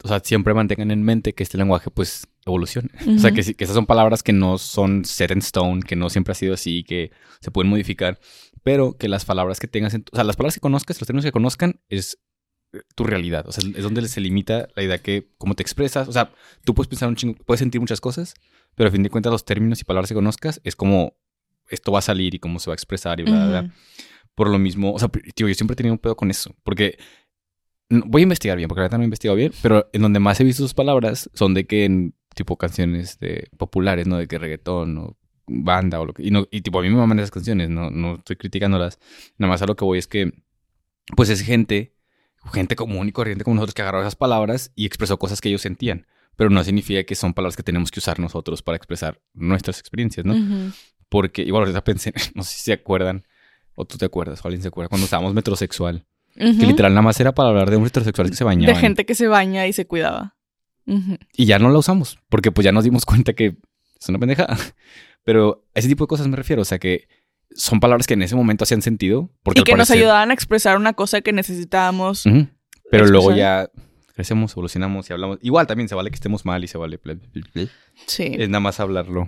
o 0.04 0.08
sea, 0.08 0.20
siempre 0.20 0.56
mantengan 0.56 0.90
en 0.90 1.04
mente 1.04 1.34
que 1.34 1.44
este 1.44 1.60
lenguaje, 1.60 1.92
pues, 1.92 2.28
evoluciona. 2.48 2.90
O 3.16 3.20
sea, 3.20 3.32
que, 3.32 3.44
que 3.54 3.64
esas 3.64 3.76
son 3.76 3.86
palabras 3.86 4.24
que 4.24 4.34
no 4.34 4.58
son 4.58 5.06
set 5.06 5.30
in 5.30 5.38
stone, 5.38 5.84
que 5.84 5.96
no 5.96 6.10
siempre 6.10 6.32
ha 6.32 6.36
sido 6.36 6.56
así, 6.56 6.84
que 6.84 7.12
se 7.42 7.52
pueden 7.52 7.70
modificar, 7.70 8.20
pero 8.64 8.97
que 8.97 9.07
las 9.07 9.26
palabras 9.26 9.59
que 9.59 9.68
tengas, 9.68 9.93
en 9.93 10.03
tu- 10.03 10.11
o 10.14 10.16
sea, 10.16 10.24
las 10.24 10.36
palabras 10.36 10.55
que 10.55 10.59
conozcas, 10.61 10.99
los 10.99 11.07
términos 11.07 11.26
que 11.26 11.32
conozcan, 11.32 11.80
es 11.89 12.18
eh, 12.74 12.82
tu 12.95 13.03
realidad. 13.03 13.47
O 13.47 13.51
sea, 13.51 13.64
es 13.76 13.84
donde 13.84 14.07
se 14.07 14.20
limita 14.22 14.68
la 14.76 14.84
idea 14.84 14.97
que, 14.97 15.30
cómo 15.38 15.53
te 15.53 15.61
expresas. 15.64 16.07
O 16.07 16.11
sea, 16.11 16.32
tú 16.66 16.74
puedes 16.74 16.88
pensar 16.88 17.07
un 17.09 17.16
chingo, 17.16 17.36
puedes 17.45 17.59
sentir 17.59 17.80
muchas 17.82 18.01
cosas, 18.01 18.34
pero 18.76 18.88
a 18.89 18.91
fin 18.91 19.03
de 19.03 19.09
cuentas 19.09 19.32
los 19.32 19.45
términos 19.45 19.80
y 19.82 19.84
palabras 19.84 20.09
que 20.09 20.16
conozcas 20.16 20.59
es 20.64 20.76
como 20.76 21.16
esto 21.70 21.91
va 21.91 21.99
a 21.99 22.01
salir 22.01 22.34
y 22.36 22.39
cómo 22.39 22.59
se 22.59 22.70
va 22.70 22.74
a 22.74 22.76
expresar 22.76 23.20
y 23.20 23.24
bla, 23.24 23.34
bla, 23.47 23.47
bla. 23.61 23.74
Por 24.36 24.49
lo 24.49 24.57
mismo, 24.57 24.93
o 24.93 24.99
sea, 24.99 25.09
tío, 25.36 25.47
yo 25.47 25.53
siempre 25.53 25.74
he 25.74 25.76
tenido 25.78 25.93
un 25.93 25.99
pedo 25.99 26.16
con 26.16 26.32
eso, 26.32 26.55
porque 26.64 26.97
voy 27.89 28.22
a 28.22 28.24
investigar 28.24 28.57
bien, 28.57 28.68
porque 28.68 28.80
la 28.80 28.86
verdad 28.86 28.97
no 28.97 29.03
he 29.03 29.05
investigado 29.05 29.36
bien, 29.38 29.51
pero 29.61 29.88
en 29.93 30.01
donde 30.01 30.20
más 30.20 30.39
he 30.39 30.43
visto 30.43 30.64
sus 30.64 30.74
palabras 30.74 31.30
son 31.34 31.53
de 31.53 31.66
que 31.68 31.86
en 31.86 32.16
tipo 32.36 32.57
canciones 32.57 33.20
de 33.20 33.47
populares, 33.57 34.07
¿no? 34.07 34.18
De 34.18 34.28
que 34.28 34.39
reggaetón 34.39 34.97
o 34.97 35.18
banda 35.64 35.99
o 35.99 36.06
lo 36.06 36.14
que... 36.14 36.24
Y, 36.24 36.32
no, 36.32 36.47
y 36.51 36.62
tipo, 36.62 36.80
a 36.80 36.82
mí 36.82 36.89
me 36.89 36.95
maman 36.95 37.20
esas 37.20 37.32
canciones, 37.32 37.70
no, 37.70 37.89
no 37.89 38.16
estoy 38.16 38.36
criticándolas. 38.36 38.99
Nada 39.38 39.51
más 39.51 39.62
a 39.62 39.66
lo 39.66 39.76
que 39.76 39.86
voy 39.86 39.99
es 39.99 40.08
que, 40.08 40.34
pues 41.16 41.30
es 41.30 41.41
gente, 41.41 41.95
gente 42.51 42.76
común 42.76 43.08
y 43.08 43.12
corriente 43.12 43.43
como 43.43 43.56
nosotros 43.56 43.74
que 43.76 43.82
agarró 43.82 44.01
esas 44.01 44.16
palabras 44.16 44.72
y 44.76 44.86
expresó 44.86 45.18
cosas 45.18 45.41
que 45.41 45.49
ellos 45.49 45.62
sentían. 45.62 46.08
Pero 46.36 46.49
no 46.49 46.64
significa 46.64 47.04
que 47.04 47.16
son 47.16 47.34
palabras 47.34 47.56
que 47.56 47.64
tenemos 47.64 47.91
que 47.91 47.99
usar 47.99 48.20
nosotros 48.20 48.62
para 48.64 48.76
expresar 48.76 49.22
nuestras 49.34 49.80
experiencias, 49.80 50.26
¿no? 50.26 50.36
Porque 51.10 51.43
igual 51.43 51.64
ahorita 51.64 51.84
pensé, 51.84 52.12
no 52.34 52.43
sé 52.43 52.56
si 52.56 52.64
se 52.64 52.74
acuerdan, 52.74 53.26
o 53.76 53.86
tú 53.86 53.97
te 53.97 54.06
acuerdas, 54.06 54.43
o 54.43 54.47
alguien 54.47 54.62
se 54.62 54.70
acuerda, 54.70 54.89
cuando 54.89 55.06
estábamos 55.06 55.34
metrosexual, 55.34 56.06
que 56.36 56.49
Ujú. 56.49 56.66
literal 56.66 56.91
nada 56.91 57.04
más 57.04 57.20
era 57.20 57.34
para 57.34 57.49
hablar 57.49 57.70
de 57.70 57.76
hombres 57.76 57.91
heterosexuales 57.91 58.32
que 58.32 58.38
se 58.38 58.43
bañaban. 58.43 58.74
De 58.74 58.82
gente 58.82 59.06
que 59.06 59.14
se 59.14 59.28
baña 59.28 59.68
y 59.68 59.74
se 59.74 59.86
cuidaba. 59.86 60.36
Ujú. 60.88 61.18
Y 61.38 61.45
ya 61.45 61.60
no 61.60 61.70
la 61.70 61.78
usamos, 61.78 62.18
porque 62.30 62.51
pues 62.51 62.66
ya 62.66 62.72
nos 62.72 62.84
dimos 62.84 63.06
cuenta 63.06 63.34
que 63.34 63.58
es 63.99 64.10
una 64.10 64.20
pendejada. 64.20 64.58
Pero 65.24 65.66
a 65.76 65.80
ese 65.80 65.88
tipo 65.88 66.04
de 66.04 66.08
cosas 66.08 66.28
me 66.28 66.36
refiero, 66.36 66.62
o 66.62 66.66
sea 66.66 66.80
que 66.80 67.08
son 67.56 67.80
palabras 67.80 68.08
que 68.08 68.16
en 68.16 68.24
ese 68.24 68.36
momento 68.36 68.64
hacían 68.64 68.82
sentido. 68.82 69.30
Porque 69.44 69.62
Y 69.62 69.64
que 69.64 69.76
nos 69.76 69.88
parecer- 69.90 69.98
ayudaban 70.04 70.32
a 70.32 70.34
expresar 70.34 70.78
una 70.78 70.94
cosa 70.94 71.22
que 71.22 71.34
necesitábamos. 71.34 72.26
Ujú. 72.26 72.48
Pero 72.90 73.06
luego 73.08 73.30
expresar. 73.32 73.70
ya 73.76 73.82
crecemos, 74.14 74.52
evolucionamos 74.54 75.10
y 75.10 75.14
hablamos. 75.14 75.40
Igual 75.42 75.66
también 75.68 75.88
se 75.90 75.96
vale 75.96 76.10
que 76.10 76.16
estemos 76.16 76.46
mal 76.46 76.64
y 76.64 76.68
se 76.68 76.78
vale. 76.78 77.00
Sí. 78.08 78.32
Es 78.38 78.50
nada 78.50 78.60
más 78.60 78.80
hablarlo. 78.80 79.28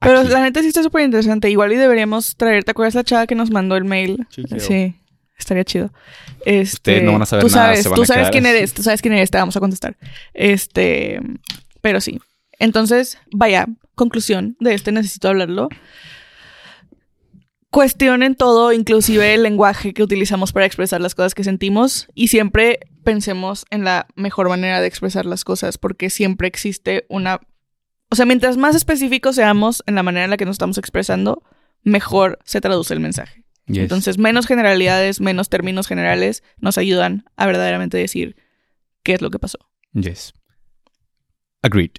Pero 0.00 0.20
aquí. 0.20 0.28
la 0.30 0.40
neta 0.42 0.62
sí 0.62 0.68
está 0.68 0.82
súper 0.82 1.02
interesante. 1.04 1.50
Igual 1.50 1.72
y 1.72 1.76
deberíamos 1.76 2.36
traer, 2.36 2.64
¿te 2.64 2.70
acuerdas 2.70 2.94
la 2.94 3.04
chava 3.04 3.26
que 3.26 3.34
nos 3.34 3.50
mandó 3.50 3.76
el 3.76 3.84
mail? 3.84 4.26
Sí. 4.30 4.42
Sí, 4.58 4.94
estaría 5.38 5.64
chido. 5.64 5.92
Este, 6.44 6.74
Ustedes 6.74 7.02
no 7.02 7.12
van 7.12 7.22
a 7.22 7.26
saber 7.26 7.44
tú 7.44 7.50
nada, 7.50 7.66
Sabes, 7.68 7.82
se 7.82 7.88
van 7.88 7.96
tú 7.96 8.02
a 8.02 8.06
sabes 8.06 8.20
quedar 8.22 8.32
quién 8.32 8.46
eres, 8.46 8.72
tú 8.74 8.82
sabes 8.82 9.02
quién 9.02 9.14
eres, 9.14 9.30
te 9.30 9.38
vamos 9.38 9.56
a 9.56 9.60
contestar. 9.60 9.96
Este, 10.34 11.20
pero 11.80 12.00
sí. 12.00 12.20
Entonces, 12.60 13.18
vaya, 13.32 13.66
conclusión 13.96 14.56
de 14.60 14.74
este 14.74 14.92
necesito 14.92 15.28
hablarlo. 15.28 15.68
Cuestionen 17.70 18.34
todo, 18.34 18.72
inclusive 18.72 19.34
el 19.34 19.42
lenguaje 19.42 19.94
que 19.94 20.02
utilizamos 20.02 20.52
para 20.52 20.66
expresar 20.66 21.00
las 21.00 21.14
cosas 21.14 21.34
que 21.34 21.42
sentimos 21.42 22.08
y 22.14 22.28
siempre 22.28 22.80
pensemos 23.02 23.64
en 23.70 23.84
la 23.84 24.06
mejor 24.14 24.48
manera 24.48 24.80
de 24.80 24.86
expresar 24.86 25.24
las 25.24 25.42
cosas 25.42 25.78
porque 25.78 26.10
siempre 26.10 26.48
existe 26.48 27.06
una... 27.08 27.40
O 28.10 28.16
sea, 28.16 28.26
mientras 28.26 28.56
más 28.56 28.74
específicos 28.74 29.36
seamos 29.36 29.82
en 29.86 29.94
la 29.94 30.02
manera 30.02 30.24
en 30.24 30.30
la 30.30 30.36
que 30.36 30.44
nos 30.44 30.54
estamos 30.54 30.78
expresando, 30.78 31.42
mejor 31.82 32.40
se 32.44 32.60
traduce 32.60 32.92
el 32.92 33.00
mensaje. 33.00 33.44
Yes. 33.66 33.78
Entonces, 33.78 34.18
menos 34.18 34.46
generalidades, 34.46 35.20
menos 35.20 35.48
términos 35.48 35.86
generales 35.86 36.42
nos 36.58 36.76
ayudan 36.76 37.24
a 37.36 37.46
verdaderamente 37.46 37.96
decir 37.96 38.36
qué 39.02 39.14
es 39.14 39.22
lo 39.22 39.30
que 39.30 39.38
pasó. 39.38 39.58
Yes. 39.94 40.34
Agreed. 41.62 41.92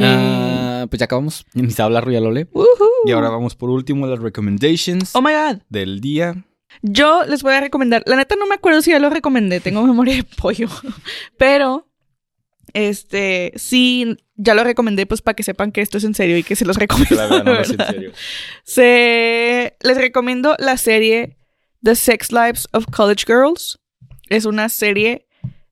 Ah, 0.00 0.86
pues 0.90 0.98
ya 1.00 1.04
acabamos. 1.04 1.44
Hablar 1.78 2.10
ya 2.10 2.20
lo 2.20 2.30
leí. 2.30 2.46
Woohoo. 2.52 2.88
Y 3.06 3.12
ahora 3.12 3.30
vamos 3.30 3.54
por 3.54 3.70
último 3.70 4.06
a 4.06 4.08
las 4.08 4.18
recommendations 4.18 5.14
Oh 5.14 5.22
my 5.22 5.32
god. 5.32 5.62
del 5.68 6.00
día. 6.00 6.44
Yo 6.82 7.24
les 7.24 7.42
voy 7.42 7.54
a 7.54 7.60
recomendar. 7.60 8.02
La 8.06 8.16
neta 8.16 8.36
no 8.36 8.46
me 8.46 8.54
acuerdo 8.56 8.82
si 8.82 8.90
ya 8.90 8.98
lo 8.98 9.08
recomendé. 9.10 9.60
Tengo 9.60 9.82
memoria 9.86 10.16
de 10.16 10.24
pollo. 10.24 10.68
Pero, 11.38 11.88
este, 12.74 13.52
sí, 13.56 14.16
ya 14.34 14.54
lo 14.54 14.64
recomendé, 14.64 15.06
pues 15.06 15.22
para 15.22 15.34
que 15.36 15.42
sepan 15.42 15.72
que 15.72 15.80
esto 15.80 15.96
es 15.98 16.04
en 16.04 16.14
serio 16.14 16.36
y 16.36 16.42
que 16.42 16.56
se 16.56 16.66
los 16.66 16.76
recomiendo. 16.76 17.14
La 17.16 17.26
verdad, 17.28 17.44
no, 17.44 17.54
es 17.60 17.70
en 17.70 17.78
serio. 17.78 18.12
Se 18.64 19.76
les 19.80 19.96
recomiendo 19.96 20.56
la 20.58 20.76
serie 20.76 21.38
The 21.82 21.94
Sex 21.94 22.32
Lives 22.32 22.68
of 22.72 22.86
College 22.94 23.24
Girls. 23.26 23.78
Es 24.28 24.44
una 24.44 24.68
serie, 24.68 25.26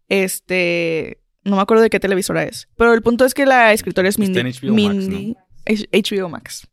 este, 0.09 1.21
no 1.45 1.57
me 1.57 1.63
acuerdo 1.63 1.83
de 1.83 1.91
qué 1.91 2.01
televisora 2.01 2.43
es, 2.45 2.69
pero 2.77 2.95
el 2.95 3.03
punto 3.03 3.25
es 3.25 3.35
que 3.35 3.47
la 3.47 3.73
escritora 3.73 4.09
es 4.09 4.19
Mindy. 4.19 4.39
Está 4.49 4.67
en 4.67 4.73
HBO 4.73 4.75
Max, 4.89 5.09
Mindy 5.09 5.37
H- 5.67 5.89
HBO 5.93 6.29
Max. 6.29 6.67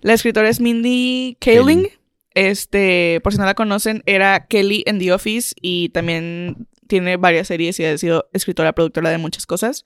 La 0.00 0.12
escritora 0.14 0.48
es 0.48 0.60
Mindy 0.60 1.36
Kaling. 1.40 1.82
Kaling. 1.84 1.88
Este, 2.34 3.20
por 3.22 3.32
si 3.32 3.38
no 3.38 3.44
la 3.44 3.54
conocen, 3.54 4.02
era 4.06 4.46
Kelly 4.46 4.82
en 4.86 4.98
The 4.98 5.12
Office 5.12 5.54
y 5.60 5.90
también 5.90 6.66
tiene 6.88 7.16
varias 7.16 7.46
series 7.48 7.78
y 7.78 7.84
ha 7.84 7.96
sido 7.96 8.28
escritora, 8.32 8.72
productora 8.74 9.10
de 9.10 9.18
muchas 9.18 9.46
cosas. 9.46 9.84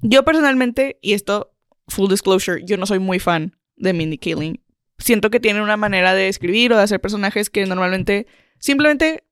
Yo 0.00 0.24
personalmente, 0.24 0.98
y 1.02 1.12
esto, 1.14 1.52
full 1.88 2.08
disclosure, 2.08 2.62
yo 2.64 2.76
no 2.76 2.86
soy 2.86 3.00
muy 3.00 3.18
fan 3.18 3.56
de 3.76 3.92
Mindy 3.92 4.18
Kaling. 4.18 4.60
Siento 4.98 5.30
que 5.30 5.40
tiene 5.40 5.60
una 5.60 5.76
manera 5.76 6.14
de 6.14 6.28
escribir 6.28 6.72
o 6.72 6.76
de 6.76 6.84
hacer 6.84 7.00
personajes 7.00 7.50
que 7.50 7.66
normalmente 7.66 8.28
simplemente 8.60 9.24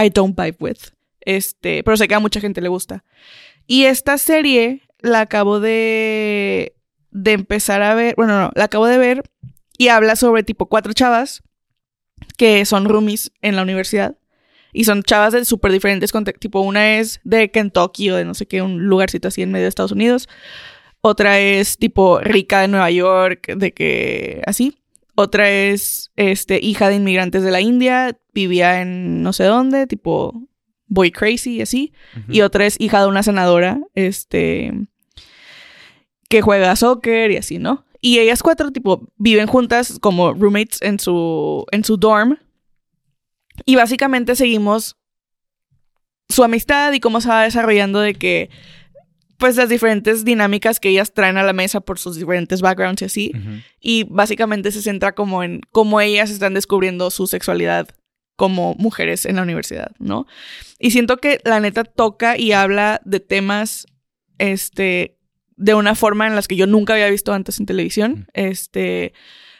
I 0.00 0.10
don't 0.10 0.38
vibe 0.40 0.56
with. 0.60 0.78
Este, 1.22 1.82
pero 1.82 1.96
sé 1.96 2.06
que 2.06 2.14
a 2.14 2.20
mucha 2.20 2.40
gente 2.40 2.60
le 2.60 2.68
gusta. 2.68 3.04
Y 3.70 3.84
esta 3.84 4.18
serie 4.18 4.82
la 4.98 5.20
acabo 5.20 5.60
de 5.60 6.74
de 7.12 7.30
empezar 7.30 7.82
a 7.82 7.94
ver, 7.94 8.16
bueno, 8.16 8.36
no, 8.40 8.50
la 8.56 8.64
acabo 8.64 8.86
de 8.86 8.98
ver 8.98 9.22
y 9.78 9.86
habla 9.86 10.16
sobre 10.16 10.42
tipo 10.42 10.66
cuatro 10.66 10.92
chavas 10.92 11.44
que 12.36 12.64
son 12.64 12.86
roomies 12.86 13.30
en 13.42 13.54
la 13.54 13.62
universidad. 13.62 14.16
Y 14.72 14.84
son 14.84 15.04
chavas 15.04 15.34
de 15.34 15.44
súper 15.44 15.70
diferentes 15.70 16.10
contextos. 16.10 16.40
Tipo, 16.40 16.62
una 16.62 16.98
es 16.98 17.20
de 17.22 17.52
Kentucky 17.52 18.10
o 18.10 18.16
de 18.16 18.24
no 18.24 18.34
sé 18.34 18.46
qué, 18.46 18.60
un 18.60 18.88
lugarcito 18.88 19.28
así 19.28 19.42
en 19.42 19.52
medio 19.52 19.66
de 19.66 19.68
Estados 19.68 19.92
Unidos. 19.92 20.28
Otra 21.00 21.38
es 21.38 21.78
tipo 21.78 22.18
rica 22.18 22.62
de 22.62 22.66
Nueva 22.66 22.90
York, 22.90 23.54
de 23.54 23.72
que 23.72 24.42
así. 24.46 24.78
Otra 25.14 25.48
es 25.48 26.10
este, 26.16 26.58
hija 26.60 26.88
de 26.88 26.96
inmigrantes 26.96 27.44
de 27.44 27.52
la 27.52 27.60
India, 27.60 28.18
vivía 28.34 28.82
en 28.82 29.22
no 29.22 29.32
sé 29.32 29.44
dónde, 29.44 29.86
tipo 29.86 30.49
boy 30.90 31.10
crazy 31.10 31.56
y 31.56 31.62
así. 31.62 31.94
Y 32.28 32.42
otra 32.42 32.66
es 32.66 32.76
hija 32.78 33.00
de 33.00 33.06
una 33.06 33.22
senadora, 33.22 33.80
este, 33.94 34.72
que 36.28 36.42
juega 36.42 36.76
soccer 36.76 37.30
y 37.30 37.38
así, 37.38 37.58
¿no? 37.58 37.86
Y 38.02 38.18
ellas 38.18 38.42
cuatro, 38.42 38.70
tipo, 38.70 39.08
viven 39.16 39.46
juntas 39.46 39.98
como 40.00 40.34
roommates 40.34 40.82
en 40.82 40.98
su, 40.98 41.64
en 41.70 41.84
su 41.84 41.96
dorm. 41.96 42.38
Y 43.64 43.76
básicamente 43.76 44.34
seguimos 44.36 44.96
su 46.28 46.44
amistad 46.44 46.92
y 46.92 47.00
cómo 47.00 47.20
se 47.20 47.28
va 47.28 47.42
desarrollando 47.44 48.00
de 48.00 48.14
que, 48.14 48.50
pues, 49.38 49.56
las 49.56 49.68
diferentes 49.68 50.24
dinámicas 50.24 50.80
que 50.80 50.88
ellas 50.88 51.12
traen 51.12 51.36
a 51.36 51.42
la 51.42 51.52
mesa 51.52 51.80
por 51.80 51.98
sus 51.98 52.16
diferentes 52.16 52.62
backgrounds 52.62 53.02
y 53.02 53.04
así. 53.04 53.32
Y 53.80 54.04
básicamente 54.04 54.72
se 54.72 54.82
centra 54.82 55.14
como 55.14 55.42
en 55.44 55.60
cómo 55.70 56.00
ellas 56.00 56.30
están 56.30 56.54
descubriendo 56.54 57.10
su 57.10 57.26
sexualidad 57.26 57.88
como 58.40 58.74
mujeres 58.78 59.26
en 59.26 59.36
la 59.36 59.42
universidad, 59.42 59.90
¿no? 59.98 60.26
Y 60.78 60.92
siento 60.92 61.18
que 61.18 61.42
la 61.44 61.60
neta 61.60 61.84
toca 61.84 62.38
y 62.38 62.52
habla 62.52 63.02
de 63.04 63.20
temas, 63.20 63.86
este, 64.38 65.18
de 65.56 65.74
una 65.74 65.94
forma 65.94 66.26
en 66.26 66.34
las 66.34 66.48
que 66.48 66.56
yo 66.56 66.66
nunca 66.66 66.94
había 66.94 67.10
visto 67.10 67.34
antes 67.34 67.60
en 67.60 67.66
televisión. 67.66 68.28
Este, 68.32 69.12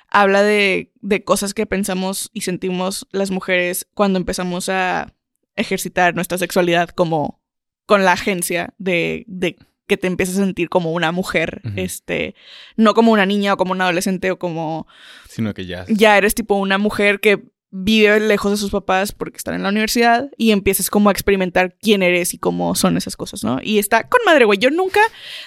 habla 0.09 0.43
de, 0.43 0.93
de 1.03 1.23
cosas 1.25 1.53
que 1.53 1.67
pensamos 1.67 2.31
y 2.33 2.41
sentimos 2.41 3.07
las 3.13 3.31
mujeres 3.31 3.87
cuando 3.93 4.19
empezamos 4.19 4.71
a 4.71 5.13
ejercitar 5.57 6.15
nuestra 6.15 6.39
sexualidad 6.39 6.89
como 6.89 7.43
con 7.85 8.03
la 8.03 8.13
agencia 8.13 8.73
de, 8.79 9.25
de 9.27 9.59
que 9.89 9.99
te 9.99 10.07
empiezas 10.07 10.37
a 10.37 10.45
sentir 10.47 10.71
como 10.71 10.93
una 10.93 11.13
mujer, 11.13 11.61
este, 11.77 12.35
no 12.77 12.95
como 12.95 13.13
una 13.13 13.27
niña 13.27 13.53
o 13.53 13.57
como 13.59 13.73
un 13.73 13.83
adolescente 13.83 14.31
o 14.31 14.39
como 14.39 14.87
Sino 15.29 15.53
que 15.53 15.67
ya. 15.67 15.85
ya 15.87 16.17
eres 16.17 16.35
tipo 16.35 16.55
una 16.55 16.79
mujer 16.79 17.21
que 17.21 17.45
vive 17.71 18.19
lejos 18.21 18.51
de 18.51 18.57
sus 18.57 18.71
papás 18.71 19.13
porque 19.13 19.37
están 19.37 19.55
en 19.55 19.63
la 19.63 19.69
universidad 19.69 20.31
y 20.37 20.51
empiezas 20.51 20.91
como 20.91 21.09
a 21.09 21.13
experimentar 21.13 21.77
quién 21.81 22.03
eres 22.03 22.35
y 22.35 22.39
cómo 22.39 22.75
son 22.75 22.97
esas 22.97 23.17
cosas, 23.17 23.45
¿no? 23.45 23.59
Y 23.63 23.79
está 23.79 24.09
con 24.09 24.21
madre, 24.27 24.45
güey. 24.45 24.59
Yo 24.59 24.71
nunca, 24.71 25.01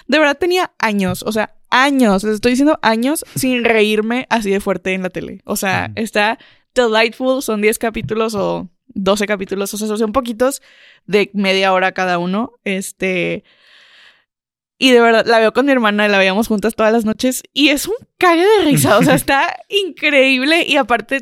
de 0.08 0.20
verdad 0.20 0.38
tenía 0.38 0.72
años, 0.80 1.24
o 1.24 1.32
sea, 1.32 1.56
años, 1.70 2.24
les 2.24 2.36
estoy 2.36 2.52
diciendo 2.52 2.80
años 2.82 3.26
sin 3.36 3.64
reírme 3.64 4.26
así 4.30 4.52
de 4.52 4.62
fuerte 4.62 4.94
en 4.94 5.04
la 5.04 5.10
tele. 5.10 5.42
O 5.44 5.56
sea, 5.56 5.92
está 5.96 6.38
delightful, 6.74 7.42
son 7.42 7.62
10 7.62 7.78
capítulos 7.78 8.36
o 8.36 8.70
12 8.88 9.26
capítulos, 9.26 9.74
o 9.74 9.78
sea, 9.78 9.98
son 9.98 10.12
poquitos 10.14 10.62
de 11.06 11.30
media 11.34 11.74
hora 11.74 11.92
cada 11.92 12.20
uno. 12.20 12.54
Este... 12.64 13.44
Y 14.80 14.92
de 14.92 15.00
verdad, 15.00 15.26
la 15.26 15.40
veo 15.40 15.54
con 15.54 15.66
mi 15.66 15.72
hermana, 15.72 16.10
la 16.10 16.18
veíamos 16.18 16.48
juntas 16.48 16.76
todas 16.76 16.92
las 16.92 17.06
noches 17.06 17.44
y 17.54 17.70
es 17.70 17.88
un 17.88 17.96
cague 18.18 18.46
de 18.46 18.66
risa, 18.66 18.98
o 18.98 19.04
sea, 19.04 19.16
está 19.16 19.56
increíble 19.70 20.66
y 20.68 20.76
aparte, 20.76 21.22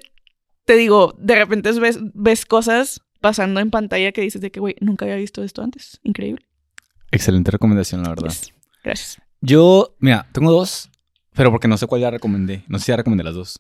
te 0.71 0.77
digo, 0.77 1.13
de 1.17 1.35
repente 1.35 1.69
ves, 1.81 1.99
ves 2.13 2.45
cosas 2.45 3.01
pasando 3.19 3.59
en 3.59 3.71
pantalla 3.71 4.13
que 4.13 4.21
dices 4.21 4.39
de 4.39 4.51
que, 4.51 4.61
güey, 4.61 4.75
nunca 4.79 5.03
había 5.03 5.17
visto 5.17 5.43
esto 5.43 5.61
antes, 5.61 5.99
increíble. 6.01 6.45
Excelente 7.11 7.51
recomendación, 7.51 8.03
la 8.03 8.09
verdad. 8.11 8.29
Yes. 8.29 8.53
Gracias. 8.81 9.21
Yo, 9.41 9.97
mira, 9.99 10.29
tengo 10.31 10.49
dos, 10.49 10.89
pero 11.33 11.51
porque 11.51 11.67
no 11.67 11.75
sé 11.77 11.87
cuál 11.87 11.99
ya 11.99 12.09
recomendé. 12.09 12.63
No 12.69 12.79
sé 12.79 12.85
si 12.85 12.91
ya 12.93 12.95
recomendé 12.95 13.25
las 13.25 13.35
dos. 13.35 13.59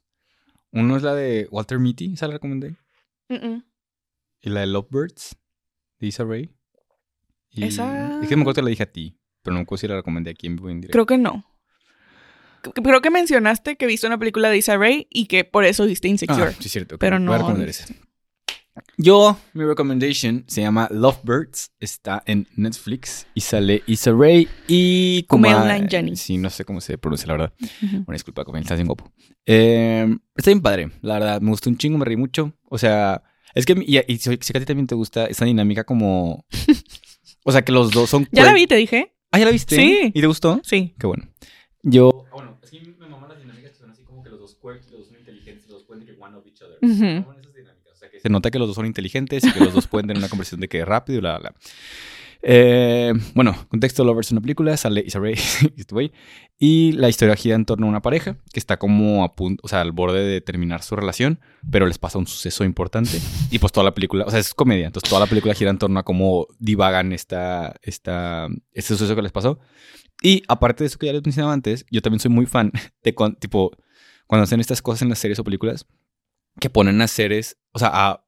Uno 0.71 0.95
es 0.95 1.03
la 1.03 1.13
de 1.13 1.49
Walter 1.51 1.79
Mitty, 1.79 2.13
esa 2.13 2.27
la 2.27 2.35
recomendé. 2.35 2.77
Y 3.27 4.49
la 4.49 4.61
de 4.61 4.67
Lovebirds, 4.67 5.35
de 5.99 6.07
Issa 6.07 6.23
Rae. 6.23 6.49
Y 7.49 7.65
Esa- 7.65 8.21
Es 8.21 8.29
que 8.29 8.37
me 8.37 8.43
acuerdo 8.43 8.55
que 8.55 8.61
la 8.61 8.69
dije 8.69 8.83
a 8.83 8.91
ti, 8.93 9.19
pero 9.41 9.53
no 9.53 9.59
me 9.59 9.63
acuerdo 9.63 9.81
si 9.81 9.87
la 9.89 9.95
recomendé 9.97 10.31
aquí 10.31 10.47
en 10.47 10.55
vivo 10.55 10.69
en 10.69 10.79
directo. 10.79 10.93
Creo 10.93 11.05
que 11.05 11.17
no. 11.17 11.43
Creo 12.83 13.01
que 13.01 13.09
mencionaste 13.09 13.75
que 13.75 13.87
viste 13.87 14.07
una 14.07 14.17
película 14.17 14.49
de 14.49 14.57
Issa 14.57 14.77
Rae 14.77 15.07
y 15.09 15.25
que 15.25 15.43
por 15.43 15.65
eso 15.65 15.85
viste 15.85 16.07
Insecure. 16.07 16.43
Ah, 16.43 16.51
sí, 16.51 16.65
es 16.65 16.71
cierto. 16.71 16.97
pero 16.97 17.17
voy 17.17 17.25
no. 17.25 17.33
a 17.33 17.37
recomendar 17.37 17.69
esa. 17.69 17.85
Yo, 18.97 19.37
mi 19.53 19.65
recommendation 19.65 20.45
se 20.47 20.61
llama 20.61 20.87
Lovebirds. 20.91 21.71
Está 21.79 22.23
en 22.25 22.47
Netflix 22.55 23.27
y 23.33 23.41
sale 23.41 23.83
Issa 23.85 24.11
Rae 24.13 24.47
y 24.67 25.23
Kumail 25.23 25.55
Kuma- 25.55 25.65
Nanjiani. 25.67 26.15
Sí, 26.15 26.37
no 26.37 26.49
sé 26.49 26.63
cómo 26.63 26.79
se 26.79 26.97
pronuncia, 26.97 27.27
la 27.27 27.33
verdad. 27.33 27.53
Ujú. 27.83 27.97
Una 28.07 28.13
disculpa, 28.13 28.45
Kumail, 28.45 28.63
estás 28.63 28.77
bien 28.77 28.87
guapo. 28.87 29.11
Eh, 29.45 30.07
está 30.35 30.51
bien 30.51 30.61
padre, 30.61 30.91
la 31.01 31.15
verdad. 31.15 31.41
Me 31.41 31.49
gustó 31.49 31.69
un 31.69 31.77
chingo, 31.77 31.97
me 31.97 32.05
reí 32.05 32.15
mucho. 32.15 32.53
O 32.69 32.77
sea, 32.77 33.23
es 33.53 33.65
que, 33.65 33.73
y, 33.85 33.99
y 34.11 34.17
sé 34.19 34.37
que 34.37 34.57
a 34.57 34.61
ti 34.61 34.65
también 34.65 34.87
te 34.87 34.95
gusta 34.95 35.25
esa 35.25 35.45
dinámica 35.45 35.83
como... 35.83 36.45
O 37.43 37.51
sea, 37.51 37.63
que 37.63 37.71
los 37.71 37.89
dos 37.89 38.07
son... 38.07 38.27
Ya 38.31 38.43
la 38.43 38.53
vi, 38.53 38.67
te 38.67 38.75
dije. 38.75 39.15
Ah, 39.31 39.39
¿ya 39.39 39.45
la 39.45 39.51
viste? 39.51 39.75
Sí. 39.75 40.11
¿Y 40.13 40.21
te 40.21 40.27
gustó? 40.27 40.61
Sí. 40.63 40.93
Qué 40.99 41.07
bueno. 41.07 41.27
Yo... 41.83 42.25
Bueno, 42.31 42.57
es 42.61 42.69
que 42.69 42.81
me 42.81 43.07
maman 43.07 43.29
las 43.29 43.39
dinámicas 43.39 43.71
que 43.71 43.77
son 43.77 43.89
así 43.89 44.03
como 44.03 44.23
que 44.23 44.29
los 44.29 44.39
dos 44.39 44.55
quirky, 44.55 44.91
los 44.91 44.99
dos 44.99 45.07
son 45.07 45.17
inteligentes, 45.17 45.67
los 45.67 45.79
dos 45.79 45.83
pueden 45.83 46.05
decir 46.05 46.21
one 46.21 46.35
of 46.35 46.45
each 46.45 46.61
other. 46.61 46.77
Ujú. 46.81 47.03
Me 47.03 47.21
maman 47.21 47.39
esas 47.39 47.53
dinámicas. 47.53 47.93
O 47.93 47.95
sea, 47.95 48.09
que 48.09 48.19
se 48.19 48.29
nota 48.29 48.51
que 48.51 48.59
los 48.59 48.67
dos 48.67 48.75
son 48.75 48.85
inteligentes 48.85 49.43
y 49.43 49.51
que 49.51 49.59
los 49.59 49.73
dos 49.73 49.87
pueden 49.87 50.07
tener 50.07 50.19
una 50.19 50.29
conversación 50.29 50.61
de 50.61 50.67
que 50.67 50.83
rápido 50.85 51.17
y 51.17 51.21
bla, 51.21 51.39
bla, 51.39 51.49
bla. 51.49 51.59
Eh, 52.43 53.13
bueno, 53.35 53.55
contexto, 53.69 54.03
Lovers 54.03 54.29
es 54.29 54.31
una 54.31 54.41
película, 54.41 54.75
sale 54.75 55.03
Issa 55.05 55.19
Rae 55.19 55.35
y 55.35 55.35
este 55.81 55.93
güey, 55.93 56.11
y 56.57 56.93
la 56.93 57.07
historia 57.07 57.35
gira 57.35 57.55
en 57.55 57.65
torno 57.65 57.85
a 57.85 57.89
una 57.89 58.01
pareja 58.01 58.37
que 58.51 58.59
está 58.59 58.77
como 58.77 59.23
a 59.23 59.35
punto, 59.35 59.61
o 59.63 59.67
sea, 59.67 59.81
al 59.81 59.91
borde 59.91 60.25
de 60.25 60.41
terminar 60.41 60.81
su 60.81 60.95
relación, 60.95 61.39
pero 61.69 61.85
les 61.85 61.99
pasa 61.99 62.17
un 62.17 62.25
suceso 62.25 62.63
importante 62.63 63.19
y 63.51 63.59
pues 63.59 63.71
toda 63.71 63.83
la 63.83 63.93
película, 63.93 64.25
o 64.25 64.31
sea, 64.31 64.39
es 64.39 64.55
comedia, 64.55 64.87
entonces 64.87 65.07
toda 65.07 65.21
la 65.21 65.27
película 65.27 65.53
gira 65.53 65.69
en 65.69 65.77
torno 65.77 65.99
a 65.99 66.03
cómo 66.03 66.47
divagan 66.57 67.13
esta, 67.13 67.75
esta, 67.83 68.47
este 68.73 68.95
suceso 68.95 69.15
que 69.15 69.21
les 69.21 69.31
pasó. 69.31 69.59
Y 70.21 70.43
aparte 70.47 70.83
de 70.83 70.87
eso 70.87 70.99
que 70.99 71.07
ya 71.07 71.13
les 71.13 71.23
mencionaba 71.23 71.53
antes, 71.53 71.85
yo 71.89 72.01
también 72.01 72.19
soy 72.19 72.31
muy 72.31 72.45
fan 72.45 72.71
de 73.03 73.15
cuando, 73.15 73.37
tipo, 73.39 73.71
cuando 74.27 74.43
hacen 74.43 74.59
estas 74.59 74.81
cosas 74.81 75.01
en 75.01 75.09
las 75.09 75.19
series 75.19 75.39
o 75.39 75.43
películas, 75.43 75.85
que 76.59 76.69
ponen 76.69 77.01
a 77.01 77.07
seres, 77.07 77.57
o 77.71 77.79
sea, 77.79 77.89
a 77.93 78.25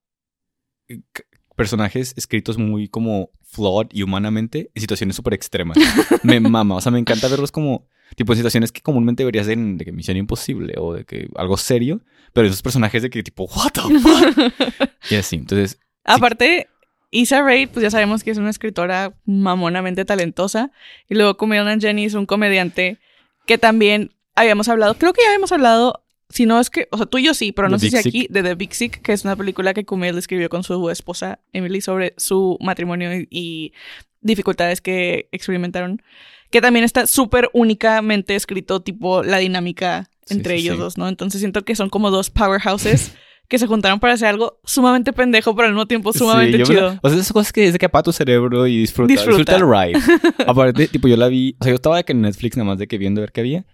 c- 0.90 1.26
personajes 1.56 2.14
escritos 2.18 2.58
muy 2.58 2.88
como 2.88 3.30
flawed 3.44 3.88
y 3.92 4.02
humanamente 4.02 4.72
en 4.74 4.82
situaciones 4.82 5.16
súper 5.16 5.34
extremas. 5.36 5.78
me 6.24 6.40
mama, 6.40 6.76
o 6.76 6.82
sea, 6.82 6.92
me 6.92 7.00
encanta 7.00 7.28
verlos 7.28 7.52
como, 7.52 7.88
tipo, 8.16 8.34
en 8.34 8.38
situaciones 8.38 8.72
que 8.72 8.82
comúnmente 8.82 9.24
verías 9.24 9.48
en 9.48 9.78
de 9.78 9.86
que 9.86 9.92
misión 9.92 10.18
imposible 10.18 10.74
o 10.78 10.94
de 10.94 11.06
que 11.06 11.30
algo 11.36 11.58
serio, 11.58 12.02
pero 12.34 12.48
esos 12.48 12.62
personajes 12.64 13.04
de 13.04 13.10
que 13.10 13.22
tipo, 13.22 13.44
what 13.46 13.72
the 13.74 13.82
fuck? 14.00 14.90
y 15.12 15.16
así, 15.16 15.36
entonces, 15.36 15.80
Aparte, 16.06 16.68
Issa 17.14 17.42
Rae, 17.42 17.68
pues 17.68 17.84
ya 17.84 17.92
sabemos 17.92 18.24
que 18.24 18.32
es 18.32 18.38
una 18.38 18.50
escritora 18.50 19.14
mamonamente 19.26 20.04
talentosa. 20.04 20.72
Y 21.10 21.16
luego 21.16 21.38
Kumail 21.38 21.66
Nanjiani 21.66 22.06
es 22.06 22.16
un 22.16 22.26
comediante 22.26 22.98
que 23.46 23.58
también 23.58 24.12
habíamos 24.36 24.68
hablado, 24.68 24.96
creo 24.96 25.14
que 25.14 25.22
ya 25.22 25.30
habíamos 25.30 25.52
hablado, 25.52 26.04
si 26.30 26.46
no 26.46 26.60
es 26.60 26.70
que, 26.70 26.88
o 26.92 26.98
sea, 26.98 27.06
tú 27.06 27.20
y 27.20 27.26
yo 27.26 27.34
sí, 27.34 27.52
pero 27.52 27.70
no 27.70 27.78
The 27.78 27.90
sé 27.92 28.02
si 28.02 28.10
aquí, 28.10 28.28
de 28.30 28.42
The 28.42 28.56
Big 28.56 28.74
Sick, 28.74 29.02
que 29.02 29.14
es 29.14 29.24
una 29.26 29.36
película 29.36 29.74
que 29.74 29.86
Kumail 29.86 30.18
escribió 30.18 30.50
con 30.50 30.64
su 30.64 30.90
esposa 30.90 31.40
Emily 31.52 31.82
sobre 31.82 32.16
su 32.18 32.58
matrimonio 32.62 33.12
y, 33.30 33.74
dificultades 34.22 34.80
que 34.80 35.28
experimentaron. 35.34 36.02
Que 36.50 36.62
también 36.62 36.86
está 36.86 37.08
súper 37.08 37.50
únicamente 37.52 38.36
escrito, 38.36 38.82
tipo 38.82 39.22
la 39.22 39.38
dinámica 39.38 40.10
Sí, 40.26 40.36
entre 40.36 40.56
sí, 40.56 40.64
ellos 40.64 40.76
sí. 40.76 40.82
dos, 40.82 40.98
¿no? 40.98 41.10
Entonces 41.10 41.42
siento 41.42 41.66
que 41.66 41.76
son 41.76 41.90
como 41.90 42.10
dos 42.10 42.30
powerhouses 42.30 43.14
que 43.54 43.60
se 43.60 43.68
juntaron 43.68 44.00
para 44.00 44.14
hacer 44.14 44.28
algo 44.28 44.60
sumamente 44.64 45.14
pendejo, 45.14 45.56
pero 45.56 45.68
al 45.68 45.74
mismo 45.74 45.86
tiempo 45.86 46.12
sumamente 46.12 46.54
Sí, 46.54 46.58
me 46.58 46.64
chido. 46.66 47.00
o 47.02 47.10
sea, 47.10 47.20
esas 47.20 47.32
cosas 47.32 47.54
que 47.54 47.68
es 47.68 47.74
de 47.74 47.78
que 47.80 47.86
apaga 47.86 48.02
tu 48.04 48.12
cerebro 48.12 48.66
y 48.66 48.80
disfruta. 48.80 49.14
Disfruta. 49.14 49.54
Disfruta, 49.54 49.56
el 49.58 49.94
ride. 49.94 50.00
Aparte, 50.48 50.88
tipo, 50.88 51.08
yo 51.08 51.16
la 51.16 51.28
vi. 51.28 51.56
O 51.60 51.64
sea, 51.64 51.72
yo 51.72 51.76
estaba 51.76 51.98
de 51.98 52.04
que 52.04 52.14
en 52.14 52.22
Netflix 52.22 52.58
nada 52.58 52.68
más 52.70 52.80
de 52.80 52.88
que 52.88 52.98
viendo 52.98 53.20
a 53.20 53.24
ver 53.24 53.32
qué 53.32 53.42
había. 53.42 53.66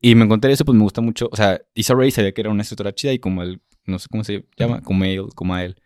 Y 0.00 0.14
me 0.16 0.24
encontré 0.24 0.52
eso, 0.52 0.64
pues 0.64 0.76
me 0.76 0.82
gusta 0.82 1.00
mucho. 1.00 1.28
O 1.30 1.36
sea, 1.36 1.60
Issa 1.74 1.94
Rae 1.94 2.10
sabía 2.10 2.32
que 2.32 2.40
era 2.40 2.50
una 2.50 2.62
escritora 2.62 2.92
chida 2.92 3.12
y 3.12 3.18
como 3.20 3.42
él, 3.44 3.60
no 3.86 3.98
sé 4.00 4.08
cómo 4.10 4.24
se 4.24 4.44
llama, 4.56 4.80
como 4.82 5.04
él, 5.04 5.26
como 5.36 5.56
él. 5.56 5.76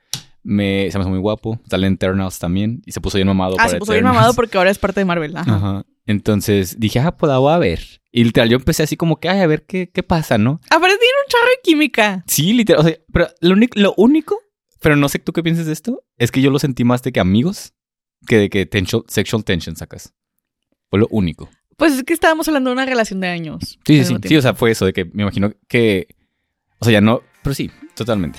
Me, 0.43 0.91
se 0.91 0.99
me 0.99 1.03
hace 1.03 1.11
muy 1.11 1.21
guapo. 1.21 1.61
Sale 1.71 1.87
en 1.87 1.93
Eternals 1.95 2.39
también. 2.39 2.83
Y 2.87 2.93
se 2.93 3.01
puso 3.01 3.19
bien 3.19 3.29
mamado 3.29 3.53
Ah, 3.55 3.57
para 3.59 3.69
se 3.69 3.79
puso 3.79 3.93
bien 3.93 4.01
Eternals. 4.05 4.17
mamado 4.17 4.35
porque 4.35 4.57
ahora 4.59 4.71
es 4.71 4.79
parte 4.79 5.01
de 5.01 5.05
Marvel. 5.05 5.37
Ajá. 5.37 5.55
Ajá. 5.55 5.85
Entonces 6.07 6.79
dije, 6.81 6.99
ah, 6.99 7.17
pues 7.17 7.31
la 7.31 7.39
voy 7.39 7.53
a 7.53 7.59
ver. 7.59 8.01
Y 8.11 8.25
literal, 8.25 8.49
yo 8.51 8.57
empecé 8.57 8.83
así 8.83 8.97
como 8.97 9.21
que, 9.21 9.29
ay, 9.29 9.41
a 9.41 9.47
ver 9.47 9.65
qué, 9.65 9.91
qué 9.93 10.03
pasa, 10.03 10.37
¿no? 10.39 10.61
Aparte 10.71 10.97
tiene 10.99 11.15
un 11.25 11.29
chorro 11.31 11.45
de 11.49 11.61
química. 11.63 12.25
Sí, 12.27 12.53
literal. 12.53 12.81
O 12.85 12.89
sea, 12.89 12.97
pero 13.13 13.29
lo 13.41 13.55
único, 13.55 13.79
lo 13.79 13.95
único, 13.97 14.39
pero 14.81 14.97
no 14.97 15.09
sé 15.09 15.19
tú 15.19 15.33
qué 15.33 15.43
piensas 15.43 15.67
de 15.67 15.73
esto, 15.73 16.05
es 16.19 16.31
que 16.33 16.43
yo 16.43 16.51
lo 16.51 16.59
sentí 16.59 16.85
más 16.85 17.03
de 17.03 17.13
que 17.13 17.21
amigos 17.21 17.73
que 18.27 18.37
de 18.39 18.51
que 18.51 18.69
tension- 18.69 19.05
sexual 19.09 19.45
tension 19.45 19.77
sacas. 19.77 20.13
Fue 20.91 20.99
lo 20.99 21.07
único. 21.11 21.49
Pues 21.77 21.95
es 21.95 22.03
que 22.05 22.13
estábamos 22.13 22.47
hablando 22.49 22.71
de 22.71 22.75
una 22.75 22.85
relación 22.87 23.21
de 23.21 23.29
años. 23.29 23.79
Sí, 23.87 24.05
sí, 24.05 24.05
sí. 24.05 24.15
Sí, 24.29 24.37
o 24.37 24.43
sea, 24.43 24.55
fue 24.55 24.71
eso 24.73 24.85
de 24.85 24.93
que 24.93 25.05
me 25.07 25.23
imagino 25.23 25.53
que. 25.69 26.07
O 26.79 26.85
sea, 26.85 26.93
ya 26.93 27.01
no. 27.01 27.23
Pero 27.43 27.55
sí, 27.55 27.71
totalmente. 27.95 28.39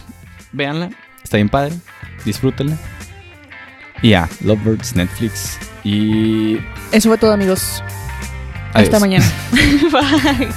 Véanla. 0.51 0.91
Está 1.24 1.38
bien 1.38 1.49
padre. 1.49 1.74
Disfrútenla. 2.26 2.78
Y 4.01 4.09
ya, 4.11 4.30
Lovebirds, 4.43 4.95
Netflix. 4.95 5.57
Y. 5.84 6.60
Eso 6.92 7.10
fue 7.10 7.18
todo, 7.18 7.32
amigos. 7.34 7.84
adiós. 8.74 8.88
Hasta 8.88 9.00
mañana. 9.00 9.26
Bye. 9.92 10.50